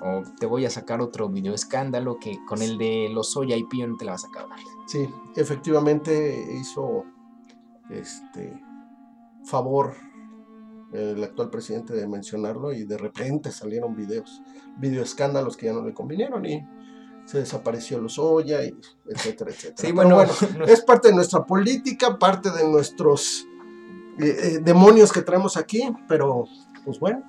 [0.02, 3.86] o te voy a sacar otro video escándalo que con el de Lozoya y Pío
[3.86, 4.60] no te la vas a acabar.
[4.88, 7.04] Sí, efectivamente hizo
[7.90, 8.65] este
[9.46, 9.94] favor
[10.94, 14.42] el actual presidente de mencionarlo y de repente salieron videos,
[14.78, 16.66] video escándalos que ya no le convinieron y
[17.26, 18.74] se desapareció los Oya y
[19.10, 19.76] etcétera, etcétera.
[19.78, 20.32] Sí, bueno, bueno,
[20.68, 23.46] es parte de nuestra política, parte de nuestros
[24.20, 26.46] eh, eh, demonios que traemos aquí, pero
[26.86, 27.24] pues bueno,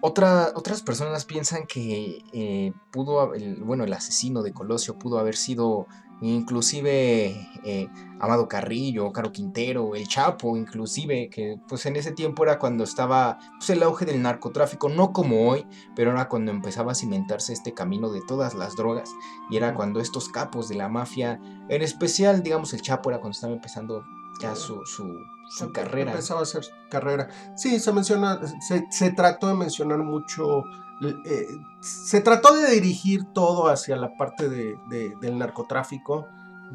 [0.00, 5.36] otra, otras personas piensan que eh, pudo, el, bueno, el asesino de Colosio pudo haber
[5.36, 5.86] sido
[6.22, 7.88] inclusive eh,
[8.20, 13.38] Amado Carrillo, Caro Quintero, El Chapo, inclusive, que pues en ese tiempo era cuando estaba
[13.58, 15.66] pues, el auge del narcotráfico, no como hoy,
[15.96, 19.10] pero era cuando empezaba a cimentarse este camino de todas las drogas,
[19.50, 23.34] y era cuando estos capos de la mafia, en especial, digamos, El Chapo era cuando
[23.34, 24.04] estaba empezando
[24.40, 26.12] ya su, su, carrera.
[26.12, 27.28] Empezaba a hacer carrera.
[27.56, 30.64] Sí, se menciona, se, se trató de mencionar mucho
[31.08, 31.46] eh,
[31.80, 34.76] se trató de dirigir todo hacia la parte de,
[35.20, 36.28] del narcotráfico,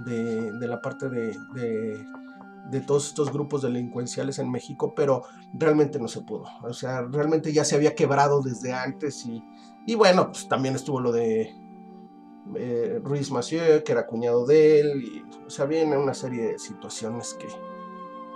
[0.05, 2.05] de, la parte de,
[2.85, 5.23] todos estos grupos delincuenciales en México, pero
[5.53, 6.45] realmente no se pudo.
[6.63, 9.43] O sea, realmente ya se había quebrado desde antes y,
[9.85, 11.55] y bueno, pues también estuvo lo de
[12.55, 17.33] eh, Ruiz Massieu, que era cuñado de él, o sea, viene una serie de situaciones
[17.33, 17.47] que,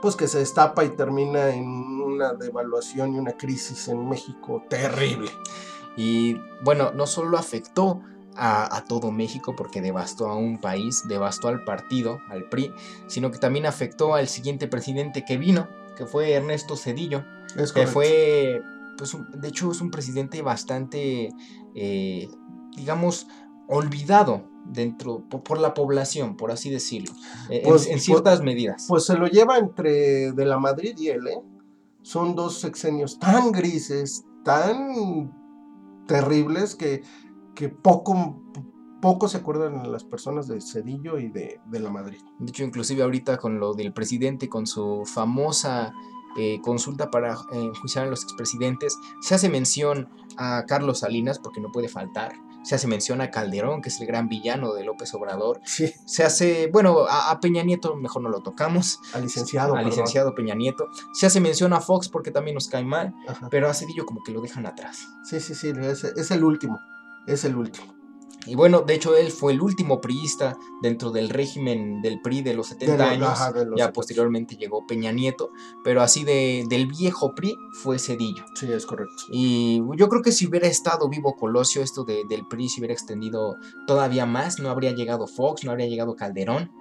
[0.02, 5.30] pues que se destapa y termina en una devaluación y una crisis en México terrible.
[5.98, 8.02] Y bueno, no solo afectó
[8.36, 12.74] a, todo México porque devastó a un país, devastó al partido, al PRI,
[13.08, 17.26] sino que también afectó al siguiente presidente que vino, que fue Ernesto Cedillo,
[17.74, 18.62] que fue,
[18.98, 21.30] pues, de hecho es un presidente bastante,
[21.76, 22.30] eh,
[22.76, 23.28] digamos,
[23.68, 27.14] olvidado dentro por, la población, por así decirlo,
[27.50, 28.86] eh, pues, en, ciertas pues, medidas.
[28.88, 31.42] Pues se lo lleva entre de la Madrid y él, ¿eh?
[32.04, 35.32] Son dos sexenios tan grises, tan
[36.12, 37.04] terribles que,
[37.56, 38.44] que poco,
[39.02, 42.20] poco se acuerdan las personas de Cedillo y de, la Madrid.
[42.40, 45.94] De hecho, inclusive ahorita con lo del presidente, con su famosa
[46.38, 51.62] eh, consulta para eh, enjuiciar a los expresidentes, se hace mención a Carlos Salinas, porque
[51.62, 52.34] no puede faltar.
[52.64, 55.62] Se hace mención a Calderón, que es el gran villano de López Obrador.
[55.66, 55.94] Sí.
[56.06, 59.00] Se hace, bueno, a, Peña Nieto mejor no lo tocamos.
[59.14, 59.76] Al licenciado.
[59.76, 60.88] Al licenciado Peña Nieto.
[61.14, 63.14] Se hace mención a Fox porque también nos cae mal,
[63.50, 65.08] pero a Cedillo como que lo dejan atrás.
[65.24, 65.72] Sí, sí, sí,
[66.16, 66.80] es el último.
[67.28, 68.01] Es el último.
[68.48, 72.54] Y bueno, de hecho él fue el último priista dentro del régimen del PRI de
[72.56, 73.40] los 70 años.
[73.78, 75.52] ya posteriormente llegó Peña Nieto,
[75.84, 78.44] pero así de, del viejo PRI fue Cedillo.
[78.56, 79.24] Sí, es correcto.
[79.32, 82.94] Y yo creo que si hubiera estado vivo Colosio, esto de, del PRI se hubiera
[82.94, 86.72] extendido todavía más, no habría llegado Fox, no habría llegado Calderón.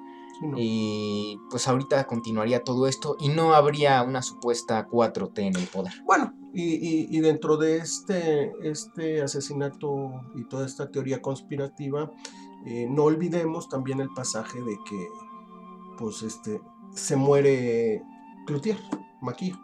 [0.57, 5.93] Y pues ahorita continuaría todo esto y no habría una supuesta 4T en el poder.
[6.07, 12.11] Bueno, y, dentro de este, este asesinato y toda esta teoría conspirativa,
[12.67, 15.07] eh, no olvidemos también el pasaje de que
[15.99, 16.61] pues este,
[16.95, 18.03] se muere
[18.47, 18.79] Cloutier,
[19.21, 19.57] Maquillo,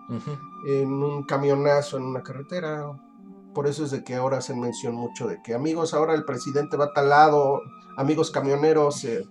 [0.69, 2.85] en un camionazo en una carretera.
[3.55, 6.77] Por eso es de que ahora hacen mención mucho de que amigos, ahora el presidente
[6.77, 7.63] va talado,
[7.97, 9.25] amigos camioneros, eh,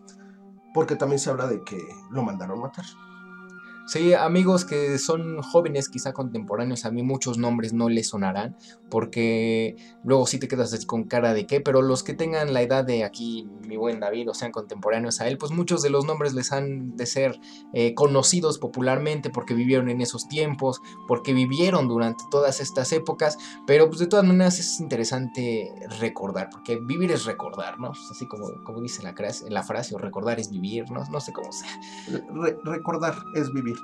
[0.76, 2.84] porque también se habla de que lo mandaron matar.
[3.88, 8.57] Sí, amigos que son jóvenes, quizá contemporáneos, a mí muchos nombres no les sonarán,
[8.90, 12.64] porque luego sí te quedas así con cara de qué, pero los que tengan la
[12.64, 16.03] edad de aquí, mi buen David, o sean contemporáneos a él, pues muchos de los
[16.03, 17.40] nombres les han de ser
[17.74, 23.38] eh, conocidos popularmente porque vivieron en esos tiempos, porque vivieron durante todas estas épocas,
[23.68, 27.91] pero pues de todas maneras es interesante recordar, porque vivir es recordar, ¿no?
[27.91, 29.14] Así como, como dice la,
[29.49, 31.03] la frase, o recordar es vivir, ¿no?
[31.12, 31.70] No sé cómo sea.
[32.64, 33.74] recordar es vivir.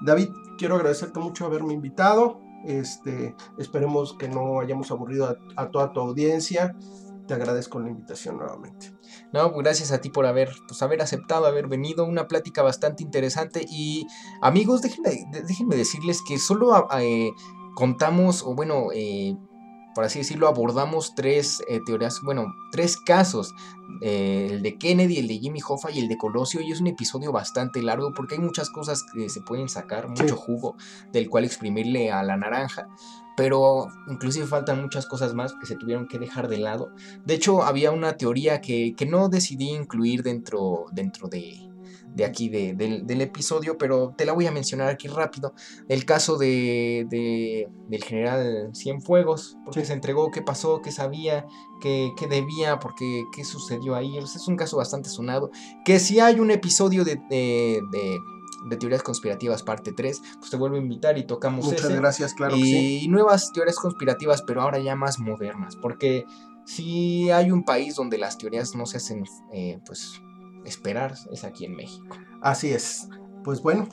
[0.00, 2.40] David, quiero agradecerte mucho haberme invitado.
[2.64, 6.76] Este, esperemos que no hayamos aburrido a, toda tu audiencia.
[7.26, 8.92] Te agradezco la invitación nuevamente.
[9.32, 12.04] No, pues gracias a ti por haber, pues haber aceptado, haber venido.
[12.04, 13.64] Una plática bastante interesante.
[13.68, 14.06] Y
[14.42, 17.30] amigos, déjenme, déjenme decirles que solo eh,
[17.74, 19.36] contamos, o bueno, eh,
[20.00, 23.54] por así decirlo, abordamos tres eh, teorías, bueno, tres casos,
[24.00, 26.86] eh, el de Kennedy, el de Jimmy Hoffa y el de Colosio, y es un
[26.86, 30.74] episodio bastante largo porque hay muchas cosas que se pueden sacar, mucho jugo
[31.12, 32.88] del cual exprimirle a la naranja,
[33.36, 36.94] pero inclusive faltan muchas cosas más que se tuvieron que dejar de lado.
[37.26, 41.69] De hecho, había una teoría que, que no decidí incluir dentro, dentro de,
[42.14, 45.54] de aquí del, episodio, pero te la voy a mencionar aquí rápido.
[45.88, 47.06] El caso de,
[47.88, 51.46] del general Cienfuegos, porque se entregó, qué pasó, qué sabía,
[51.80, 54.18] qué, debía, porque qué sucedió ahí.
[54.18, 55.50] es un caso bastante sonado.
[55.84, 57.20] Que si hay un episodio de,
[58.64, 62.56] de teorías conspirativas parte 3, pues te vuelvo a invitar y tocamos Muchas gracias, claro.
[62.56, 66.24] Y, nuevas teorías conspirativas, pero ahora ya más modernas, porque
[66.66, 70.20] si hay un país donde las teorías no se hacen, eh, pues
[70.64, 72.16] esperar es aquí en México.
[72.42, 73.08] Así es.
[73.44, 73.88] Pues bueno,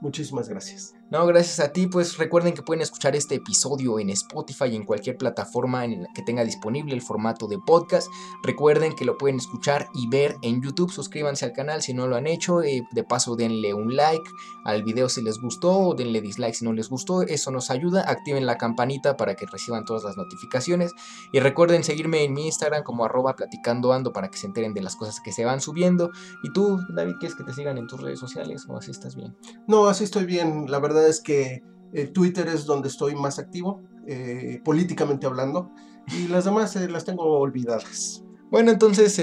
[0.00, 0.94] muchísimas gracias.
[1.12, 1.88] No, gracias a ti.
[1.88, 6.08] Pues recuerden que pueden escuchar este episodio en Spotify y en cualquier plataforma en la
[6.14, 8.08] que tenga disponible el formato de podcast.
[8.42, 10.90] Recuerden que lo pueden escuchar y ver en YouTube.
[10.90, 12.62] Suscríbanse al canal si no lo han hecho.
[12.62, 14.24] Eh, de paso, denle un like
[14.64, 17.20] al video si les gustó o denle dislike si no les gustó.
[17.20, 18.04] Eso nos ayuda.
[18.08, 20.92] Activen la campanita para que reciban todas las notificaciones.
[21.30, 24.80] Y recuerden seguirme en mi Instagram como arroba platicando ando para que se enteren de
[24.80, 26.10] las cosas que se van subiendo.
[26.42, 29.36] Y tú, David, ¿quieres que te sigan en tus redes sociales o así estás bien?
[29.68, 30.70] No, así estoy bien.
[30.70, 31.62] La verdad es que
[31.92, 35.70] eh, Twitter es donde estoy más activo, eh, políticamente hablando,
[36.08, 38.24] y las demás eh, las tengo olvidadas.
[38.50, 39.14] Bueno, entonces,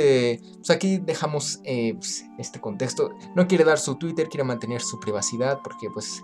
[0.55, 3.11] pues aquí dejamos pues, este contexto.
[3.35, 6.23] No quiere dar su Twitter, quiere mantener su privacidad, porque pues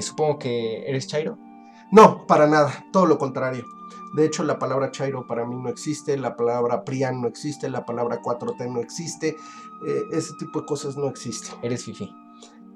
[0.00, 1.36] supongo que eres Chairo.
[1.92, 3.66] No, para nada, todo lo contrario.
[4.14, 7.84] De hecho, la palabra Chairo para mí no existe, la palabra Prian no existe, la
[7.84, 9.36] palabra 4T no existe,
[10.10, 11.54] ese tipo de cosas no existen.
[11.60, 12.10] Eres Fifi.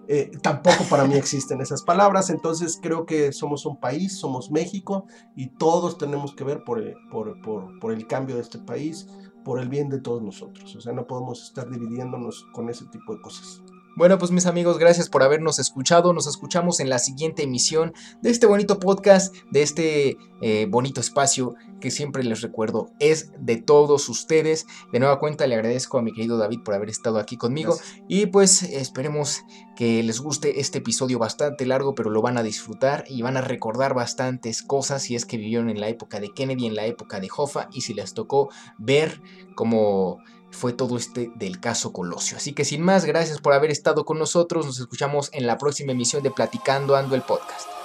[0.09, 5.07] Eh, tampoco para mí existen esas palabras, entonces creo que somos un país, somos México
[5.37, 7.41] y todos tenemos que ver por el, por,
[7.79, 9.07] por el cambio de este país,
[9.45, 13.15] por el bien de todos nosotros, o sea, no podemos estar dividiéndonos con ese tipo
[13.15, 13.63] de cosas.
[13.95, 16.15] Bueno, pues mis amigos, gracias por habernos escuchado.
[16.15, 17.93] Nos escuchamos en la siguiente emisión
[18.23, 23.59] de este bonito podcast, de este eh, bonito espacio que siempre les recuerdo es de
[23.59, 24.67] todos ustedes.
[24.93, 27.77] De nueva cuenta le agradezco a mi querido David por haber estado aquí conmigo
[28.09, 29.43] y pues esperemos
[29.77, 33.43] que les guste este episodio bastante largo, pero lo van a disfrutar y van a
[33.43, 37.21] recordar bastantes cosas si es que vivieron en la época de Kennedy, en la época
[37.21, 38.49] de Hoffa y si les tocó
[38.79, 39.21] ver
[39.55, 40.19] cómo
[40.53, 42.37] fue todo este del caso Colosio.
[42.37, 44.67] Así que sin más, gracias por haber estado con nosotros.
[44.67, 47.82] Nos escuchamos en la próxima emisión de Platicando Ando el Podcast.